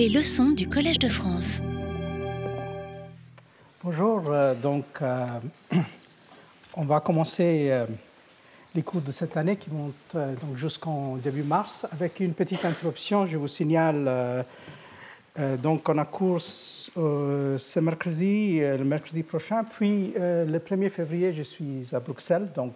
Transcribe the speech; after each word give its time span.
Les 0.00 0.08
leçons 0.08 0.52
du 0.52 0.66
Collège 0.66 0.98
de 0.98 1.10
France. 1.10 1.60
Bonjour, 3.84 4.22
euh, 4.30 4.54
donc 4.54 4.86
euh, 5.02 5.26
on 6.74 6.86
va 6.86 7.00
commencer 7.00 7.66
euh, 7.68 7.84
les 8.74 8.82
cours 8.82 9.02
de 9.02 9.12
cette 9.12 9.36
année 9.36 9.56
qui 9.56 9.68
vont 9.68 9.92
donc 10.14 10.56
jusqu'en 10.56 11.16
début 11.16 11.42
mars 11.42 11.84
avec 11.92 12.18
une 12.20 12.32
petite 12.32 12.64
interruption. 12.64 13.26
Je 13.26 13.36
vous 13.36 13.46
signale 13.46 14.46
donc 15.62 15.86
on 15.86 15.98
a 15.98 16.06
cours 16.06 16.40
ce 16.40 17.78
mercredi, 17.80 18.60
le 18.60 18.84
mercredi 18.84 19.22
prochain, 19.22 19.64
puis 19.64 20.14
le 20.16 20.58
1er 20.58 20.88
février 20.88 21.34
je 21.34 21.42
suis 21.42 21.88
à 21.92 22.00
Bruxelles, 22.00 22.48
donc 22.54 22.72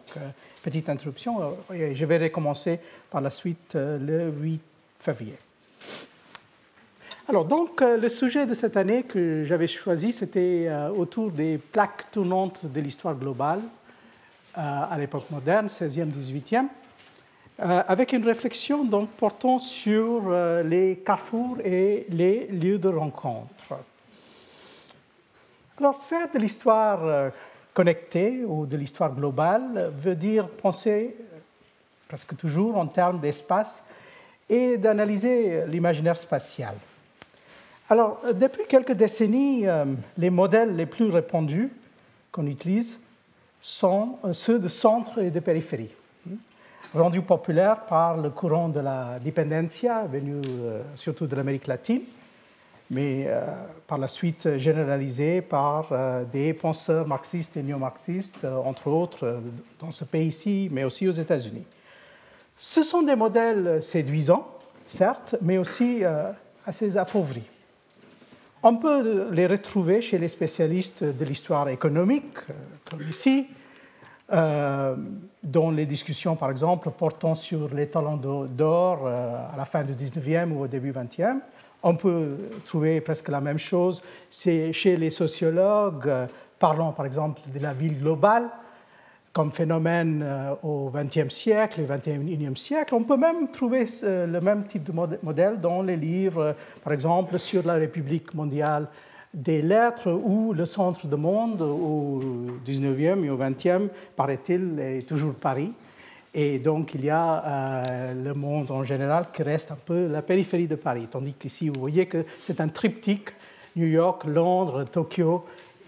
petite 0.62 0.91
interruption 0.91 1.56
et 1.72 1.95
je 1.95 2.04
vais 2.04 2.18
recommencer 2.18 2.80
par 3.11 3.22
la 3.22 3.30
suite 3.30 3.72
le 3.77 4.30
8 4.30 4.61
février. 5.00 5.38
Alors, 7.27 7.46
donc, 7.46 7.80
euh, 7.80 7.96
le 7.96 8.11
sujet 8.11 8.45
de 8.45 8.52
cette 8.52 8.77
année 8.77 9.02
que 9.02 9.45
j'avais 9.45 9.66
choisi, 9.66 10.12
c'était 10.12 10.66
euh, 10.69 10.91
autour 10.91 11.30
des 11.30 11.56
plaques 11.56 12.10
tournantes 12.10 12.66
de 12.66 12.80
l'histoire 12.83 13.14
globale 13.14 13.60
euh, 14.59 14.60
à 14.60 14.95
l'époque 14.98 15.30
moderne, 15.30 15.69
16e, 15.69 16.10
18e, 16.10 16.66
avec 17.59 18.12
une 18.12 18.27
réflexion 18.27 18.84
donc 18.84 19.09
portant 19.10 19.60
sur 19.60 20.28
les 20.64 20.97
carrefours 21.06 21.59
et 21.64 22.05
les 22.10 22.48
lieux 22.48 22.78
de 22.78 22.88
rencontre. 22.88 23.78
Alors, 25.78 26.02
faire 26.02 26.27
de 26.34 26.38
l'histoire 26.41 27.30
connectée 27.72 28.45
ou 28.45 28.66
de 28.66 28.77
l'histoire 28.77 29.14
globale 29.14 29.92
veut 29.97 30.16
dire 30.16 30.48
penser 30.48 31.16
presque 32.09 32.36
toujours 32.36 32.77
en 32.77 32.88
termes 32.88 33.20
d'espace 33.20 33.84
et 34.48 34.77
d'analyser 34.77 35.64
l'imaginaire 35.69 36.16
spatial. 36.16 36.75
Alors, 37.91 38.20
euh, 38.24 38.33
depuis 38.33 38.62
quelques 38.66 38.93
décennies, 38.93 39.66
euh, 39.66 39.84
les 40.16 40.30
modèles 40.30 40.75
les 40.75 40.86
plus 40.86 41.11
répandus 41.11 41.70
qu'on 42.33 42.47
utilise 42.47 42.98
sont 43.61 44.19
euh, 44.25 44.33
ceux 44.33 44.58
de 44.58 44.69
centre 44.69 45.19
et 45.19 45.31
de 45.31 45.41
périphérie, 45.41 45.95
hein, 46.27 46.36
rendus 46.95 47.20
populaires 47.20 47.84
par 47.84 48.17
le 48.17 48.31
courant 48.31 48.70
de 48.70 48.81
la 48.81 49.19
dependencia, 49.23 50.05
venu 50.05 50.41
surtout 50.95 51.27
de 51.27 51.36
l'Amérique 51.36 51.67
latine, 51.67 52.03
mais 52.91 53.28
par 53.89 53.98
la 53.98 54.06
suite 54.06 54.58
généralisé 54.58 55.42
par 55.42 55.91
des 56.33 56.55
penseurs 56.55 57.08
marxistes 57.08 57.56
et 57.56 57.62
néo-marxistes, 57.64 58.45
entre 58.45 58.89
autres 58.89 59.41
dans 59.80 59.91
ce 59.91 60.05
pays-ci, 60.05 60.69
mais 60.70 60.84
aussi 60.84 61.08
aux 61.08 61.12
États-Unis. 61.12 61.67
Ce 62.56 62.84
sont 62.84 63.03
des 63.03 63.17
modèles 63.17 63.83
séduisants, 63.83 64.47
certes, 64.86 65.34
mais 65.42 65.58
aussi 65.58 66.05
assez 66.64 66.97
appauvris. 66.97 67.51
On 68.67 68.77
peut 68.77 69.29
les 69.31 69.47
retrouver 69.47 70.01
chez 70.01 70.17
les 70.17 70.29
spécialistes 70.29 71.05
de 71.05 71.25
l'histoire 71.27 71.69
économique, 71.69 72.39
euh, 72.48 72.55
comme 72.89 73.07
ici, 73.11 73.47
euh, 74.33 74.97
dont 75.43 75.70
les 75.70 75.84
discussions, 75.84 76.34
par 76.34 76.51
exemple, 76.51 76.91
portant 76.97 77.35
sur 77.35 77.69
les 77.75 77.89
talents 77.89 78.17
d'or 78.17 79.03
euh, 79.05 79.37
à 79.53 79.55
la 79.59 79.67
fin 79.67 79.85
du 79.85 79.92
19e 79.92 80.51
ou 80.51 80.62
au 80.62 80.67
début 80.67 80.92
20e. 80.92 81.41
On 81.83 81.95
peut 81.95 82.39
trouver 82.65 83.03
presque 83.03 83.29
la 83.29 83.42
même 83.42 83.59
chose 83.59 84.03
chez 84.31 84.97
les 84.97 85.11
sociologues, 85.11 86.11
parlant 86.59 86.92
par 86.92 87.05
exemple 87.05 87.42
de 87.55 87.61
la 87.61 87.75
ville 87.75 88.01
globale, 88.01 88.48
comme 89.34 89.50
phénomène 89.50 90.22
euh, 90.24 90.54
au 90.62 90.90
XXe 90.94 91.28
siècle 91.28 91.80
et 91.80 91.84
XXIe 91.84 92.56
siècle. 92.56 92.94
On 92.94 93.02
peut 93.02 93.16
même 93.16 93.50
trouver 93.50 93.84
euh, 94.04 94.27
le 94.27 94.40
même 94.40 94.64
type 94.64 94.84
de 94.84 94.92
modèle 95.22 95.60
dans 95.60 95.82
les 95.82 95.96
livres, 95.96 96.54
par 96.82 96.92
exemple, 96.92 97.38
sur 97.38 97.66
la 97.66 97.74
République 97.74 98.32
mondiale 98.32 98.86
des 99.34 99.60
lettres 99.60 100.12
ou 100.12 100.52
le 100.52 100.64
centre 100.64 101.08
du 101.08 101.16
monde 101.16 101.60
au 101.60 102.20
XIXe 102.64 103.24
et 103.24 103.30
au 103.30 103.36
XXe, 103.36 103.92
paraît-il, 104.14 104.78
est 104.78 105.02
toujours 105.02 105.34
Paris. 105.34 105.73
Et 106.33 106.61
donc, 106.61 106.94
il 106.94 107.05
y 107.05 107.11
a 107.11 107.44
euh, 107.44 108.14
le 108.14 108.34
monde 108.34 108.70
en 108.70 108.84
général 108.84 109.27
qui 109.33 109.42
reste 109.42 109.73
un 109.73 109.78
peu 109.84 110.06
la 110.06 110.23
périphérie 110.23 110.68
de 110.68 110.77
Paris. 110.77 111.08
Tandis 111.11 111.34
qu'ici, 111.34 111.68
vous 111.68 111.80
voyez 111.80 112.06
que 112.06 112.24
c'est 112.42 112.61
un 112.61 112.68
triptyque 112.68 113.30
New 113.74 113.86
York, 113.86 114.23
Londres, 114.24 114.84
Tokyo 114.84 115.44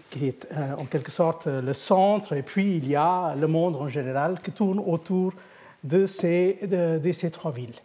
qui 0.09 0.27
est 0.27 0.47
euh, 0.51 0.75
en 0.77 0.85
quelque 0.85 1.11
sorte 1.11 1.47
le 1.47 1.73
centre, 1.73 2.33
et 2.33 2.41
puis 2.41 2.77
il 2.77 2.87
y 2.87 2.95
a 2.95 3.35
le 3.35 3.47
monde 3.47 3.75
en 3.75 3.87
général 3.87 4.39
qui 4.41 4.51
tourne 4.51 4.79
autour 4.79 5.33
de 5.83 6.05
ces, 6.05 6.59
trois 7.31 7.51
villes. 7.51 7.75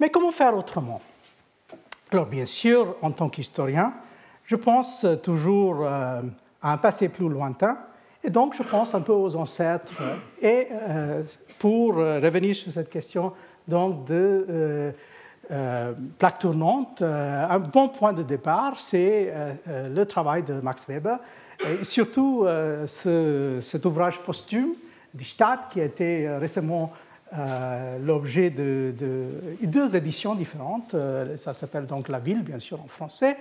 Mais 0.00 0.10
comment 0.10 0.32
faire 0.32 0.56
autrement? 0.56 1.00
Alors 2.10 2.26
bien 2.26 2.46
sûr, 2.46 2.96
en 3.02 3.10
tant 3.10 3.28
qu'historien, 3.28 3.94
je 4.44 4.56
pense 4.56 5.06
toujours 5.22 5.82
euh, 5.82 6.22
à 6.62 6.72
un 6.72 6.76
passé 6.76 7.08
plus 7.08 7.28
lointain, 7.28 7.78
et 8.22 8.30
donc 8.30 8.54
je 8.54 8.62
pense 8.62 8.94
un 8.94 9.00
peu 9.00 9.12
aux 9.12 9.36
ancêtres. 9.36 9.94
Et 10.40 10.68
euh, 10.70 11.22
pour 11.58 11.96
revenir 11.96 12.54
sur 12.54 12.72
cette 12.72 12.90
question 12.90 13.32
donc 13.66 14.04
de 14.06 14.92
plaque 16.18 16.38
tournante, 16.38 17.02
un 17.02 17.58
bon 17.58 17.88
point 17.88 18.14
de 18.14 18.22
départ, 18.22 18.78
c'est 18.78 19.32
le 19.66 20.04
travail 20.04 20.42
de 20.42 20.54
Max 20.54 20.86
Weber, 20.88 21.18
surtout, 21.82 22.44
euh, 22.44 22.86
cet 23.60 23.86
ouvrage 23.86 24.20
posthume, 24.20 24.74
Die 25.12 25.24
Stadt, 25.24 25.68
qui 25.70 25.80
a 25.80 25.84
été 25.84 26.26
euh, 26.26 26.38
récemment 26.38 26.92
euh, 27.36 27.98
l'objet 27.98 28.50
de, 28.50 28.94
deux 29.62 29.96
éditions 29.96 30.34
différentes. 30.34 30.94
ça 31.36 31.54
s'appelle 31.54 31.86
donc 31.86 32.08
La 32.08 32.18
Ville, 32.18 32.42
bien 32.42 32.58
sûr, 32.58 32.80
en 32.80 32.86
français. 32.86 33.36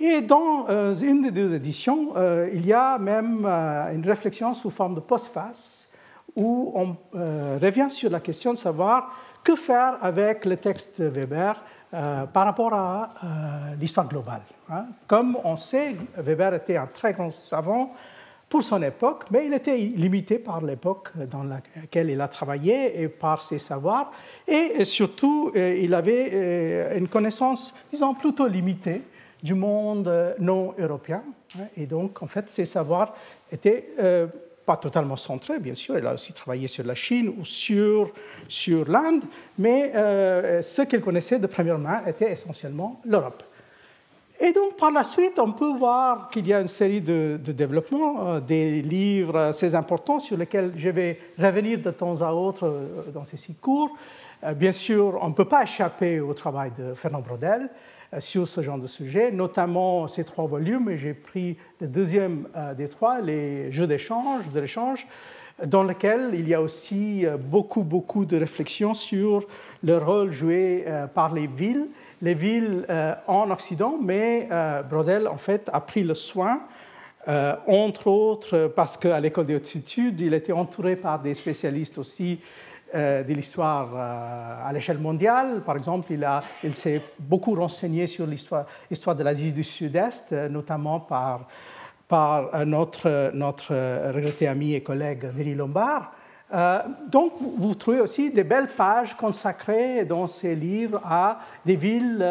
Et 0.00 0.20
dans 0.20 0.66
une 0.94 1.22
des 1.22 1.30
deux 1.30 1.54
éditions, 1.54 2.14
il 2.52 2.66
y 2.66 2.72
a 2.72 2.98
même 2.98 3.46
une 3.46 4.04
réflexion 4.04 4.52
sous 4.52 4.70
forme 4.70 4.96
de 4.96 5.00
postface 5.00 5.88
où 6.34 6.72
on 6.74 6.96
revient 7.14 7.88
sur 7.88 8.10
la 8.10 8.18
question 8.18 8.52
de 8.52 8.58
savoir 8.58 9.14
que 9.44 9.54
faire 9.54 9.96
avec 10.02 10.44
le 10.46 10.56
texte 10.56 11.00
de 11.00 11.06
Weber 11.06 11.62
euh, 11.94 12.26
par 12.26 12.44
rapport 12.44 12.74
à 12.74 13.14
euh, 13.22 13.74
l'histoire 13.78 14.08
globale. 14.08 14.42
Hein. 14.68 14.86
Comme 15.06 15.38
on 15.44 15.56
sait, 15.56 15.94
Weber 16.16 16.54
était 16.54 16.76
un 16.76 16.86
très 16.86 17.12
grand 17.12 17.30
savant 17.30 17.92
pour 18.48 18.64
son 18.64 18.82
époque, 18.82 19.26
mais 19.30 19.46
il 19.46 19.54
était 19.54 19.76
limité 19.76 20.40
par 20.40 20.60
l'époque 20.60 21.12
dans 21.30 21.44
laquelle 21.44 22.10
il 22.10 22.20
a 22.20 22.26
travaillé 22.26 23.00
et 23.00 23.06
par 23.06 23.42
ses 23.42 23.58
savoirs. 23.58 24.10
Et 24.48 24.84
surtout, 24.84 25.52
euh, 25.54 25.78
il 25.80 25.94
avait 25.94 26.98
une 26.98 27.06
connaissance, 27.06 27.72
disons, 27.92 28.12
plutôt 28.14 28.48
limitée 28.48 29.02
du 29.40 29.54
monde 29.54 30.34
non 30.40 30.74
européen. 30.76 31.22
Hein. 31.56 31.66
Et 31.76 31.86
donc, 31.86 32.20
en 32.24 32.26
fait, 32.26 32.48
ses 32.48 32.66
savoirs 32.66 33.14
étaient 33.52 33.86
pas 34.64 34.76
totalement 34.76 35.16
centré, 35.16 35.58
bien 35.58 35.74
sûr, 35.74 35.98
il 35.98 36.06
a 36.06 36.14
aussi 36.14 36.32
travaillé 36.32 36.68
sur 36.68 36.84
la 36.84 36.94
Chine 36.94 37.32
ou 37.38 37.44
sur, 37.44 38.12
sur 38.48 38.88
l'Inde, 38.88 39.24
mais 39.58 39.92
euh, 39.94 40.62
ce 40.62 40.82
qu'il 40.82 41.00
connaissait 41.00 41.38
de 41.38 41.46
première 41.46 41.78
main 41.78 42.02
était 42.06 42.32
essentiellement 42.32 43.00
l'Europe. 43.04 43.42
Et 44.40 44.52
donc, 44.52 44.76
par 44.76 44.90
la 44.90 45.04
suite, 45.04 45.38
on 45.38 45.52
peut 45.52 45.72
voir 45.76 46.28
qu'il 46.28 46.46
y 46.48 46.52
a 46.52 46.60
une 46.60 46.68
série 46.68 47.00
de, 47.00 47.38
développements, 47.46 48.28
euh, 48.28 48.40
des 48.40 48.82
livres 48.82 49.38
assez 49.38 49.74
importants 49.74 50.18
sur 50.18 50.36
lesquels 50.36 50.72
je 50.76 50.88
vais 50.88 51.20
revenir 51.38 51.78
de 51.78 51.90
temps 51.90 52.20
à 52.22 52.32
autre 52.32 52.66
euh, 52.66 53.10
dans 53.12 53.24
ces 53.24 53.36
six 53.36 53.54
cours. 53.54 53.90
bien 54.56 54.72
sûr, 54.72 55.18
on 55.20 55.28
ne 55.28 55.34
peut 55.34 55.44
pas 55.44 55.62
échapper 55.62 56.20
au 56.20 56.34
travail 56.34 56.72
de 56.76 56.94
Fernand 56.94 57.20
Brodel. 57.20 57.70
Euh, 58.14 58.20
sur 58.20 58.48
ce 58.48 58.60
genre 58.62 58.78
de 58.78 58.86
sujet, 58.86 59.30
notamment 59.30 60.08
ces 60.08 60.24
trois 60.24 60.46
volumes. 60.46 60.90
Et 60.90 60.96
j'ai 60.96 61.14
pris 61.14 61.56
le 61.80 61.86
deuxième 61.86 62.48
euh, 62.56 62.74
des 62.74 62.88
trois, 62.88 63.20
les 63.20 63.70
jeux 63.72 63.86
d'échange, 63.86 64.48
de 64.52 64.60
l'échange, 64.60 65.06
dans 65.64 65.82
lequel 65.82 66.30
il 66.34 66.48
y 66.48 66.54
a 66.54 66.60
aussi 66.60 67.24
euh, 67.24 67.36
beaucoup, 67.36 67.82
beaucoup 67.82 68.24
de 68.24 68.36
réflexions 68.36 68.94
sur 68.94 69.46
le 69.82 69.98
rôle 69.98 70.32
joué 70.32 70.86
par 71.14 71.32
les 71.34 71.46
villes, 71.46 71.86
les 72.22 72.34
villes 72.34 72.86
en 73.26 73.50
Occident, 73.50 73.98
mais 74.02 74.48
Brodel, 74.88 75.28
en 75.28 75.36
fait, 75.36 75.68
a 75.72 75.80
pris 75.80 76.02
le 76.02 76.14
soin 76.14 76.60
entre 77.66 78.06
autres 78.06 78.72
parce 78.74 78.96
qu'à 78.96 79.20
l'école 79.20 79.44
des 79.44 79.56
hautes 79.56 79.76
études, 79.76 80.22
il 80.22 80.32
était 80.32 80.52
entouré 80.52 80.96
par 80.96 81.20
des 81.20 81.34
spécialistes 81.34 81.98
aussi 81.98 82.40
de 82.94 83.34
l'histoire 83.34 83.90
euh, 83.94 84.68
à 84.68 84.72
l'échelle 84.72 84.98
mondiale. 84.98 85.62
Par 85.66 85.76
exemple, 85.76 86.12
il, 86.12 86.26
il 86.62 86.76
s'est 86.76 87.02
beaucoup 87.18 87.54
renseigné 87.54 88.06
sur 88.06 88.26
l'histoire 88.26 88.66
de 89.16 89.22
l'Asie 89.24 89.52
du 89.52 89.64
Sud-Est, 89.64 90.32
euh, 90.32 90.48
notamment 90.48 91.00
par, 91.00 91.48
par 92.06 92.64
notre, 92.64 93.32
notre 93.34 93.74
regretté 94.12 94.46
ami 94.46 94.74
et 94.74 94.82
collègue 94.82 95.26
Denis 95.36 95.54
Lombard. 95.54 96.12
donc, 97.08 97.32
vous 97.58 97.74
trouvez 97.74 98.00
aussi 98.00 98.30
des 98.30 98.44
belles 98.44 98.68
pages 98.68 99.14
consacrées 99.14 100.04
dans 100.04 100.26
ces 100.26 100.54
livres 100.54 101.00
à 101.02 101.40
des 101.64 101.76
villes 101.76 102.24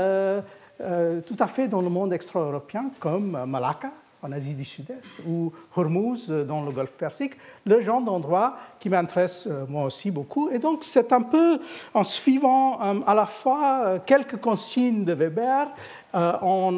tout 0.77 1.35
à 1.39 1.47
fait 1.47 1.67
dans 1.67 1.81
le 1.81 1.89
monde 1.89 2.13
extra-européen, 2.13 2.91
comme 2.99 3.45
Malacca, 3.45 3.91
en 4.23 4.31
Asie 4.31 4.55
du 4.55 4.65
Sud-Est, 4.65 5.13
ou 5.27 5.51
Hormuz 5.75 6.29
dans 6.29 6.63
le 6.63 6.71
Golfe 6.71 6.93
Persique, 6.97 7.33
le 7.65 7.81
genre 7.81 8.01
d'endroit 8.01 8.57
qui 8.79 8.89
m'intéresse 8.89 9.47
moi 9.69 9.83
aussi 9.83 10.09
beaucoup. 10.11 10.49
Et 10.49 10.59
donc 10.59 10.83
c'est 10.83 11.13
un 11.13 11.21
peu 11.21 11.59
en 11.93 12.03
suivant 12.03 12.79
à 13.03 13.13
la 13.13 13.25
fois 13.25 13.99
quelques 14.05 14.37
consignes 14.37 15.03
de 15.03 15.13
Weber, 15.13 15.67
en, 16.13 16.77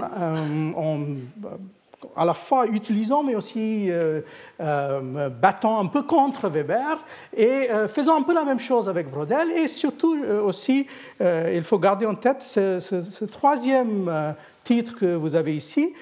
à 2.16 2.26
la 2.26 2.34
fois 2.34 2.68
utilisant 2.68 3.24
mais 3.24 3.36
aussi 3.36 3.88
euh, 3.90 4.22
euh, 4.60 5.30
battant 5.30 5.80
un 5.80 5.86
peu 5.88 6.04
contre 6.04 6.50
Weber 6.50 7.00
et 7.34 7.70
euh, 7.72 7.88
faisant 7.88 8.20
un 8.20 8.24
peu 8.24 8.34
la 8.34 8.44
même 8.44 8.60
chose 8.60 8.90
avec 8.90 9.10
Brodel 9.10 9.52
et 9.52 9.68
surtout 9.68 10.18
aussi 10.44 10.88
il 11.20 11.64
faut 11.64 11.80
garder 11.80 12.06
en 12.06 12.16
tête 12.16 12.42
ce, 12.42 13.26
troisième 13.26 14.36
titre 14.66 14.96
que 14.98 15.16
vous 15.16 15.36
avez 15.36 15.56
ici, 15.56 15.94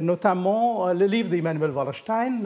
notamment 0.00 0.92
le 0.92 1.04
livre 1.04 1.28
d'Emmanuel 1.28 1.72
Wallerstein, 1.72 2.42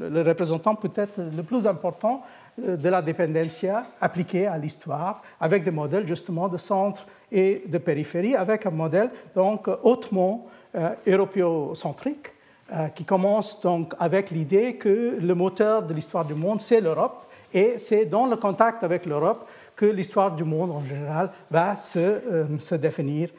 le 0.00 0.22
représentant 0.22 0.74
peut-être 0.76 1.20
le 1.36 1.42
plus 1.42 1.66
important 1.66 2.22
de 2.58 2.88
la 2.88 3.02
dépendancia 3.02 3.86
appliquée 4.00 4.46
à 4.46 4.58
l'histoire, 4.58 5.22
avec 5.40 5.64
des 5.64 5.70
modèles 5.70 6.06
justement 6.06 6.48
de 6.48 6.56
centre 6.56 7.06
et 7.30 7.62
de 7.66 7.78
périphérie, 7.78 8.34
avec 8.34 8.66
un 8.66 8.70
modèle 8.70 9.10
donc 9.34 9.68
hautement 9.82 10.46
euh, 10.74 10.90
européocentrique, 11.06 12.32
euh, 12.72 12.88
qui 12.88 13.04
commence 13.04 13.60
donc 13.60 13.94
avec 13.98 14.30
l'idée 14.30 14.76
que 14.76 15.16
le 15.20 15.34
moteur 15.34 15.82
de 15.82 15.94
l'histoire 15.94 16.24
du 16.24 16.34
monde, 16.34 16.60
c'est 16.60 16.80
l'Europe, 16.80 17.24
et 17.52 17.78
c'est 17.78 18.04
dans 18.04 18.26
le 18.26 18.36
contact 18.36 18.84
avec 18.84 19.06
l'Europe 19.06 19.48
que 19.74 19.86
l'histoire 19.86 20.34
du 20.34 20.44
monde 20.44 20.70
en 20.70 20.84
général 20.84 21.30
va 21.50 21.76
se, 21.76 21.98
euh, 21.98 22.58
se 22.58 22.74
définir 22.74 23.30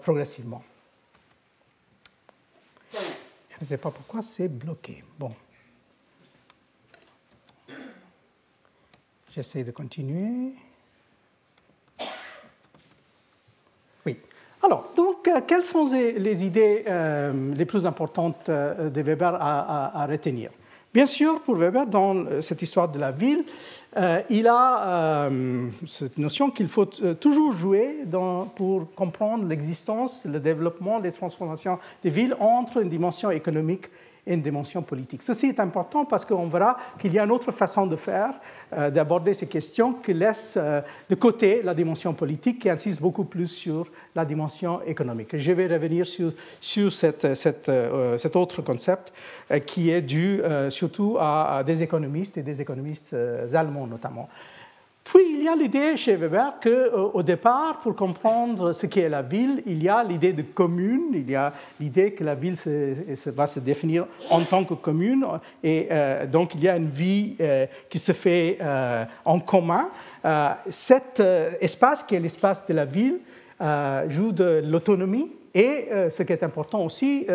progressivement. 0.00 0.62
Je 3.56 3.64
ne 3.64 3.66
sais 3.66 3.78
pas 3.78 3.90
pourquoi 3.90 4.22
c'est 4.22 4.48
bloqué. 4.48 5.02
Bon. 5.18 5.34
J'essaie 9.32 9.64
de 9.64 9.70
continuer. 9.70 10.52
Alors, 14.66 14.90
donc, 14.96 15.28
euh, 15.28 15.40
quelles 15.46 15.64
sont 15.64 15.88
les 15.92 16.44
idées 16.44 16.84
euh, 16.88 17.54
les 17.54 17.64
plus 17.64 17.86
importantes 17.86 18.48
euh, 18.48 18.90
de 18.90 19.00
Weber 19.00 19.36
à, 19.38 20.06
retenir? 20.08 20.50
Bien 20.92 21.06
sûr, 21.06 21.40
pour 21.42 21.56
Weber, 21.56 21.86
dans 21.86 22.40
cette 22.40 22.62
histoire 22.62 22.88
de 22.88 22.98
la 22.98 23.12
ville, 23.12 23.44
il 24.28 24.46
a 24.48 25.30
cette 25.86 26.18
notion 26.18 26.50
qu'il 26.50 26.68
faut 26.68 26.86
toujours 26.86 27.52
jouer 27.52 28.04
pour 28.54 28.92
comprendre 28.94 29.44
l'existence, 29.46 30.24
le 30.24 30.40
développement, 30.40 30.98
les 30.98 31.12
transformations 31.12 31.78
des 32.02 32.10
villes 32.10 32.36
entre 32.40 32.82
une 32.82 32.88
dimension 32.88 33.30
économique 33.30 33.86
et 34.26 34.34
une 34.34 34.42
dimension 34.42 34.82
politique. 34.82 35.22
Ceci 35.22 35.46
est 35.46 35.60
important 35.60 36.04
parce 36.04 36.24
qu'on 36.24 36.48
verra 36.48 36.76
qu'il 36.98 37.12
y 37.12 37.18
a 37.18 37.24
une 37.24 37.30
autre 37.30 37.52
façon 37.52 37.86
de 37.86 37.96
faire, 37.96 38.34
euh, 38.72 38.90
d'aborder 38.90 39.34
ces 39.34 39.46
questions 39.46 39.92
qui 39.94 40.12
laisse 40.12 40.56
euh, 40.56 40.80
de 41.08 41.14
côté 41.14 41.62
la 41.62 41.74
dimension 41.74 42.12
politique, 42.12 42.60
qui 42.60 42.68
insiste 42.70 43.00
beaucoup 43.00 43.24
plus 43.24 43.48
sur 43.48 43.86
la 44.14 44.24
dimension 44.24 44.82
économique. 44.82 45.36
Je 45.36 45.52
vais 45.52 45.68
revenir 45.68 46.06
sur, 46.06 46.32
sur 46.60 46.92
cette, 46.92 47.34
cette, 47.34 47.68
euh, 47.68 48.18
cet 48.18 48.34
autre 48.34 48.62
concept 48.62 49.12
qui 49.64 49.90
est 49.90 50.02
dû 50.02 50.40
surtout 50.70 51.16
à, 51.20 51.58
à, 51.58 51.64
des 51.64 51.82
économistes 51.82 52.36
et 52.36 52.42
des 52.42 52.60
économistes 52.60 53.14
allemands 53.54 53.86
notamment. 53.86 54.28
Puis 55.08 55.34
il 55.34 55.44
y 55.44 55.48
a 55.48 55.54
l'idée 55.54 55.96
chez 55.96 56.16
Weber 56.16 56.54
qu'au 56.60 57.22
départ, 57.22 57.78
pour 57.80 57.94
comprendre 57.94 58.72
ce 58.72 58.86
qu'est 58.86 59.08
la 59.08 59.22
ville, 59.22 59.62
il 59.64 59.80
y 59.80 59.88
a 59.88 60.02
l'idée 60.02 60.32
de 60.32 60.42
commune, 60.42 61.10
il 61.12 61.30
y 61.30 61.36
a 61.36 61.52
l'idée 61.78 62.12
que 62.12 62.24
la 62.24 62.34
ville 62.34 62.56
va 63.26 63.46
se 63.46 63.60
définir 63.60 64.06
en 64.30 64.42
tant 64.42 64.64
que 64.64 64.74
commune, 64.74 65.24
et 65.62 65.86
euh, 65.92 66.26
donc 66.26 66.56
il 66.56 66.62
y 66.64 66.68
a 66.68 66.76
une 66.76 66.90
vie 66.90 67.36
euh, 67.40 67.66
qui 67.88 68.00
se 68.00 68.10
fait 68.10 68.58
euh, 68.60 69.04
en 69.24 69.38
commun. 69.38 69.90
cet 70.70 71.22
espace, 71.60 72.02
qui 72.02 72.16
est 72.16 72.20
l'espace 72.20 72.66
de 72.66 72.74
la 72.74 72.84
ville, 72.84 73.20
joue 74.08 74.32
de 74.32 74.60
l'autonomie 74.66 75.30
et, 75.54 75.88
ce 76.10 76.24
qui 76.24 76.32
est 76.32 76.42
important 76.42 76.84
aussi, 76.84 77.28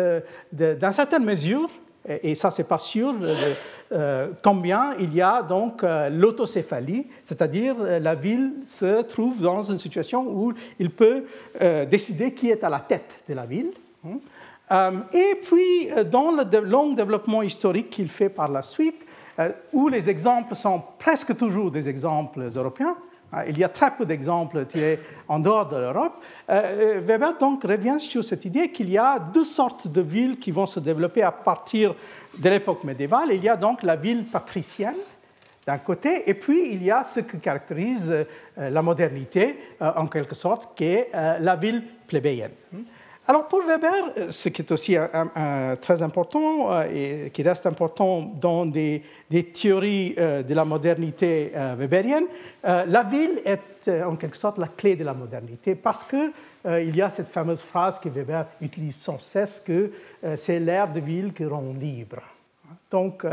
dans 0.52 0.92
certaines 0.92 1.24
mesures, 1.24 1.70
et 2.08 2.34
ça, 2.34 2.50
c'est 2.50 2.64
pas 2.64 2.78
sûr 2.78 3.14
euh, 3.92 4.32
combien 4.42 4.94
il 4.98 5.14
y 5.14 5.20
a 5.20 5.42
donc 5.42 5.84
euh, 5.84 6.10
l'autocéphalie, 6.10 7.06
c'est-à-dire 7.22 7.76
euh, 7.78 7.98
la 8.00 8.14
ville 8.14 8.52
se 8.66 9.02
trouve 9.02 9.40
dans 9.40 9.62
une 9.62 9.78
situation 9.78 10.26
où 10.26 10.52
il 10.78 10.90
peut 10.90 11.24
décider 11.90 12.34
qui 12.34 12.50
est 12.50 12.64
à 12.64 12.68
la 12.68 12.80
tête 12.80 13.22
de 13.28 13.34
la 13.34 13.46
ville. 13.46 13.70
Hein. 14.04 15.04
et 15.12 15.34
puis, 15.44 15.90
dans 16.10 16.32
le 16.32 16.60
long 16.60 16.92
développement 16.92 17.42
historique 17.42 17.90
qu'il 17.90 18.08
fait 18.08 18.28
par 18.28 18.48
la 18.48 18.62
suite, 18.62 19.06
où 19.72 19.88
les 19.88 20.10
exemples 20.10 20.54
sont 20.54 20.82
presque 20.98 21.36
toujours 21.36 21.70
des 21.70 21.88
exemples 21.88 22.48
européens, 22.54 22.96
il 23.48 23.58
y 23.58 23.64
a 23.64 23.68
très 23.68 23.90
peu 23.90 24.04
d'exemples 24.04 24.66
tirés 24.66 25.00
en 25.28 25.38
dehors 25.38 25.68
de 25.68 25.76
l'Europe. 25.76 26.22
Euh, 26.50 26.96
euh, 26.96 27.00
Weber 27.00 27.38
donc 27.38 27.64
revient 27.64 27.98
sur 27.98 28.22
cette 28.22 28.44
idée 28.44 28.70
qu'il 28.70 28.90
y 28.90 28.98
a 28.98 29.18
deux 29.18 29.44
sortes 29.44 29.88
de 29.88 30.00
villes 30.00 30.38
qui 30.38 30.50
vont 30.50 30.66
se 30.66 30.80
développer 30.80 31.22
à 31.22 31.32
partir 31.32 31.94
de 32.38 32.48
l'époque 32.48 32.84
médiévale. 32.84 33.32
Il 33.32 33.42
y 33.42 33.48
a 33.48 33.56
donc 33.56 33.82
la 33.82 33.96
ville 33.96 34.26
patricienne 34.26 34.96
d'un 35.66 35.78
côté, 35.78 36.28
et 36.28 36.34
puis 36.34 36.72
il 36.72 36.82
y 36.82 36.90
a 36.90 37.04
ce 37.04 37.20
qui 37.20 37.38
caractérise 37.38 38.10
euh, 38.10 38.24
la 38.56 38.82
modernité, 38.82 39.58
en 39.80 40.06
quelque 40.06 40.34
sorte, 40.34 40.76
qui 40.76 40.84
est 40.84 41.10
la 41.12 41.56
ville 41.56 41.84
plébéienne. 42.06 42.50
Alors 43.28 43.46
pour 43.46 43.62
Weber, 43.62 43.92
euh, 44.16 44.30
ce 44.32 44.48
qui 44.48 44.62
est 44.62 44.72
aussi 44.72 44.96
très 45.80 46.02
important 46.02 46.72
euh, 46.72 47.26
et 47.26 47.30
qui 47.30 47.44
reste 47.44 47.66
important 47.66 48.32
dans 48.40 48.66
des, 48.66 49.04
théories 49.54 50.16
euh, 50.18 50.42
de 50.42 50.54
la 50.54 50.64
modernité 50.64 51.52
weberienne, 51.78 52.24
la 52.64 53.02
ville 53.04 53.40
est 53.44 53.88
en 54.04 54.16
quelque 54.16 54.36
sorte 54.36 54.58
la 54.58 54.68
clé 54.68 54.96
de 54.96 55.04
la 55.04 55.14
modernité 55.14 55.74
parce 55.74 56.04
que 56.04 56.32
il 56.64 56.94
y 56.94 57.02
a 57.02 57.10
cette 57.10 57.28
fameuse 57.28 57.62
phrase 57.62 57.98
que 57.98 58.08
Weber 58.08 58.46
utilise 58.60 58.94
sans 58.94 59.18
cesse 59.18 59.58
que 59.58 59.90
c'est 60.36 60.60
l'air 60.60 60.92
de 60.92 61.00
ville 61.00 61.32
qui 61.32 61.44
rend 61.44 61.74
libre. 61.78 62.22
Donc, 62.88 63.26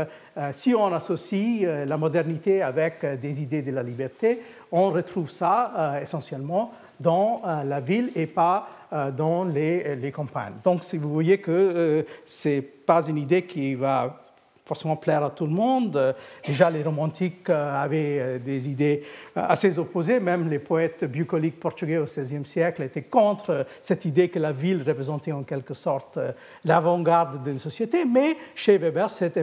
si 0.50 0.74
on 0.74 0.92
associe 0.92 1.86
la 1.86 1.96
modernité 1.96 2.62
avec 2.62 3.06
des 3.20 3.40
idées 3.40 3.62
de 3.62 3.70
la 3.70 3.84
liberté, 3.84 4.42
on 4.72 4.90
retrouve 4.90 5.30
ça 5.30 6.00
essentiellement 6.02 6.72
dans 7.00 7.42
la 7.64 7.80
ville 7.80 8.10
et 8.14 8.26
pas 8.26 8.68
euh, 8.92 9.12
dans 9.12 9.44
les, 9.44 10.10
campagnes. 10.12 10.54
Donc, 10.64 10.82
si 10.82 10.98
vous 10.98 11.12
voyez 11.12 11.38
que 11.38 11.52
euh, 11.52 12.02
ce 12.26 12.48
n'est 12.48 12.60
pas 12.60 13.06
une 13.06 13.18
idée 13.18 13.42
qui 13.42 13.76
va 13.76 14.20
forcément 14.66 14.96
plaire 14.96 15.22
à 15.22 15.30
tout 15.30 15.46
le 15.46 15.52
monde. 15.52 15.96
Euh, 15.96 16.12
déjà, 16.44 16.70
les 16.70 16.82
romantiques 16.82 17.48
avaient 17.50 18.40
des 18.40 18.68
idées 18.68 19.04
assez 19.36 19.78
opposées. 19.78 20.18
Même 20.18 20.48
les 20.48 20.58
poètes 20.58 21.04
bucoliques 21.04 21.60
portugais 21.60 21.98
au 21.98 22.04
XVIe 22.04 22.44
siècle 22.44 22.82
étaient 22.82 23.02
contre 23.02 23.64
cette 23.80 24.04
idée 24.06 24.28
que 24.28 24.40
la 24.40 24.50
ville 24.50 24.82
représentait 24.84 25.30
en 25.30 25.44
quelque 25.44 25.74
sorte 25.74 26.18
l'avant-garde 26.64 27.44
d'une 27.44 27.58
société. 27.60 28.04
Mais 28.04 28.36
chez 28.56 28.76
Weber, 28.76 29.08
c'est 29.12 29.36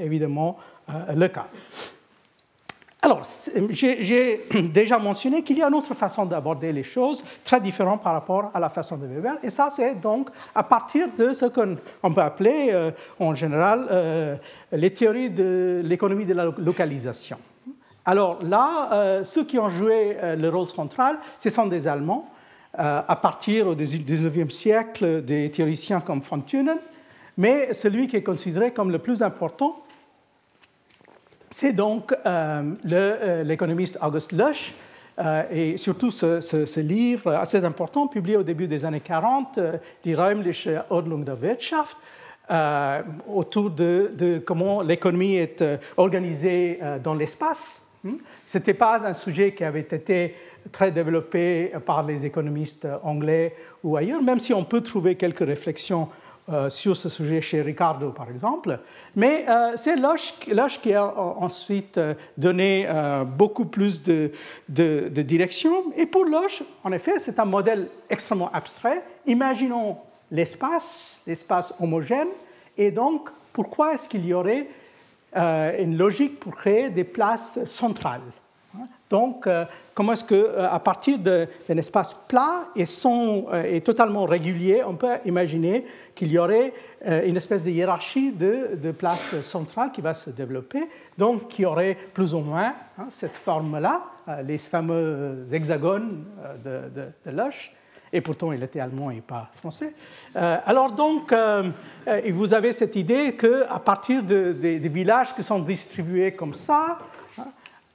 évidemment 0.00 0.58
le 1.12 1.26
cas. 1.26 1.48
Alors, 3.04 3.22
j'ai 3.70 4.46
déjà 4.72 4.96
mentionné 4.96 5.42
qu'il 5.42 5.58
y 5.58 5.62
a 5.62 5.66
une 5.66 5.74
autre 5.74 5.92
façon 5.92 6.24
d'aborder 6.24 6.72
les 6.72 6.84
choses, 6.84 7.24
très 7.44 7.60
différente 7.60 8.00
par 8.00 8.12
rapport 8.12 8.52
à 8.54 8.60
la 8.60 8.68
façon 8.68 8.96
de 8.96 9.06
Weber, 9.06 9.38
et 9.42 9.50
ça, 9.50 9.70
c'est 9.72 9.96
donc 9.96 10.30
à 10.54 10.62
partir 10.62 11.08
de 11.12 11.32
ce 11.32 11.46
qu'on 11.46 12.12
peut 12.14 12.20
appeler 12.20 12.68
euh, 12.70 12.92
en 13.18 13.34
général 13.34 13.88
euh, 13.90 14.36
les 14.70 14.94
théories 14.94 15.30
de 15.30 15.82
l'économie 15.84 16.24
de 16.24 16.34
la 16.34 16.44
localisation. 16.44 17.38
Alors 18.04 18.40
là, 18.40 18.90
euh, 18.92 19.24
ceux 19.24 19.44
qui 19.44 19.58
ont 19.58 19.68
joué 19.68 20.16
le 20.36 20.48
rôle 20.48 20.68
central, 20.68 21.18
ce 21.40 21.50
sont 21.50 21.66
des 21.66 21.88
Allemands, 21.88 22.28
à 22.74 23.16
partir 23.16 23.66
au 23.66 23.74
XIXe 23.74 24.54
siècle, 24.54 25.22
des 25.22 25.50
théoriciens 25.50 26.00
comme 26.00 26.20
von 26.20 26.40
Thunen, 26.40 26.78
mais 27.36 27.74
celui 27.74 28.06
qui 28.06 28.16
est 28.16 28.22
considéré 28.22 28.72
comme 28.72 28.90
le 28.90 28.98
plus 28.98 29.22
important, 29.22 29.82
c'est 31.52 31.72
donc 31.72 32.14
euh, 32.26 32.74
euh, 32.90 33.42
l'économiste 33.44 33.98
August 34.02 34.32
Lösch, 34.32 34.74
euh, 35.18 35.42
et 35.50 35.76
surtout 35.76 36.10
ce, 36.10 36.80
livre 36.80 37.32
assez 37.32 37.64
important, 37.64 38.06
publié 38.06 38.36
au 38.36 38.42
début 38.42 38.66
des 38.66 38.84
années 38.84 39.00
40, 39.00 39.60
Die 40.02 40.14
räumliche 40.14 40.68
Ordnung 40.88 41.24
der 41.24 41.36
Wirtschaft, 41.40 41.96
autour 43.28 43.70
de, 43.70 44.42
comment 44.44 44.82
l'économie 44.82 45.36
est 45.36 45.64
organisée 45.96 46.80
dans 47.02 47.14
l'espace. 47.14 47.86
Hmm? 48.02 48.16
Ce 48.46 48.58
n'était 48.58 48.74
pas 48.74 49.06
un 49.06 49.14
sujet 49.14 49.54
qui 49.54 49.64
avait 49.64 49.80
été 49.80 50.34
très 50.70 50.90
développé 50.90 51.72
par 51.86 52.04
les 52.04 52.26
économistes 52.26 52.86
anglais 53.02 53.54
ou 53.82 53.96
ailleurs, 53.96 54.22
même 54.22 54.40
si 54.40 54.52
on 54.52 54.64
peut 54.64 54.80
trouver 54.80 55.14
quelques 55.14 55.46
réflexions 55.46 56.08
euh, 56.48 56.68
sur 56.70 56.96
ce 56.96 57.08
sujet 57.08 57.40
chez 57.40 57.62
Ricardo, 57.62 58.10
par 58.10 58.28
exemple. 58.28 58.80
Mais 59.14 59.44
euh, 59.48 59.74
c'est 59.76 59.94
Loche, 59.94 60.34
qui 60.82 60.92
a 60.92 61.06
ensuite 61.16 61.98
euh, 61.98 62.14
donné 62.36 62.88
beaucoup 63.36 63.64
plus 63.64 64.02
de, 64.02 64.32
de, 64.68 65.08
de, 65.08 65.22
direction. 65.22 65.92
Et 65.96 66.04
pour 66.04 66.24
Loche, 66.24 66.64
en 66.82 66.90
effet, 66.90 67.20
c'est 67.20 67.38
un 67.38 67.44
modèle 67.44 67.86
extrêmement 68.10 68.50
abstrait. 68.50 69.04
Imaginons 69.26 69.98
l'espace, 70.32 71.20
l'espace 71.28 71.72
homogène, 71.78 72.28
Et 72.76 72.90
donc, 72.90 73.30
pourquoi 73.52 73.94
est-ce 73.94 74.08
qu'il 74.08 74.26
y 74.26 74.34
aurait 74.34 74.66
une 75.36 75.96
logique 75.96 76.40
pour 76.40 76.56
créer 76.56 76.90
des 76.90 77.04
places 77.04 77.64
centrales? 77.66 78.20
Donc, 79.12 79.46
euh, 79.46 79.66
comment 79.92 80.14
est-ce 80.14 80.24
qu'à 80.24 80.34
euh, 80.34 80.78
partir 80.78 81.18
d'un 81.18 81.76
espace 81.76 82.14
plat 82.14 82.68
et, 82.74 82.86
euh, 83.04 83.80
totalement 83.80 84.24
régulier, 84.24 84.82
on 84.86 84.94
peut 84.94 85.18
imaginer 85.26 85.84
qu'il 86.14 86.32
y 86.32 86.38
aurait 86.38 86.72
une 87.04 87.36
espèce 87.36 87.64
de 87.64 87.70
hiérarchie 87.70 88.32
de, 88.32 88.92
places 88.92 89.40
centrales 89.42 89.90
qui 89.92 90.00
va 90.00 90.14
se 90.14 90.30
développer, 90.30 90.88
donc 91.18 91.48
qui 91.48 91.66
aurait 91.66 91.96
plus 92.14 92.32
ou 92.32 92.38
moins 92.38 92.74
hein, 92.98 93.06
cette 93.10 93.36
forme-là, 93.36 94.02
les 94.44 94.56
fameux 94.56 95.44
hexagones 95.52 96.24
de, 96.64 96.88
de, 96.94 97.50
et 98.12 98.20
pourtant 98.20 98.52
il 98.52 98.62
était 98.62 98.78
allemand 98.78 99.10
et 99.10 99.20
pas 99.20 99.50
français. 99.56 99.94
alors 100.34 100.92
donc, 100.92 101.34
vous 102.32 102.54
avez 102.54 102.72
cette 102.72 102.94
idée 102.94 103.34
qu'à 103.34 103.80
partir 103.84 104.22
des 104.22 104.88
villages 104.88 105.34
qui 105.34 105.42
sont 105.42 105.58
distribués 105.58 106.32
comme 106.36 106.54
ça, 106.54 106.98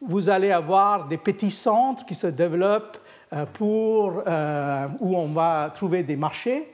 vous 0.02 0.30
allez 0.30 0.52
avoir 0.52 1.08
des 1.08 1.18
petits 1.18 1.52
centres 1.52 2.06
qui 2.06 2.16
se 2.16 2.28
développent 2.28 2.98
euh, 3.34 3.46
pour, 3.46 4.24
euh, 4.26 4.88
où 5.00 5.18
on 5.18 5.28
va 5.28 5.72
trouver 5.74 6.04
des 6.04 6.16
marchés, 6.16 6.72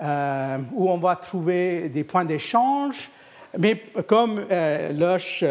euh, 0.00 0.58
où 0.72 0.88
on 0.88 0.98
va 0.98 1.16
trouver 1.16 1.88
des 1.88 2.04
points 2.04 2.24
d'échange. 2.24 3.10
Mais 3.58 3.82
comme 4.06 4.44
Loche 4.92 5.42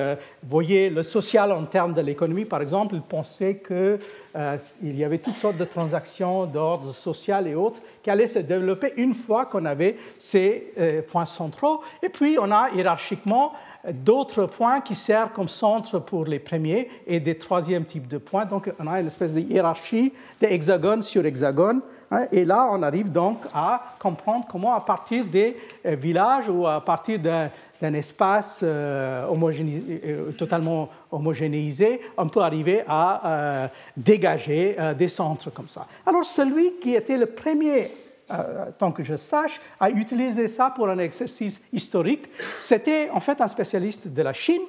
voyait 0.47 0.91
le 0.91 1.01
social 1.01 1.51
en 1.51 1.65
termes 1.65 1.93
de 1.93 2.01
l'économie, 2.01 2.45
par 2.45 2.61
exemple, 2.61 2.93
il 2.93 3.01
pensait 3.01 3.57
qu'il 3.57 4.95
y 4.95 5.03
avait 5.03 5.17
toutes 5.17 5.37
sortes 5.37 5.57
de 5.57 5.65
transactions 5.65 6.45
d'ordre 6.45 6.93
social 6.93 7.47
et 7.47 7.55
autres 7.55 7.81
qui 8.03 8.11
allaient 8.11 8.27
se 8.27 8.37
développer 8.37 8.93
une 8.97 9.15
fois 9.15 9.47
qu'on 9.47 9.65
avait 9.65 9.97
ces 10.19 10.75
points 11.09 11.25
centraux. 11.25 11.81
Et 12.03 12.09
puis, 12.09 12.37
on 12.39 12.51
a 12.51 12.69
hiérarchiquement 12.69 13.53
d'autres 13.91 14.45
points 14.45 14.81
qui 14.81 14.95
servent 14.95 15.31
comme 15.31 15.47
centre 15.47 15.99
pour 15.99 16.25
les 16.25 16.39
premiers 16.39 16.89
et 17.05 17.19
des 17.19 17.37
troisièmes 17.37 17.85
types 17.85 18.07
de 18.07 18.17
points. 18.17 18.45
Donc, 18.45 18.71
on 18.79 18.87
a 18.87 18.99
une 18.99 19.07
espèce 19.07 19.33
de 19.33 19.39
hiérarchie 19.39 20.13
d'hexagone 20.39 21.01
sur 21.01 21.25
hexagone. 21.25 21.81
Hein, 22.09 22.25
et 22.31 22.45
là, 22.45 22.69
on 22.71 22.81
arrive 22.83 23.11
donc 23.11 23.39
à 23.53 23.95
comprendre 23.99 24.45
comment, 24.49 24.73
à 24.73 24.81
partir 24.81 25.25
des 25.25 25.57
euh, 25.85 25.95
villages 25.95 26.47
ou 26.47 26.65
à 26.65 26.79
partir 26.79 27.19
d'un 27.19 27.93
espace 27.93 28.61
euh, 28.63 29.27
euh, 29.29 30.31
totalement 30.31 30.89
homogénéisé, 31.11 32.01
on 32.17 32.27
peut 32.27 32.41
arriver 32.41 32.83
à 32.87 33.69
dégager 33.95 34.75
des 34.97 35.07
centres 35.07 35.49
comme 35.51 35.67
ça. 35.67 35.85
Alors 36.05 36.25
celui 36.25 36.79
qui 36.79 36.95
était 36.95 37.17
le 37.17 37.27
premier 37.27 37.91
euh, 38.29 38.65
tant 38.77 38.91
que 38.91 39.03
je 39.03 39.15
sache, 39.15 39.61
a 39.79 39.89
utilisé 39.89 40.49
ça 40.49 40.73
pour 40.75 40.89
un 40.89 40.97
exercice 40.97 41.61
historique. 41.71 42.25
C'était 42.57 43.09
en 43.09 43.21
fait 43.21 43.39
un 43.39 43.47
spécialiste 43.47 44.09
de 44.09 44.21
la 44.21 44.33
Chine, 44.33 44.63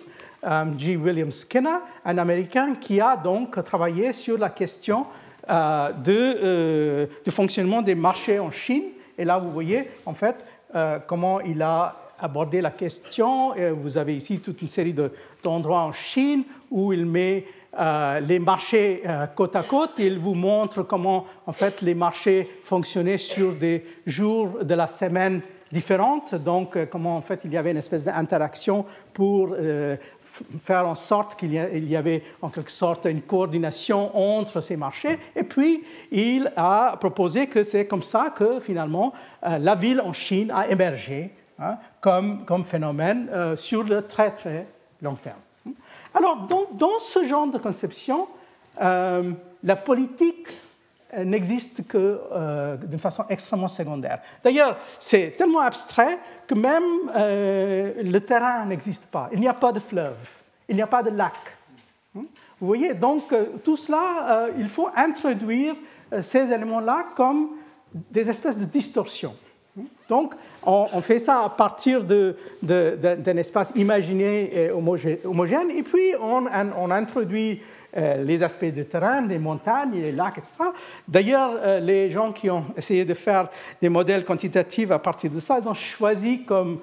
euh, 0.44 0.64
G. 0.78 0.96
William 0.96 1.32
Skinner, 1.32 1.78
un 2.04 2.18
Américain 2.18 2.74
qui 2.80 3.00
a 3.00 3.16
donc 3.16 3.62
travaillé 3.64 4.12
sur 4.12 4.38
la 4.38 4.50
question 4.50 5.06
euh, 5.50 5.90
de, 5.90 7.08
du 7.24 7.32
fonctionnement 7.32 7.82
des 7.82 7.96
marchés 7.96 8.38
en 8.38 8.52
Chine. 8.52 8.84
Et 9.18 9.24
là, 9.24 9.38
vous 9.38 9.50
voyez 9.50 9.90
en 10.06 10.14
fait 10.14 10.36
comment 11.08 11.40
il 11.40 11.60
a 11.62 11.96
abordé 12.20 12.60
la 12.60 12.70
question. 12.70 13.54
Vous 13.82 13.96
avez 13.96 14.14
ici 14.14 14.38
toute 14.38 14.62
une 14.62 14.68
série 14.68 14.94
d'endroits 15.42 15.80
en 15.80 15.92
Chine 15.92 16.44
où 16.70 16.92
il 16.92 17.06
met 17.06 17.44
euh, 17.76 18.20
les 18.20 18.38
marchés 18.38 19.02
euh, 19.06 19.26
côte 19.26 19.54
à 19.54 19.62
côte. 19.62 19.92
Il 19.98 20.18
vous 20.18 20.34
montre 20.34 20.82
comment 20.82 21.26
en 21.46 21.52
fait 21.52 21.82
les 21.82 21.94
marchés 21.94 22.48
fonctionnaient 22.64 23.18
sur 23.18 23.52
des 23.52 23.84
jours 24.06 24.64
de 24.64 24.74
la 24.74 24.86
semaine 24.86 25.42
différentes. 25.70 26.34
Donc 26.34 26.76
euh, 26.76 26.86
comment 26.86 27.16
en 27.16 27.20
fait 27.20 27.42
il 27.44 27.52
y 27.52 27.58
avait 27.58 27.72
une 27.72 27.76
espèce 27.76 28.04
d'interaction 28.04 28.86
pour 29.12 29.54
faire 30.62 30.86
en 30.86 30.94
sorte 30.94 31.34
qu'il 31.34 31.52
y 31.52 31.96
avait 31.96 32.22
en 32.40 32.48
quelque 32.48 32.70
sorte 32.70 33.06
une 33.06 33.22
coordination 33.22 34.16
entre 34.16 34.60
ces 34.60 34.76
marchés. 34.76 35.18
Et 35.34 35.42
puis, 35.42 35.82
il 36.12 36.52
a 36.56 36.96
proposé 36.98 37.48
que 37.48 37.62
c'est 37.64 37.86
comme 37.86 38.02
ça 38.02 38.32
que 38.34 38.60
finalement 38.60 39.12
la 39.42 39.74
ville 39.74 40.00
en 40.00 40.12
Chine 40.12 40.52
a 40.52 40.68
émergé 40.68 41.32
hein, 41.58 41.76
comme, 42.00 42.44
comme, 42.44 42.64
phénomène 42.64 43.28
sur 43.56 43.82
le 43.82 44.02
très 44.02 44.30
très 44.30 44.66
long 45.02 45.16
terme. 45.16 45.40
Alors, 46.18 46.48
dans, 46.72 46.98
ce 46.98 47.24
genre 47.24 47.46
de 47.46 47.58
conception, 47.58 48.26
euh, 48.80 49.30
la 49.62 49.76
politique 49.76 50.48
euh, 51.14 51.22
n'existe 51.22 51.86
que 51.86 52.20
euh, 52.32 52.76
d'une 52.76 52.98
façon 52.98 53.24
extrêmement 53.28 53.68
secondaire. 53.68 54.20
D'ailleurs, 54.42 54.78
c'est 54.98 55.36
tellement 55.38 55.60
abstrait 55.60 56.18
que 56.48 56.54
même 56.54 56.82
le 57.14 58.18
terrain 58.18 58.64
n'existe 58.64 59.06
pas. 59.06 59.28
Il 59.32 59.38
n'y 59.38 59.46
a 59.46 59.54
pas 59.54 59.70
de 59.70 59.78
fleuve, 59.78 60.16
il 60.68 60.74
n'y 60.74 60.82
a 60.82 60.88
pas 60.88 61.04
de 61.04 61.10
lac. 61.10 61.36
Hmm? 62.14 62.24
Vous 62.60 62.66
voyez, 62.66 62.94
donc 62.94 63.32
tout 63.62 63.76
cela, 63.76 64.48
il 64.58 64.68
faut 64.68 64.88
introduire 64.96 65.76
ces 66.20 66.50
éléments-là 66.50 67.10
comme 67.14 67.50
des 67.94 68.28
espèces 68.28 68.58
de 68.58 68.64
distorsions. 68.64 69.36
Donc, 70.08 70.34
on, 70.64 71.00
fait 71.02 71.18
ça 71.18 71.44
à 71.44 71.48
partir 71.50 72.02
d'un 72.02 73.36
espace 73.36 73.72
imaginé 73.76 74.64
et 74.64 74.70
homogène, 74.70 75.70
et 75.70 75.82
puis 75.82 76.14
on, 76.20 76.90
introduit 76.90 77.60
euh, 77.96 78.24
les 78.24 78.42
aspects 78.42 78.66
du 78.66 78.84
terrain, 78.86 79.26
les 79.26 79.38
montagnes, 79.38 79.92
les 79.92 80.12
lacs, 80.12 80.38
etc. 80.38 80.54
D'ailleurs, 81.06 81.52
euh, 81.56 81.80
les 81.80 82.10
gens 82.10 82.32
qui 82.32 82.50
ont 82.50 82.64
essayé 82.76 83.04
de 83.04 83.14
faire 83.14 83.48
des 83.80 83.88
modèles 83.88 84.24
quantitatifs 84.24 84.90
à 84.90 84.98
partir 84.98 85.30
de 85.30 85.40
ça, 85.40 85.58
ils 85.62 85.68
ont 85.68 85.74
choisi 85.74 86.44
comme, 86.44 86.80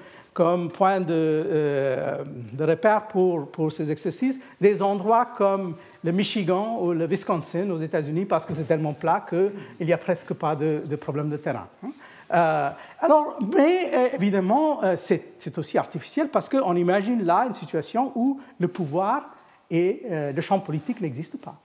point 0.70 1.00
de, 1.00 1.06
euh, 1.10 2.24
repère 2.58 3.08
pour, 3.08 3.72
ces 3.72 3.90
exercices 3.90 4.38
des 4.60 4.82
endroits 4.82 5.26
comme 5.36 5.74
le 6.04 6.12
Michigan 6.12 6.78
ou 6.80 6.92
le 6.92 7.06
Wisconsin 7.06 7.70
aux 7.70 7.78
États-Unis, 7.78 8.24
parce 8.24 8.46
que 8.46 8.54
c'est 8.54 8.64
tellement 8.64 8.92
plat 8.92 9.24
qu'il 9.28 9.86
n'y 9.86 9.92
a 9.92 9.98
presque 9.98 10.34
pas 10.34 10.54
de, 10.54 10.82
de 10.84 10.96
problème 10.96 11.28
de 11.28 11.36
terrain. 11.36 11.66
Hein. 11.84 11.90
Euh, 12.32 12.70
alors, 13.00 13.38
mais 13.56 13.90
euh, 13.92 14.08
évidemment, 14.14 14.82
euh, 14.82 14.96
c'est 14.96 15.58
aussi 15.58 15.78
artificiel 15.78 16.28
parce 16.28 16.48
qu'on 16.48 16.74
imagine 16.74 17.24
là 17.24 17.44
une 17.46 17.54
situation 17.54 18.12
où 18.14 18.40
le 18.58 18.68
pouvoir 18.68 19.30
et 19.70 20.02
le 20.08 20.40
champ 20.40 20.60
politique 20.60 21.00
n'existent 21.00 21.38
pas. 21.42 21.56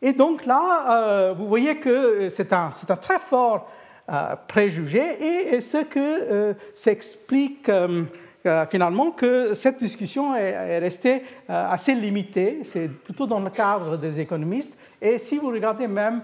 Et 0.00 0.14
donc 0.14 0.46
là, 0.46 1.34
vous 1.36 1.46
voyez 1.46 1.76
que 1.76 2.30
c'est 2.30 2.50
un, 2.54 2.70
un, 2.88 2.96
très 2.96 3.18
fort 3.18 3.68
préjugé 4.48 5.52
et, 5.54 5.60
ce 5.60 5.84
que 5.84 6.56
s'explique 6.74 7.70
finalement 8.70 9.10
que 9.10 9.52
cette 9.52 9.78
discussion 9.78 10.34
est, 10.34 10.78
restée 10.78 11.24
assez 11.46 11.94
limitée, 11.94 12.60
c'est 12.62 12.88
plutôt 12.88 13.26
dans 13.26 13.40
le 13.40 13.50
cadre 13.50 13.98
des 13.98 14.18
économistes. 14.18 14.78
Et 15.02 15.18
si 15.18 15.36
vous 15.36 15.48
regardez 15.48 15.88
même 15.88 16.22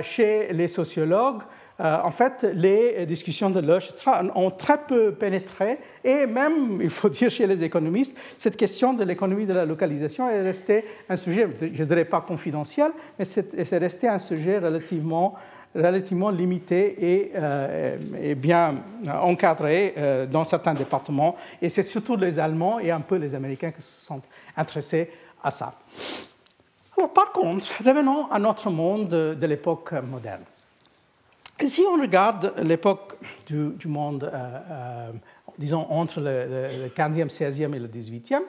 chez 0.00 0.54
les 0.54 0.68
sociologues, 0.68 1.42
euh, 1.78 1.98
en 2.02 2.10
fait, 2.10 2.46
les 2.54 3.04
discussions 3.04 3.50
de 3.50 3.60
Loche 3.60 3.90
ont 4.34 4.50
très 4.50 4.78
peu 4.78 5.12
pénétré, 5.12 5.78
et 6.02 6.26
même, 6.26 6.78
il 6.82 6.90
faut 6.90 7.08
dire 7.08 7.30
chez 7.30 7.46
les 7.46 7.62
économistes, 7.62 8.16
cette 8.38 8.56
question 8.56 8.94
de 8.94 9.04
l'économie 9.04 9.46
de 9.46 9.52
la 9.52 9.66
localisation 9.66 10.28
est 10.28 10.42
restée 10.42 10.84
un 11.08 11.16
sujet, 11.16 11.48
je 11.60 11.82
ne 11.82 11.88
dirais 11.88 12.06
pas 12.06 12.20
confidentiel, 12.22 12.92
mais 13.18 13.24
c'est 13.24 13.78
resté 13.78 14.08
un 14.08 14.18
sujet 14.18 14.58
relativement, 14.58 15.34
limité 16.30 16.94
et, 16.98 17.32
euh, 17.34 18.34
bien 18.34 18.76
encadré 19.12 19.92
euh, 19.98 20.24
dans 20.24 20.44
certains 20.44 20.72
départements. 20.72 21.36
Et 21.60 21.68
c'est 21.68 21.82
surtout 21.82 22.16
les 22.16 22.38
Allemands 22.38 22.78
et 22.78 22.90
un 22.90 23.00
peu 23.00 23.16
les 23.16 23.34
Américains 23.34 23.72
qui 23.72 23.82
se 23.82 24.06
sont 24.06 24.22
intéressés 24.56 25.10
à 25.42 25.50
ça. 25.50 25.74
Par 27.14 27.30
contre, 27.32 27.70
revenons 27.84 28.30
à 28.30 28.38
notre 28.38 28.70
monde 28.70 29.08
de 29.08 29.46
l'époque 29.46 29.92
moderne. 29.92 30.44
Et 31.58 31.68
si 31.68 31.82
on 31.90 31.98
regarde 32.00 32.52
l'époque 32.62 33.14
du, 33.46 33.88
monde, 33.88 34.24
euh, 34.24 34.58
euh, 34.70 35.12
disons, 35.58 35.86
entre 35.88 36.20
le, 36.20 36.88
15e, 36.88 37.30
16e 37.30 37.74
et 37.74 37.78
le 37.78 37.88
18e, 37.88 38.42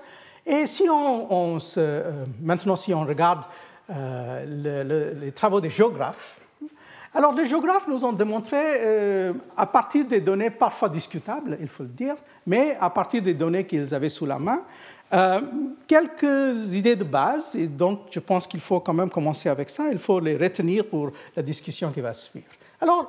et 0.45 0.67
si 0.67 0.83
on, 0.89 1.59
se, 1.59 1.79
euh, 1.79 2.25
maintenant 2.41 2.75
si 2.75 2.93
on 2.93 3.05
regarde 3.05 3.43
les 3.89 5.31
travaux 5.33 5.61
des 5.61 5.69
géographes, 5.69 6.37
alors 7.13 7.33
les 7.33 7.47
géographes 7.47 7.87
nous 7.87 8.03
ont 8.03 8.11
démontré, 8.11 9.31
à 9.55 9.65
partir 9.65 10.05
des 10.05 10.19
données 10.19 10.49
parfois 10.49 10.89
discutables, 10.89 11.57
il 11.61 11.69
faut 11.69 11.83
le 11.83 11.89
dire, 11.89 12.15
mais 12.45 12.75
à 12.81 12.89
partir 12.89 13.21
des 13.21 13.33
données 13.33 13.65
qu'ils 13.65 13.95
avaient 13.95 14.09
sous 14.09 14.25
la 14.25 14.37
main, 14.37 14.63
quelques 15.87 16.73
idées 16.73 16.97
de 16.97 17.05
base, 17.05 17.55
et 17.55 17.67
donc 17.67 18.07
je 18.11 18.19
pense 18.19 18.45
qu'il 18.45 18.59
faut 18.59 18.81
quand 18.81 18.93
même 18.93 19.09
commencer 19.09 19.47
avec 19.47 19.69
ça, 19.69 19.85
il 19.89 19.99
faut 19.99 20.19
les 20.19 20.35
retenir 20.35 20.85
pour 20.85 21.11
la 21.33 21.41
discussion 21.41 21.89
qui 21.91 22.01
va 22.01 22.13
suivre. 22.13 22.56
Alors, 22.79 23.07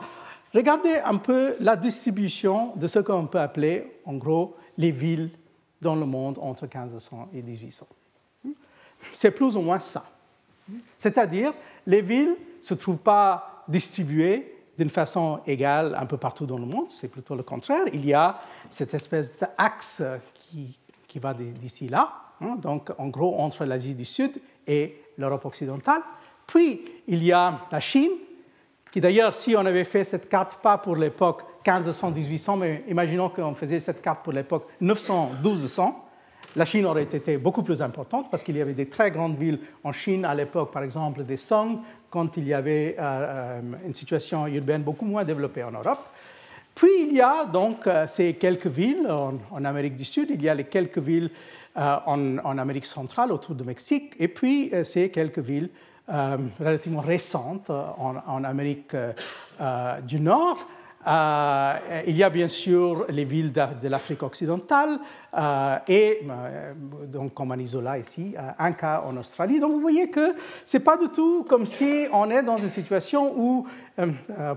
regardez 0.55 0.99
un 1.05 1.17
peu 1.17 1.57
la 1.61 1.77
distribution 1.77 2.73
de 2.77 2.87
ce 2.87 2.99
qu'on 2.99 3.27
peut 3.27 3.41
appeler, 3.41 4.01
en 4.05 4.15
gros, 4.15 4.57
les 4.77 4.91
villes 4.91 5.31
dans 5.81 5.95
le 5.95 6.07
monde 6.07 6.39
entre 6.41 6.65
1500 6.65 7.29
et 7.35 7.43
1800. 7.43 7.87
C'est 9.13 9.31
plus 9.31 9.57
ou 9.57 9.61
moins 9.61 9.79
ça. 9.79 10.05
C'est-à-dire, 10.97 11.53
les 11.87 12.03
villes 12.03 12.37
ne 12.59 12.65
se 12.65 12.75
trouvent 12.75 12.99
pas 12.99 13.65
distribuées 13.69 14.55
d'une 14.77 14.91
façon 14.91 15.41
égale 15.47 15.97
un 15.99 16.07
peu 16.07 16.17
partout 16.17 16.47
dans 16.47 16.59
le 16.59 16.67
monde, 16.67 16.89
c'est 16.89 17.09
plutôt 17.09 17.35
le 17.35 17.43
contraire. 17.43 17.83
Il 17.93 18.07
y 18.07 18.15
a 18.15 18.41
cette 18.71 18.95
espèce 18.95 19.35
d'axe 19.37 20.03
qui, 20.35 20.79
qui 21.09 21.19
va 21.19 21.35
d'ici 21.35 21.89
là, 21.89 22.13
hein, 22.41 22.57
donc 22.57 22.93
en 22.97 23.09
gros 23.09 23.39
entre 23.41 23.65
l'Asie 23.65 23.95
du 23.95 24.05
Sud 24.05 24.41
et 24.67 25.03
l'Europe 25.17 25.45
occidentale. 25.47 26.03
Puis 26.47 26.83
il 27.09 27.25
y 27.25 27.33
a 27.33 27.67
la 27.73 27.81
Chine, 27.81 28.13
qui 28.91 29.01
d'ailleurs, 29.01 29.35
si 29.35 29.55
on 29.57 29.65
avait 29.67 29.85
fait 29.85 30.05
cette 30.05 30.29
carte, 30.29 30.57
pas 30.63 30.79
pour 30.79 30.97
l'époque 30.97 31.43
1500-1800, 31.65 32.59
mais 32.59 32.85
imaginons 32.89 33.29
qu'on 33.29 33.55
faisait 33.55 33.81
cette 33.81 34.01
carte 34.01 34.25
pour 34.25 34.33
l'époque 34.33 34.69
900-1200, 34.83 35.93
la 36.57 36.65
Chine 36.65 36.87
aurait 36.87 37.03
été 37.05 37.37
beaucoup 37.37 37.63
plus 37.63 37.83
importante 37.83 38.31
parce 38.31 38.43
qu'il 38.43 38.57
y 38.57 38.61
avait 38.61 38.73
des 38.73 38.87
très 38.87 39.11
grandes 39.11 39.39
villes 39.39 39.61
en 39.85 39.93
Chine 39.93 40.25
à 40.25 40.35
l'époque, 40.35 40.73
par 40.73 40.83
exemple 40.83 41.23
des 41.25 41.37
Song, 41.37 41.79
quand 42.11 42.37
il 42.37 42.49
y 42.49 42.55
avait 42.55 42.97
euh, 42.99 43.03
euh, 43.03 43.61
une 43.87 43.95
situation 43.95 44.47
urbaine 44.47 44.83
beaucoup 44.83 45.05
moins 45.05 45.25
développée 45.25 45.63
en 45.63 45.71
Europe. 45.71 46.09
Puis 46.75 46.89
il 47.09 47.15
y 47.15 47.21
a 47.21 47.45
donc 47.45 47.87
euh, 47.87 48.07
ces 48.07 48.35
quelques 48.35 48.69
villes 48.69 49.07
en, 49.11 49.65
Amérique 49.65 49.97
du 49.97 50.05
Sud, 50.05 50.31
il 50.31 50.43
y 50.43 50.49
a 50.49 50.55
les 50.55 50.65
quelques 50.65 50.99
villes 50.99 51.31
en, 51.77 52.59
Amérique 52.59 52.87
centrale 52.87 53.31
autour 53.31 53.55
du 53.55 53.63
Mexique, 53.63 54.15
et 54.19 54.27
puis 54.27 54.73
ces 54.83 55.11
quelques 55.11 55.39
villes 55.39 55.71
relativement 56.09 57.01
récentes 57.01 57.71
en, 57.71 58.17
en 58.27 58.45
Amérique 58.45 58.97
du 60.07 60.21
Nord. 60.21 60.59
Euh, 61.07 61.75
il 62.07 62.17
y 62.17 62.23
a 62.23 62.29
bien 62.29 62.49
sûr 62.49 63.07
les 63.09 63.25
villes 63.25 63.53
de 63.53 63.89
l'Afrique 63.89 64.23
occidentale 64.23 64.99
euh, 65.37 65.79
et 65.87 66.21
euh, 66.29 66.75
donc 67.07 67.33
comme 67.35 67.53
en 67.53 67.55
Isola 67.55 67.99
ici, 67.99 68.35
un 68.59 68.73
cas 68.73 69.05
en 69.07 69.17
Australie. 69.17 69.61
Donc 69.61 69.73
vous 69.73 69.81
voyez 69.81 70.11
que 70.11 70.35
ce 70.67 70.77
n'est 70.77 70.85
pas 70.85 70.97
du 70.97 71.09
tout 71.09 71.47
comme 71.49 71.67
si 71.67 72.07
on 72.13 72.31
est 72.31 72.43
dans 72.43 72.59
une 72.59 72.71
situation 72.71 73.33
où, 73.37 73.67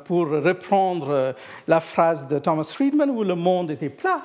pour 0.05 0.29
reprendre 0.29 1.35
la 1.67 1.79
phrase 1.79 2.27
de 2.27 2.39
Thomas 2.39 2.69
Friedman, 2.73 3.09
où 3.11 3.23
le 3.23 3.35
monde 3.35 3.71
était 3.71 3.89
plat. 3.89 4.21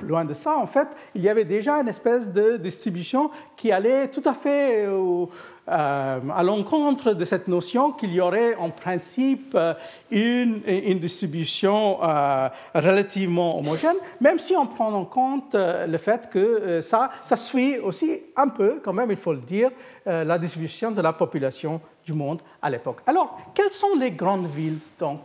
Loin 0.00 0.24
de 0.24 0.34
ça, 0.34 0.56
en 0.56 0.66
fait, 0.66 0.88
il 1.14 1.22
y 1.22 1.28
avait 1.28 1.44
déjà 1.44 1.74
une 1.74 1.88
espèce 1.88 2.32
de 2.32 2.56
distribution 2.56 3.30
qui 3.56 3.70
allait 3.70 4.08
tout 4.08 4.22
à 4.24 4.32
fait 4.32 4.86
euh, 4.86 6.20
à 6.34 6.42
l'encontre 6.42 7.12
de 7.12 7.24
cette 7.26 7.46
notion 7.46 7.92
qu'il 7.92 8.14
y 8.14 8.20
aurait 8.20 8.54
en 8.54 8.70
principe 8.70 9.54
euh, 9.54 9.74
une, 10.10 10.98
distribution 10.98 12.02
euh, 12.02 12.48
relativement 12.74 13.58
homogène, 13.58 13.96
même 14.20 14.38
si 14.38 14.56
on 14.56 14.66
prend 14.66 14.90
en 14.94 15.04
compte 15.04 15.54
le 15.54 15.98
fait 15.98 16.30
que 16.30 16.80
ça, 16.80 17.10
ça 17.22 17.36
suit 17.36 17.78
aussi 17.78 18.22
un 18.36 18.48
peu, 18.48 18.80
quand 18.82 18.94
même, 18.94 19.10
il 19.10 19.18
faut 19.18 19.34
le 19.34 19.40
dire, 19.40 19.70
la 20.06 20.38
distribution 20.38 20.90
de 20.90 21.02
la 21.02 21.12
population 21.12 21.80
du 22.04 22.14
monde 22.14 22.40
à 22.62 22.70
l'époque. 22.70 23.00
Alors, 23.06 23.38
quelles 23.54 23.72
sont 23.72 23.94
les 23.98 24.12
grandes 24.12 24.46
villes 24.46 24.78
donc 24.98 25.20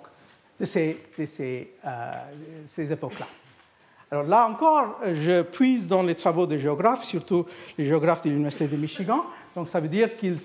de 0.59 0.65
ces, 0.65 0.97
de 1.17 1.25
ces, 1.25 1.75
ces 2.67 2.91
époques-là? 2.91 3.27
Alors 4.13 4.27
là 4.27 4.47
encore, 4.47 4.99
je 5.11 5.41
puise 5.41 5.87
dans 5.87 6.03
les 6.03 6.13
travaux 6.13 6.45
des 6.45 6.59
géographes, 6.59 7.03
surtout 7.03 7.47
les 7.79 7.87
géographes 7.87 8.21
de 8.21 8.29
l'Université 8.29 8.67
de 8.67 8.77
Michigan, 8.77 9.23
donc 9.55 9.67
ça 9.67 9.79
veut 9.79 9.87
dire 9.87 10.15
que 10.15 10.35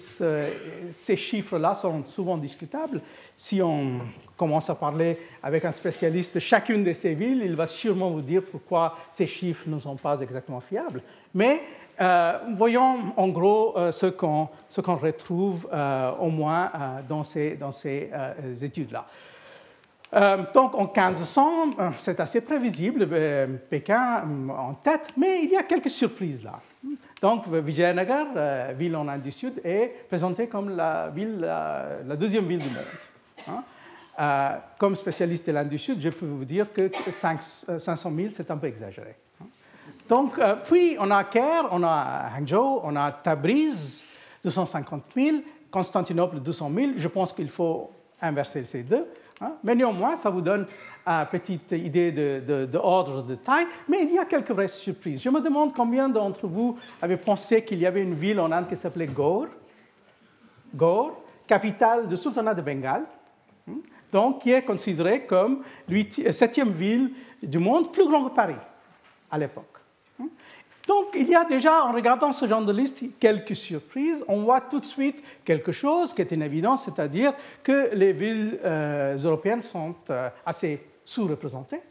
ces 0.91 1.17
chiffres-là 1.17 1.75
sont 1.75 2.03
souvent 2.07 2.39
discutables. 2.39 3.03
Si 3.37 3.61
on 3.61 3.99
commence 4.39 4.71
à 4.71 4.75
parler 4.75 5.19
avec 5.43 5.67
un 5.67 5.73
spécialiste 5.73 6.37
de 6.37 6.41
chacune 6.41 6.83
de 6.83 6.95
ces 6.95 7.13
villes, 7.13 7.43
il 7.45 7.57
va 7.57 7.67
sûrement 7.67 8.09
vous 8.09 8.23
dire 8.23 8.41
pourquoi 8.51 8.97
ces 9.13 9.27
chiffres 9.27 9.65
ne 9.69 9.79
sont 9.79 9.97
pas 9.97 10.19
exactement 10.19 10.61
fiables. 10.61 11.03
Mais 11.35 11.61
euh, 12.01 12.39
voyons 12.57 13.13
en 13.19 13.29
gros 13.29 13.77
euh, 13.77 13.93
ce 13.93 14.07
qu'on 14.07 14.49
retrouve 14.97 15.69
euh, 15.71 16.13
au 16.21 16.31
moins 16.31 16.71
dans 17.07 17.23
ces, 17.23 17.57
dans 17.57 17.73
ces 17.73 18.09
études-là. 18.63 19.05
Donc 20.55 20.75
en 20.75 20.85
1500, 20.85 21.71
c'est 21.99 22.19
assez 22.21 22.41
prévisible, 22.41 23.09
Pékin 23.69 24.25
en 24.51 24.75
tête, 24.75 25.09
mais 25.17 25.45
il 25.45 25.51
y 25.51 25.57
a 25.57 25.63
quelques 25.63 25.91
surprises 25.91 26.43
là. 26.43 26.61
Donc 27.21 27.49
Vijayanagar, 27.49 28.27
euh, 28.37 28.73
ville 28.77 28.95
en 28.95 29.09
Inde 29.09 29.23
du 29.23 29.33
Sud, 29.33 29.61
est 29.65 30.07
présentée 30.09 30.47
comme 30.47 30.77
la, 30.77 31.09
ville, 31.09 31.41
la, 31.41 32.17
deuxième 32.17 32.47
ville 32.47 32.61
du 32.61 32.69
monde. 32.69 33.49
Hein. 33.49 33.65
Euh, 34.21 34.57
comme 34.79 34.95
spécialiste 34.97 35.47
de 35.47 35.53
l'Inde 35.53 35.69
du 35.69 35.79
Sud, 35.79 36.01
je 36.01 36.11
peux 36.11 36.27
vous 36.27 36.45
dire 36.45 36.73
que 36.73 36.91
500 37.11 38.13
000, 38.15 38.29
c'est 38.33 38.51
un 38.51 38.57
peu 38.57 38.67
exagéré. 38.67 39.17
Hein. 39.41 39.47
Donc, 40.09 40.39
euh, 40.39 40.57
puis 40.65 40.97
on 41.01 41.11
a 41.11 41.25
Caire, 41.25 41.69
on 41.71 41.83
a 41.83 42.31
Hangzhou, 42.37 42.81
on 42.83 42.95
a 42.97 43.11
Tabriz, 43.13 44.05
250 44.45 45.05
000, 45.17 45.37
Constantinople, 45.71 46.41
200 46.41 46.71
000. 46.75 46.93
Je 46.97 47.09
pense 47.09 47.33
qu'il 47.33 47.49
faut 47.49 47.91
inverser 48.21 48.65
ces 48.65 48.83
deux. 48.83 49.07
Hein? 49.41 49.53
Mais 49.63 49.75
néanmoins, 49.75 50.17
ça 50.17 50.31
vous 50.31 50.41
donne 50.41 50.67
une 51.07 51.27
petite 51.31 51.73
idée 51.73 52.13
de, 52.13 52.43
de, 52.47 52.67
de, 52.67 53.35
taille, 53.37 53.67
mais 53.89 54.03
il 54.03 54.13
y 54.13 54.19
a 54.19 54.25
quelques 54.25 54.51
vraies 54.51 54.69
surprises. 54.69 55.23
Je 55.23 55.31
me 55.31 55.41
demande 55.41 55.73
combien 55.75 56.09
d'entre 56.09 56.47
vous 56.47 56.77
avaient 57.01 57.17
pensé 57.17 57.65
qu'il 57.65 57.79
y 57.79 57.87
avait 57.87 58.03
une 58.03 58.15
ville 58.15 58.41
en 58.41 58.51
Inde 58.51 58.69
qui 58.69 58.77
s'appelait 58.77 59.07
Gaur, 59.07 59.47
Gaur, 60.75 61.23
capitale 61.47 62.09
du 62.09 62.17
sultanat 62.17 62.55
de 62.55 62.63
Bengale, 62.63 63.05
hein, 63.69 63.77
donc 64.13 64.43
qui 64.43 64.53
est 64.53 64.63
considérée 64.63 65.25
comme 65.25 65.63
la 65.89 66.33
septième 66.33 66.71
ville 66.71 67.13
du 67.43 67.59
monde, 67.59 67.93
plus 67.93 68.07
grande 68.07 68.31
que 68.31 68.35
Paris 68.35 68.57
à 69.31 69.39
l'époque. 69.39 69.78
Donc, 70.89 71.09
il 71.15 71.29
y 71.29 71.35
a 71.35 71.45
déjà, 71.45 71.85
en 71.85 71.93
regardant 71.93 72.33
ce 72.33 72.49
genre 72.49 72.65
de 72.65 72.73
liste, 72.73 73.05
quelques 73.21 73.55
surprises. 73.55 74.25
On 74.27 74.45
voit 74.45 74.63
tout 74.63 74.81
de 74.81 74.87
suite 74.87 75.23
quelque 75.45 75.71
chose 75.71 76.15
qui 76.15 76.23
est 76.23 76.33
une 76.33 76.41
évidence, 76.41 76.87
c'est-à-dire 76.87 77.35
que 77.63 77.91
les 77.95 78.15
villes 78.15 78.59
euh, 78.65 79.19
européennes 79.19 79.61
sont 79.61 79.95
euh, 80.09 80.31
assez 80.47 80.83
sous-représentés. 81.05 81.83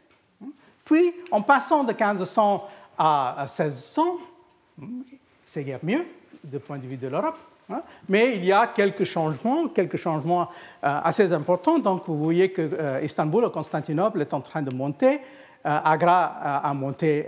Puis, 0.84 1.14
en 1.30 1.42
passant 1.42 1.84
de 1.84 1.92
1500 1.92 2.66
à 2.98 3.46
1600, 3.46 4.02
c'est 5.46 5.62
guère 5.62 5.78
mieux 5.84 6.04
du 6.42 6.58
point 6.58 6.78
de 6.78 6.86
vue 6.86 6.96
de 6.96 7.06
l'Europe. 7.06 7.38
Hein. 7.70 7.82
Mais 8.08 8.34
il 8.34 8.44
y 8.44 8.50
a 8.50 8.66
quelques 8.66 9.04
changements, 9.04 9.68
quelques 9.68 9.98
changements 9.98 10.48
euh, 10.82 11.00
assez 11.04 11.32
importants. 11.32 11.78
Donc, 11.78 12.02
vous 12.08 12.18
voyez 12.18 12.50
que 12.50 13.00
Istanbul, 13.04 13.48
Constantinople, 13.50 14.22
est 14.22 14.34
en 14.34 14.40
train 14.40 14.62
de 14.62 14.74
monter. 14.74 15.20
Euh, 15.66 15.78
Agra 15.84 16.24
a 16.58 16.74
monté 16.74 17.26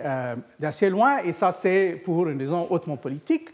d'assez 0.59 0.89
loin, 0.89 1.19
et 1.19 1.33
ça, 1.33 1.53
c'est 1.53 2.01
pour 2.05 2.29
une 2.29 2.39
raison 2.39 2.67
hautement 2.71 2.97
politique. 2.97 3.51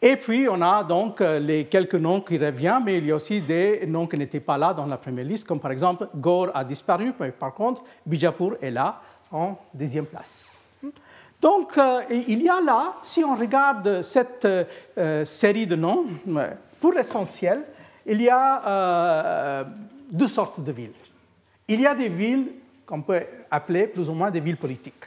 Et 0.00 0.16
puis, 0.16 0.48
on 0.48 0.62
a 0.62 0.84
donc 0.84 1.20
euh, 1.20 1.40
les 1.40 1.64
quelques 1.64 1.96
noms 1.96 2.20
qui 2.20 2.38
reviennent, 2.38 2.84
mais 2.84 2.98
il 2.98 3.06
y 3.06 3.10
a 3.10 3.16
aussi 3.16 3.40
des 3.40 3.84
noms 3.86 4.06
qui 4.06 4.16
n'étaient 4.16 4.38
pas 4.38 4.56
là 4.56 4.72
dans 4.72 4.86
la 4.86 4.96
première 4.96 5.24
liste, 5.24 5.46
comme 5.46 5.58
par 5.58 5.72
exemple 5.72 6.08
Gore 6.14 6.50
a 6.54 6.62
disparu, 6.64 7.12
mais 7.18 7.32
par 7.32 7.52
contre, 7.52 7.82
Bijapur 8.06 8.56
est 8.62 8.70
là 8.70 9.00
en 9.32 9.56
deuxième 9.74 10.06
place. 10.06 10.54
Donc, 11.40 11.76
euh, 11.76 12.02
il 12.10 12.42
y 12.42 12.48
a 12.48 12.60
là, 12.60 12.94
si 13.02 13.24
on 13.24 13.34
regarde 13.34 14.02
cette 14.02 14.44
euh, 14.44 15.24
série 15.24 15.66
de 15.66 15.74
noms, 15.74 16.06
pour 16.80 16.92
l'essentiel, 16.92 17.64
il 18.06 18.22
y 18.22 18.30
a 18.30 19.64
deux 20.10 20.28
sortes 20.28 20.60
de 20.60 20.72
villes. 20.72 20.92
Il 21.66 21.80
y 21.80 21.86
a 21.86 21.94
des 21.94 22.08
villes 22.08 22.52
qu'on 22.88 23.02
peut 23.02 23.22
appeler 23.50 23.86
plus 23.86 24.08
ou 24.08 24.14
moins 24.14 24.30
des 24.30 24.40
villes 24.40 24.56
politiques 24.56 25.04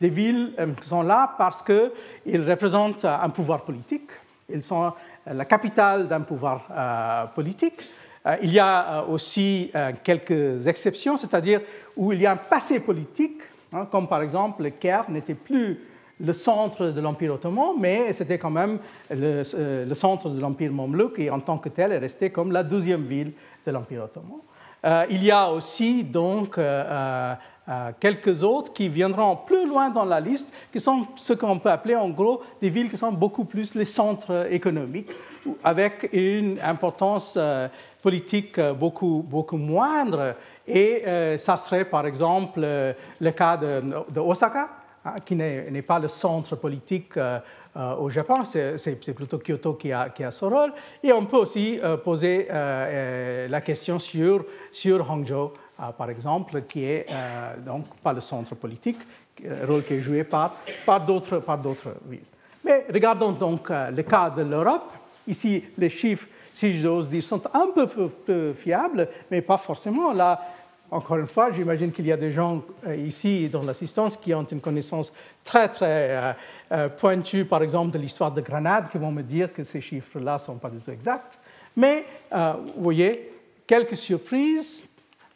des 0.00 0.08
villes 0.08 0.52
euh, 0.58 0.72
qui 0.80 0.88
sont 0.88 1.02
là 1.02 1.34
parce 1.36 1.62
qu'ils 1.62 2.48
représentent 2.48 3.04
un 3.04 3.28
pouvoir 3.28 3.62
politique. 3.62 4.10
Ils 4.48 4.62
sont 4.62 4.92
la 5.26 5.44
capitale 5.44 6.08
d'un 6.08 6.22
pouvoir 6.22 6.66
euh, 6.70 7.26
politique. 7.26 7.88
Euh, 8.26 8.36
il 8.42 8.52
y 8.52 8.58
a 8.58 9.04
aussi 9.04 9.70
quelques 10.02 10.66
exceptions, 10.66 11.16
c'est-à-dire 11.16 11.60
où 11.96 12.12
il 12.12 12.20
y 12.20 12.26
a 12.26 12.32
un 12.32 12.36
passé 12.36 12.80
politique, 12.80 13.40
hein, 13.72 13.86
comme 13.90 14.08
par 14.08 14.22
exemple 14.22 14.62
le 14.62 14.70
Caire 14.70 15.10
n'était 15.10 15.34
plus 15.34 15.80
le 16.22 16.32
centre 16.34 16.88
de 16.88 17.00
l'Empire 17.00 17.34
ottoman, 17.34 17.76
mais 17.78 18.12
c'était 18.12 18.38
quand 18.38 18.50
même 18.50 18.78
le, 19.08 19.42
le 19.86 19.94
centre 19.94 20.28
de 20.28 20.38
l'Empire 20.38 20.70
mamelouk 20.70 21.18
et 21.18 21.30
en 21.30 21.40
tant 21.40 21.56
que 21.56 21.70
tel 21.70 21.92
est 21.92 21.98
resté 21.98 22.28
comme 22.28 22.52
la 22.52 22.62
deuxième 22.62 23.04
ville 23.04 23.32
de 23.64 23.70
l'Empire 23.70 24.04
ottoman. 24.04 24.40
Euh, 24.84 25.04
il 25.10 25.22
y 25.24 25.30
a 25.30 25.50
aussi 25.50 26.04
donc 26.04 26.56
euh, 26.56 27.34
euh, 27.68 27.90
quelques 28.00 28.42
autres 28.42 28.72
qui 28.72 28.88
viendront 28.88 29.36
plus 29.36 29.66
loin 29.68 29.90
dans 29.90 30.06
la 30.06 30.20
liste, 30.20 30.52
qui 30.72 30.80
sont 30.80 31.06
ce 31.16 31.34
qu'on 31.34 31.58
peut 31.58 31.70
appeler 31.70 31.96
en 31.96 32.08
gros 32.08 32.42
des 32.60 32.70
villes 32.70 32.88
qui 32.88 32.96
sont 32.96 33.12
beaucoup 33.12 33.44
plus 33.44 33.74
les 33.74 33.84
centres 33.84 34.48
économiques, 34.50 35.10
avec 35.62 36.08
une 36.12 36.58
importance 36.62 37.38
politique 38.02 38.58
beaucoup, 38.78 39.24
beaucoup 39.28 39.58
moindre. 39.58 40.34
Et 40.66 41.04
ça 41.38 41.56
serait 41.56 41.84
par 41.84 42.06
exemple 42.06 42.60
le 42.60 43.30
cas 43.30 43.56
de, 43.56 44.18
Osaka, 44.18 44.68
hein, 45.04 45.14
qui 45.24 45.36
n'est 45.36 45.82
pas 45.82 45.98
le 45.98 46.08
centre 46.08 46.56
politique 46.56 47.14
euh, 47.76 47.94
au 47.96 48.10
Japon, 48.10 48.44
c'est 48.44 49.14
plutôt 49.14 49.38
Kyoto 49.38 49.74
qui 49.74 49.92
a, 49.92 50.08
qui 50.08 50.24
a, 50.24 50.30
ce 50.32 50.44
rôle. 50.44 50.72
Et 51.02 51.12
on 51.12 51.24
peut 51.24 51.36
aussi 51.36 51.78
euh, 51.80 51.96
poser 51.96 52.48
euh, 52.50 53.46
la 53.46 53.60
question 53.60 53.98
sur, 54.00 54.44
sur 54.72 55.08
Hangzhou, 55.08 55.52
par 55.96 56.10
exemple, 56.10 56.62
qui 56.62 56.84
est 56.84 57.06
donc 57.64 57.86
pas 58.02 58.12
le 58.12 58.20
centre 58.20 58.54
politique, 58.54 58.98
rôle 59.66 59.82
qui 59.82 59.94
est 59.94 60.00
joué 60.02 60.24
par, 60.24 60.56
par 60.84 61.00
d'autres 61.00 61.94
villes. 62.06 62.20
Mais 62.62 62.84
regardons 62.92 63.32
donc 63.32 63.70
le 63.70 64.02
cas 64.02 64.28
de 64.28 64.42
l'Europe. 64.42 64.92
Ici, 65.26 65.64
les 65.78 65.88
chiffres, 65.88 66.26
si 66.52 66.78
j'ose 66.78 67.08
dire, 67.08 67.22
sont 67.22 67.40
un 67.54 67.68
peu 67.74 67.86
plus 67.86 68.52
fiables, 68.52 69.08
mais 69.30 69.40
pas 69.40 69.56
forcément. 69.56 70.12
Là, 70.12 70.38
encore 70.90 71.16
une 71.16 71.26
fois, 71.26 71.50
j'imagine 71.50 71.92
qu'il 71.92 72.06
y 72.06 72.12
a 72.12 72.18
des 72.18 72.32
gens 72.32 72.62
ici 72.98 73.48
dans 73.48 73.62
l'assistance 73.62 74.18
qui 74.18 74.34
ont 74.34 74.44
une 74.44 74.60
connaissance 74.60 75.10
très, 75.44 75.68
très 75.68 76.36
euh, 76.72 76.86
euh, 76.86 76.88
pointue, 76.88 77.44
par 77.44 77.62
exemple, 77.62 77.92
de 77.92 77.98
l'histoire 77.98 78.32
de 78.32 78.40
Grenade, 78.40 78.88
qui 78.90 78.98
vont 78.98 79.12
me 79.12 79.22
dire 79.22 79.52
que 79.52 79.64
ces 79.64 79.80
chiffres-là 79.80 80.34
ne 80.34 80.38
sont 80.38 80.56
pas 80.56 80.70
du 80.70 80.78
tout 80.78 80.90
exacts. 80.90 81.38
Mais, 81.76 82.04
vous 82.32 82.82
voyez, 82.82 83.32
quelques 83.66 83.96
surprises, 83.96 84.84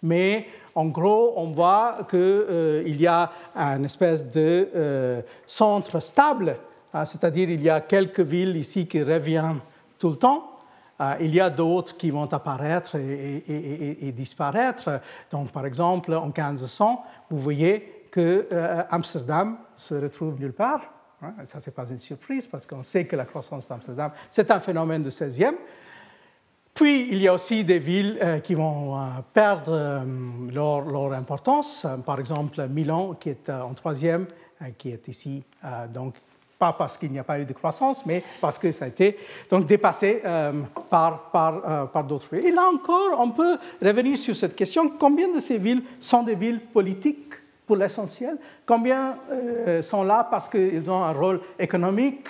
mais 0.02 0.46
en 0.74 0.86
gros, 0.86 1.34
on 1.36 1.52
voit 1.52 1.98
qu'il 2.10 3.00
y 3.00 3.06
a 3.06 3.30
une 3.54 3.84
espèce 3.84 4.28
de 4.28 5.22
centre 5.46 6.00
stable, 6.00 6.56
hein, 6.92 7.04
c'est-à-dire 7.04 7.50
il 7.50 7.62
y 7.62 7.70
a 7.70 7.80
quelques 7.80 8.20
villes 8.20 8.56
ici 8.56 8.86
qui 8.86 9.02
reviennent 9.02 9.60
tout 9.98 10.10
le 10.10 10.16
temps, 10.16 10.54
euh, 11.00 11.14
il 11.20 11.34
y 11.34 11.40
a 11.40 11.50
d'autres 11.50 11.96
qui 11.96 12.10
vont 12.10 12.32
apparaître 12.32 12.96
et, 12.96 14.12
disparaître. 14.12 15.00
Donc, 15.30 15.50
par 15.50 15.66
exemple, 15.66 16.14
en 16.14 16.26
1500, 16.26 17.04
vous 17.30 17.38
voyez 17.38 18.06
que 18.10 18.46
euh, 18.52 18.82
Amsterdam 18.90 19.56
se 19.74 19.94
retrouve 19.94 20.38
nulle 20.38 20.52
part. 20.52 20.82
Hein, 21.22 21.35
ça, 21.44 21.61
ce 21.61 21.70
n'est 21.70 21.74
pas 21.74 21.88
une 21.88 22.00
surprise 22.00 22.46
parce 22.46 22.66
qu'on 22.66 22.83
sait 22.83 23.07
que 23.07 23.16
la 23.16 23.24
croissance 23.24 23.68
d'Amsterdam, 23.68 24.12
c'est 24.31 24.50
un 24.50 24.61
phénomène 24.61 25.03
du 25.03 25.11
16e. 25.11 25.55
Puis, 26.74 27.09
il 27.12 27.18
y 27.22 27.29
a 27.29 27.35
aussi 27.35 27.62
des 27.62 27.79
villes 27.79 28.18
euh, 28.20 28.40
qui 28.40 28.55
vont 28.55 28.98
perdre 29.33 30.05
leur, 30.53 30.81
leur, 30.81 31.12
importance. 31.12 31.87
Par 32.05 32.18
exemple, 32.18 32.66
Milan, 32.68 33.14
qui 33.14 33.29
est 33.31 33.48
en 33.48 33.74
troisième, 33.74 34.27
qui 34.77 34.90
est 34.90 35.07
ici, 35.09 35.44
donc 35.92 36.14
pas 36.59 36.72
parce 36.72 36.96
qu'il 36.96 37.11
n'y 37.11 37.18
a 37.18 37.24
pas 37.24 37.38
eu 37.38 37.44
de 37.44 37.53
croissance, 37.53 38.07
mais 38.07 38.22
parce 38.40 38.59
que 38.59 38.72
ça 38.72 38.85
a 38.85 38.88
été 38.88 39.18
donc 39.50 39.66
dépassé 39.66 40.22
euh, 40.24 40.53
par, 40.88 41.31
par, 41.31 41.70
euh, 41.70 41.85
par 41.87 42.05
d'autres 42.05 42.35
villes. 42.35 42.46
Et 42.46 42.53
là 42.53 42.68
encore, 42.72 43.18
on 43.18 43.31
peut 43.31 43.59
revenir 43.83 44.16
sur 44.18 44.37
cette 44.37 44.57
question 44.57 44.88
combien 44.88 45.33
de 45.33 45.40
ces 45.40 45.59
villes 45.59 45.83
sont 46.00 46.22
des 46.22 46.35
villes 46.35 46.61
politiques? 46.61 47.35
Pour 47.66 47.77
l'essentiel 47.77 48.37
Combien 48.66 49.16
euh, 49.31 49.83
sont 49.83 50.03
là 50.03 50.27
parce 50.31 50.48
qu'ils 50.48 50.90
ont 50.90 51.03
un 51.03 51.12
rôle 51.12 51.40
économique? 51.59 52.29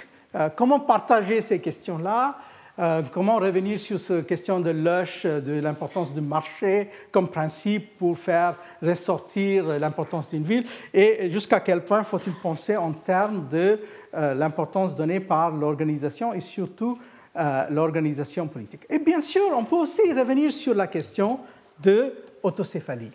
Comment 0.56 0.80
partager 0.80 1.40
ces 1.40 1.60
questions-là? 1.60 2.36
Euh, 2.76 3.02
comment 3.12 3.36
revenir 3.36 3.78
sur 3.78 4.00
cette 4.00 4.26
question 4.26 4.58
de 4.58 4.70
l'USH, 4.70 5.26
de 5.26 5.60
l'importance 5.60 6.12
du 6.12 6.20
marché 6.20 6.90
comme 7.12 7.28
principe 7.28 7.96
pour 7.98 8.18
faire 8.18 8.56
ressortir 8.82 9.78
l'importance 9.78 10.30
d'une 10.30 10.42
ville? 10.42 10.64
Et 10.92 11.30
jusqu'à 11.30 11.60
quel 11.60 11.84
point 11.84 12.02
faut-il 12.02 12.34
penser 12.34 12.76
en 12.76 12.92
termes 12.92 13.46
de 13.48 13.78
euh, 14.14 14.34
l'importance 14.34 14.96
donnée 14.96 15.20
par 15.20 15.52
l'organisation 15.52 16.34
et 16.34 16.40
surtout 16.40 16.98
euh, 17.36 17.66
l'organisation 17.70 18.48
politique? 18.48 18.86
Et 18.90 18.98
bien 18.98 19.20
sûr, 19.20 19.44
on 19.56 19.62
peut 19.62 19.76
aussi 19.76 20.12
revenir 20.12 20.52
sur 20.52 20.74
la 20.74 20.88
question 20.88 21.38
de 21.80 22.12
l'autocéphalie. 22.42 23.12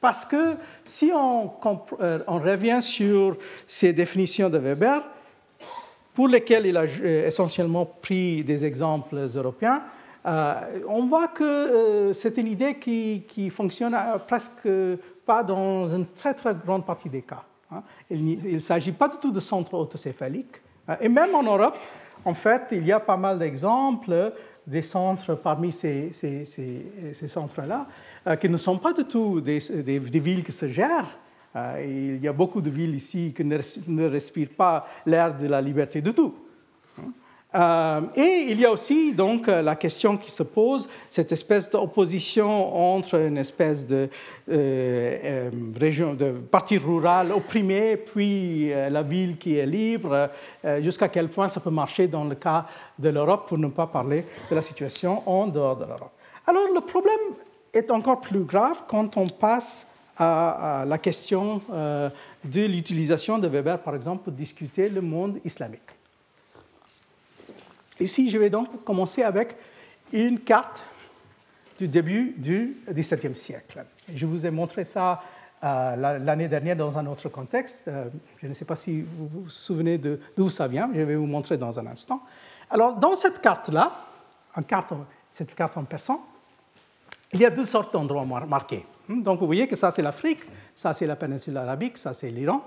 Parce 0.00 0.24
que 0.24 0.54
si 0.84 1.10
on, 1.14 1.50
on 2.26 2.38
revient 2.38 2.80
sur 2.80 3.36
ces 3.66 3.92
définitions 3.92 4.48
de 4.48 4.58
Weber, 4.58 5.02
pour 6.18 6.26
lesquels 6.26 6.66
il 6.66 6.76
a 6.76 6.82
euh, 6.82 7.28
essentiellement 7.28 7.86
pris 7.86 8.42
des 8.42 8.64
exemples 8.64 9.28
européens, 9.36 9.82
euh, 10.26 10.54
on 10.88 11.06
voit 11.06 11.28
que 11.28 11.44
euh, 11.44 12.12
c'est 12.12 12.36
une 12.38 12.48
idée 12.48 12.74
qui, 12.76 13.50
fonctionne 13.50 13.96
presque 14.26 14.68
pas 15.24 15.44
dans 15.44 15.88
une 15.88 16.06
très 16.06 16.34
très 16.34 16.56
grande 16.56 16.84
partie 16.84 17.08
des 17.08 17.22
cas. 17.22 17.44
Hein. 17.70 17.84
Il 18.10 18.54
ne 18.54 18.58
s'agit 18.58 18.90
pas 18.90 19.06
du 19.06 19.16
tout 19.18 19.30
de 19.30 19.38
centres 19.38 19.74
autocéphaliques. 19.74 20.60
Et 21.00 21.08
même 21.08 21.36
en 21.36 21.44
Europe, 21.44 21.76
en 22.24 22.34
fait, 22.34 22.64
il 22.72 22.84
y 22.84 22.90
a 22.90 22.98
pas 22.98 23.16
mal 23.16 23.38
d'exemples 23.38 24.32
des 24.68 24.82
centres 24.82 25.34
parmi 25.34 25.72
ces, 25.72 26.12
centres-là 27.12 27.86
qui 28.40 28.48
ne 28.48 28.56
sont 28.56 28.78
pas 28.78 28.92
du 28.92 29.04
tout 29.04 29.40
des, 29.40 29.58
des, 29.82 30.20
villes 30.20 30.44
qui 30.44 30.52
se 30.52 30.68
gèrent, 30.68 31.18
euh, 31.56 32.14
il 32.16 32.22
y 32.22 32.28
a 32.28 32.32
beaucoup 32.32 32.60
de 32.60 32.70
villes 32.70 32.94
ici 32.94 33.32
qui 33.34 33.44
ne 33.44 34.06
respirent 34.06 34.54
pas 34.56 34.86
l'air 35.06 35.36
de 35.36 35.46
la 35.46 35.60
liberté 35.60 36.00
du 36.00 36.12
tout. 36.12 36.34
Euh, 37.54 38.00
et 38.14 38.46
il 38.50 38.60
y 38.60 38.66
a 38.66 38.70
aussi 38.70 39.14
donc 39.14 39.46
la 39.46 39.74
question 39.76 40.18
qui 40.18 40.30
se 40.30 40.42
pose, 40.42 40.86
cette 41.08 41.32
espèce 41.32 41.70
d'opposition 41.70 42.94
entre 42.94 43.14
une 43.14 43.38
espèce 43.38 43.86
de 43.86 44.10
euh, 44.50 45.50
région, 45.80 46.12
de 46.12 46.32
partie 46.32 46.76
rurale 46.76 47.32
opprimée, 47.32 47.96
puis 47.96 48.68
la 48.68 49.02
ville 49.02 49.38
qui 49.38 49.56
est 49.56 49.66
libre. 49.66 50.28
Jusqu'à 50.80 51.08
quel 51.08 51.28
point 51.28 51.48
ça 51.48 51.60
peut 51.60 51.70
marcher 51.70 52.06
dans 52.06 52.24
le 52.24 52.34
cas 52.34 52.66
de 52.98 53.08
l'Europe, 53.08 53.48
pour 53.48 53.58
ne 53.58 53.68
pas 53.68 53.86
parler 53.86 54.26
de 54.50 54.54
la 54.54 54.62
situation 54.62 55.22
en 55.26 55.46
dehors 55.46 55.76
de 55.76 55.84
l'Europe. 55.84 56.12
Alors 56.46 56.68
le 56.74 56.80
problème 56.80 57.34
est 57.72 57.90
encore 57.90 58.20
plus 58.20 58.44
grave 58.44 58.82
quand 58.88 59.16
on 59.16 59.28
passe 59.28 59.86
à, 60.18 60.84
la 60.86 60.98
question 60.98 61.62
euh, 61.72 62.10
de 62.44 62.62
l'utilisation 62.62 63.38
de 63.38 63.46
Weber, 63.48 63.78
par 63.80 63.94
exemple, 63.94 64.24
pour 64.24 64.32
discuter 64.32 64.88
le 64.88 65.00
monde 65.00 65.38
islamique. 65.44 65.82
Ici, 68.00 68.30
je 68.30 68.38
vais 68.38 68.50
donc 68.50 68.84
commencer 68.84 69.22
avec 69.22 69.56
une 70.12 70.38
carte 70.40 70.82
du 71.78 71.88
début 71.88 72.34
du 72.36 72.76
XVIIe 72.88 73.36
siècle. 73.36 73.84
Je 74.12 74.26
vous 74.26 74.44
ai 74.44 74.50
montré 74.50 74.84
ça 74.84 75.22
euh, 75.64 76.18
l'année 76.18 76.46
dernière 76.46 76.76
dans 76.76 76.96
un 76.98 77.06
autre 77.06 77.28
contexte. 77.28 77.88
Euh, 77.88 78.04
je 78.40 78.46
ne 78.46 78.54
sais 78.54 78.64
pas 78.64 78.76
si 78.76 79.02
vous 79.02 79.28
vous 79.28 79.50
souvenez 79.50 79.98
d'où 79.98 80.48
ça 80.50 80.68
vient, 80.68 80.88
je 80.94 81.00
vais 81.00 81.16
vous 81.16 81.26
montrer 81.26 81.56
dans 81.56 81.78
un 81.78 81.86
instant. 81.86 82.22
Alors, 82.70 82.94
dans 82.96 83.16
cette 83.16 83.40
carte-là, 83.40 84.04
carte, 84.68 84.92
cette 85.32 85.54
carte 85.54 85.76
en 85.76 85.82
persan, 85.84 86.20
il 87.32 87.40
y 87.40 87.46
a 87.46 87.50
deux 87.50 87.64
sortes 87.64 87.92
d'endroits 87.92 88.24
marqués. 88.24 88.86
Hmm, 89.08 89.22
donc 89.22 89.40
vous 89.40 89.46
voyez 89.46 89.66
que 89.66 89.74
ça 89.74 89.90
c'est 89.90 90.02
l'Afrique, 90.02 90.40
ça 90.74 90.94
c'est 90.94 91.06
la 91.06 91.16
péninsule 91.16 91.56
arabique, 91.56 91.98
ça 91.98 92.14
c'est 92.14 92.30
l'Iran. 92.30 92.62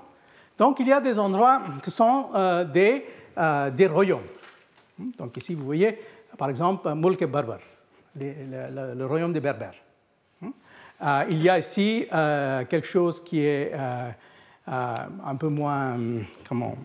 Donc 0.58 0.80
il 0.82 0.88
y 0.88 0.94
a 0.94 1.00
des 1.00 1.18
endroits 1.18 1.62
qui 1.84 1.92
sont 1.92 2.28
euh, 2.36 2.66
des, 2.66 3.06
des, 3.78 3.88
royaumes. 3.88 4.28
Hmm, 5.02 5.12
donc 5.18 5.36
ici 5.38 5.56
vous 5.56 5.66
voyez 5.66 5.98
par 6.38 6.50
exemple 6.50 6.94
Mulk 6.94 7.26
Berber, 7.26 7.58
le, 8.16 9.06
royaume 9.06 9.34
des 9.34 9.40
Berbères. 9.40 9.76
Hmm, 10.40 10.50
euh, 11.02 11.24
il 11.30 11.42
y 11.42 11.50
a 11.50 11.58
ici 11.58 12.06
quelque 12.10 12.88
chose 12.88 13.24
qui 13.24 13.40
est 13.42 13.74
un 14.68 15.36
peu 15.38 15.50
moins 15.50 15.98
comment, 16.48 16.76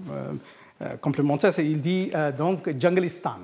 complémentaire, 1.00 1.52
il 1.58 1.80
dit 1.80 2.10
donc 2.36 2.68
Junglistan, 2.78 3.38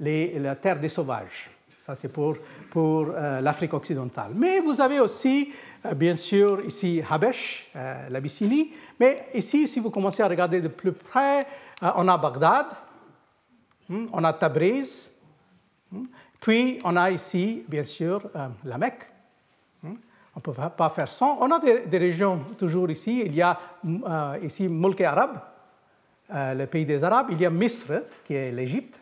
la 0.00 0.56
terre 0.56 0.80
des 0.80 0.88
sauvages. 0.88 1.50
Ça, 1.88 1.94
c'est 1.94 2.08
pour, 2.08 2.36
pour 2.70 3.06
euh, 3.08 3.40
l'Afrique 3.40 3.72
occidentale. 3.72 4.32
Mais 4.34 4.60
vous 4.60 4.78
avez 4.78 5.00
aussi, 5.00 5.50
euh, 5.86 5.94
bien 5.94 6.16
sûr, 6.16 6.62
ici 6.66 7.02
Habesh, 7.08 7.70
euh, 7.74 8.10
l'Abyssinie. 8.10 8.74
Mais 9.00 9.24
ici, 9.32 9.66
si 9.66 9.80
vous 9.80 9.88
commencez 9.88 10.22
à 10.22 10.28
regarder 10.28 10.60
de 10.60 10.68
plus 10.68 10.92
près, 10.92 11.46
on 11.80 12.06
a 12.06 12.18
Bagdad, 12.18 12.66
hmm, 12.66 12.87
on 13.90 14.24
a 14.24 14.32
Tabriz, 14.32 15.10
hmm, 15.90 16.04
puis 16.40 16.80
on 16.84 16.96
a 16.96 17.10
ici, 17.10 17.64
bien 17.68 17.84
sûr, 17.84 18.22
la 18.64 18.78
Mecque. 18.78 19.06
Hmm, 19.82 19.94
on 20.34 20.38
ne 20.38 20.40
peut 20.40 20.52
pas 20.52 20.90
faire 20.90 21.08
sans. 21.08 21.38
On 21.40 21.50
a 21.50 21.58
des, 21.58 21.98
régions 21.98 22.38
toujours 22.56 22.90
ici. 22.90 23.22
Il 23.26 23.34
y 23.34 23.42
a 23.42 23.58
ici 24.42 24.68
Mulk 24.68 25.00
Arab, 25.00 25.40
le 26.30 26.64
pays 26.66 26.86
des 26.86 27.02
Arabes. 27.02 27.28
Il 27.30 27.40
y 27.40 27.46
a 27.46 27.50
Misr, 27.50 28.02
qui 28.24 28.34
est 28.34 28.52
l'Égypte. 28.52 29.00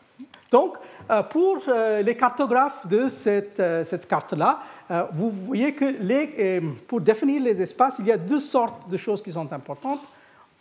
Donc, 0.50 0.76
euh, 1.10 1.22
pour 1.22 1.62
euh, 1.68 2.02
les 2.02 2.16
cartographes 2.16 2.86
de 2.86 3.08
cette, 3.08 3.60
euh, 3.60 3.84
cette 3.84 4.06
carte-là, 4.06 4.60
vous 5.14 5.30
voyez 5.30 5.74
que 5.74 6.60
pour 6.86 7.00
définir 7.00 7.42
les 7.42 7.60
espaces, 7.60 7.96
il 7.98 8.06
y 8.06 8.12
a 8.12 8.16
deux 8.16 8.38
sortes 8.38 8.88
de 8.88 8.96
choses 8.96 9.20
qui 9.20 9.32
sont 9.32 9.52
importantes, 9.52 10.08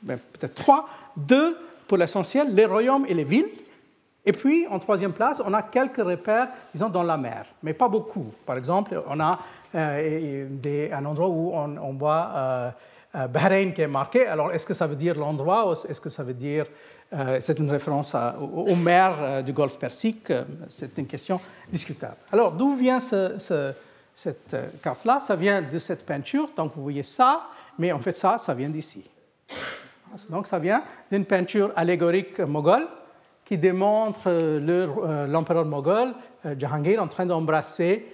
ben, 0.02 0.18
peut-être 0.18 0.56
trois. 0.56 0.90
Deux, 1.16 1.56
pour 1.88 1.98
l'essentiel, 1.98 2.56
les 2.56 2.66
royaumes 2.66 3.06
et 3.08 3.14
les 3.14 3.24
villes. 3.24 3.50
Et 4.26 4.32
puis, 4.32 4.66
en 4.68 4.80
troisième 4.80 5.14
place, 5.14 5.42
on 5.46 5.54
a 5.54 5.62
quelques 5.62 6.04
repères, 6.04 6.48
disons, 6.74 6.90
dans 6.90 7.04
la 7.04 7.18
mer, 7.18 7.46
mais 7.62 7.74
pas 7.74 7.88
beaucoup. 7.88 8.32
Par 8.46 8.58
exemple, 8.58 9.02
on 9.08 9.20
a 9.20 9.40
des, 9.74 10.90
un 10.92 11.06
endroit 11.06 11.28
où 11.28 11.54
on, 11.54 11.94
voit 11.94 12.74
Bahreïn 13.30 13.72
qui 13.74 13.82
est 13.82 13.88
marqué. 13.88 14.26
Alors, 14.26 14.52
est-ce 14.52 14.66
que 14.66 14.74
ça 14.74 14.88
veut 14.88 14.96
dire 14.96 15.16
l'endroit 15.16 15.70
ou 15.70 15.74
est-ce 15.74 16.02
que 16.02 16.10
ça 16.10 16.24
veut 16.24 16.34
dire 16.34 16.66
euh, 17.14 17.38
c'est 17.40 17.60
une 17.60 17.70
référence 17.70 18.16
aux, 18.40 18.76
mers 18.76 19.18
euh, 19.22 19.42
du 19.42 19.54
Golfe 19.54 19.78
Persique? 19.78 20.32
Euh, 20.32 20.44
c'est 20.68 20.98
une 20.98 21.08
question 21.08 21.40
discutable. 21.72 22.18
Alors, 22.32 22.52
d'où 22.52 22.76
vient 22.76 23.00
cette 23.00 24.56
carte-là? 24.82 25.20
Ça 25.20 25.36
vient 25.36 25.62
de 25.62 25.80
cette 25.80 26.06
peinture. 26.06 26.50
Donc, 26.56 26.74
vous 26.76 26.84
voyez 26.84 27.04
ça, 27.04 27.48
mais 27.78 27.92
en 27.92 28.00
fait, 28.00 28.18
ça, 28.18 28.38
ça 28.38 28.54
vient 28.54 28.70
d'ici. 28.70 29.10
Donc, 30.30 30.48
ça 30.48 30.60
vient 30.60 30.84
d'une 31.12 31.26
peinture 31.26 31.72
allégorique 31.76 32.40
moghole 32.40 32.88
qui 33.46 33.58
démontre 33.58 34.30
l'empereur 35.28 35.66
moghol, 35.66 36.14
Jahangir, 36.58 37.02
en 37.02 37.08
train 37.08 37.26
d'embrasser 37.26 38.06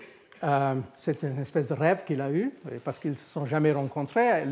c'est 0.98 1.22
une 1.24 1.39
espèce 1.39 1.67
de 1.67 1.74
rêve 1.74 2.04
qu'il 2.06 2.22
a 2.22 2.32
eu, 2.32 2.52
parce 2.84 3.00
qu'ils 3.00 3.12
ne 3.12 3.15
se 3.15 3.30
sont 3.30 3.46
jamais 3.46 3.72
rencontrés, 3.72 4.44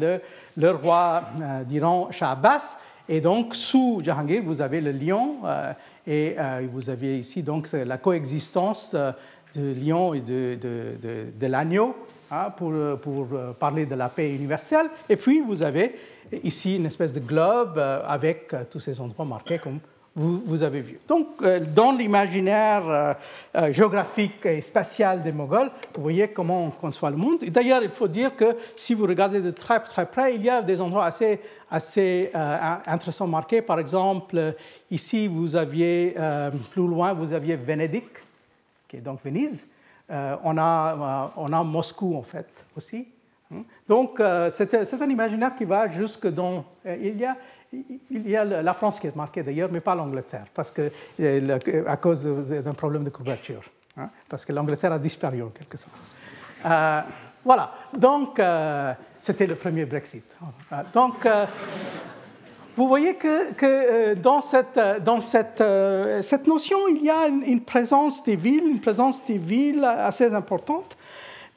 le, 0.56 0.72
roi 0.72 1.24
d'Iran, 1.66 2.10
Shah 2.12 2.32
Abbas, 2.32 2.78
Et 3.08 3.22
donc, 3.22 3.56
sous 3.56 4.00
Jahangir, 4.04 4.44
vous 4.44 4.62
avez 4.62 4.82
le 4.82 4.92
lion, 4.92 5.38
et 6.06 6.36
vous 6.72 6.90
avez 6.90 7.20
ici 7.20 7.42
donc 7.42 7.72
la 7.72 7.98
coexistence 7.98 8.96
de 9.56 9.74
lion 9.74 10.14
et 10.14 10.22
de, 10.22 11.48
l'agneau 11.48 11.96
hein, 12.30 12.52
pour, 12.56 13.28
parler 13.60 13.86
de 13.86 13.96
la 13.96 14.10
paix 14.10 14.34
universelle. 14.34 14.88
Et 15.08 15.16
puis, 15.16 15.42
vous 15.42 15.64
avez 15.64 15.96
ici 16.44 16.76
une 16.76 16.86
espèce 16.86 17.14
de 17.14 17.20
globe 17.20 17.80
avec 17.80 18.54
tous 18.70 18.80
ces 18.80 19.02
endroits 19.02 19.26
marqués 19.26 19.58
comme 19.58 19.80
vous, 20.16 20.64
avez 20.64 20.82
vu. 20.82 21.00
Donc, 21.08 21.28
euh, 21.42 21.60
dans 21.60 21.92
l'imaginaire 21.92 22.84
euh, 22.88 23.14
euh, 23.56 23.72
géographique 23.72 24.46
et 24.46 24.60
spatial 24.62 25.22
des 25.24 25.32
Mongols, 25.32 25.72
vous 25.96 26.02
voyez 26.02 26.28
comment 26.30 26.66
on 26.66 26.72
conçoit 26.72 27.10
le 27.10 27.16
monde. 27.16 27.44
D'ailleurs, 27.46 27.84
il 27.84 27.90
faut 27.90 28.08
dire 28.08 28.36
que 28.36 28.58
si 28.76 28.94
vous 28.94 29.06
regardez 29.06 29.40
de 29.40 29.52
très 29.52 29.80
très 29.80 30.06
près, 30.06 30.36
il 30.36 30.44
y 30.44 30.50
a 30.50 30.62
des 30.62 30.82
endroits 30.82 31.06
assez, 31.06 31.40
assez 31.70 32.32
intéressants 32.34 33.28
marqués. 33.28 33.62
Par 33.62 33.80
exemple, 33.80 34.56
ici, 34.92 35.28
vous 35.28 35.56
aviez, 35.56 36.16
plus 36.72 36.88
loin, 36.88 37.14
vous 37.14 37.32
aviez 37.32 37.56
Venedig, 37.56 38.04
qui 38.88 38.98
est 38.98 39.02
donc 39.02 39.24
Venise. 39.24 39.68
on, 40.10 40.58
a, 40.58 41.32
on 41.38 41.54
a 41.54 41.64
Moscou, 41.64 42.18
en 42.18 42.24
fait, 42.24 42.66
aussi. 42.76 43.08
Hein. 43.54 43.64
Donc, 43.88 44.22
c'est 44.52 45.02
un 45.02 45.10
imaginaire 45.10 45.56
qui 45.56 45.66
va 45.66 45.88
jusque 45.88 46.28
dans... 46.28 46.66
il 46.86 47.18
y 47.18 47.26
a 47.26 47.38
il 47.72 48.30
y 48.30 48.36
a 48.36 48.44
la 48.44 48.74
France 48.74 49.00
qui 49.00 49.08
est 49.08 49.16
marquée 49.16 49.44
d'ailleurs, 49.44 49.70
mais 49.72 49.80
pas 49.80 49.96
l'Angleterre, 49.96 50.46
parce 50.54 50.72
que, 50.72 50.92
euh, 51.20 51.58
à 51.88 51.98
cause 51.98 52.24
d'un 52.24 52.74
problème 52.74 53.04
de 53.04 53.10
couverture, 53.10 53.62
hein, 53.98 54.10
parce 54.28 54.46
que 54.46 54.54
l'Angleterre 54.54 54.94
a 54.94 55.00
disparu 55.00 55.44
en 55.44 55.50
quelque 55.50 55.78
sorte. 55.78 56.02
Euh, 56.66 57.02
voilà, 57.46 57.72
donc 57.96 58.40
euh, 58.40 58.94
c'était 59.22 59.48
le 59.48 59.56
premier 59.56 59.86
Brexit. 59.86 60.36
Donc, 60.94 61.28
vous 62.76 62.88
voyez 62.88 63.16
que, 63.16 64.14
dans, 64.16 64.42
cette, 64.42 64.80
dans 65.04 65.20
cette, 65.20 65.64
cette, 66.22 66.48
notion, 66.48 66.78
il 66.90 67.04
y 67.04 67.10
a 67.10 67.28
une, 67.28 67.62
présence 67.62 68.24
des 68.24 68.36
villes, 68.36 68.68
une 68.68 68.82
présence 68.82 69.24
des 69.26 69.38
villes 69.38 69.84
assez 69.84 70.34
importante. 70.34 70.98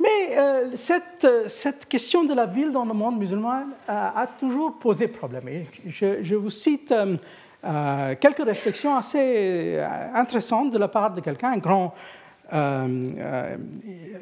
Mais 0.02 0.36
euh, 0.36 0.70
cette, 0.74 1.26
cette, 1.46 1.86
question 1.86 2.24
de 2.24 2.34
la 2.34 2.46
ville 2.46 2.72
dans 2.72 2.84
le 2.84 2.92
monde 2.92 3.18
musulman 3.18 3.66
a, 3.86 4.26
toujours 4.38 4.74
posé 4.78 5.06
problème. 5.06 5.64
je, 5.86 6.34
vous 6.34 6.50
cite 6.50 6.90
euh, 6.90 7.16
euh, 7.64 8.16
quelques 8.18 8.44
réflexions 8.44 8.96
assez 8.96 9.78
intéressantes 10.12 10.72
de 10.72 10.78
la 10.78 10.88
part 10.88 11.14
de 11.14 11.20
quelqu'un, 11.20 11.52
un 11.52 11.58
grand 11.58 11.94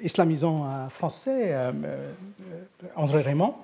islamisant 0.03 0.89
français, 0.89 1.53
André 2.95 3.23
Raymond, 3.23 3.55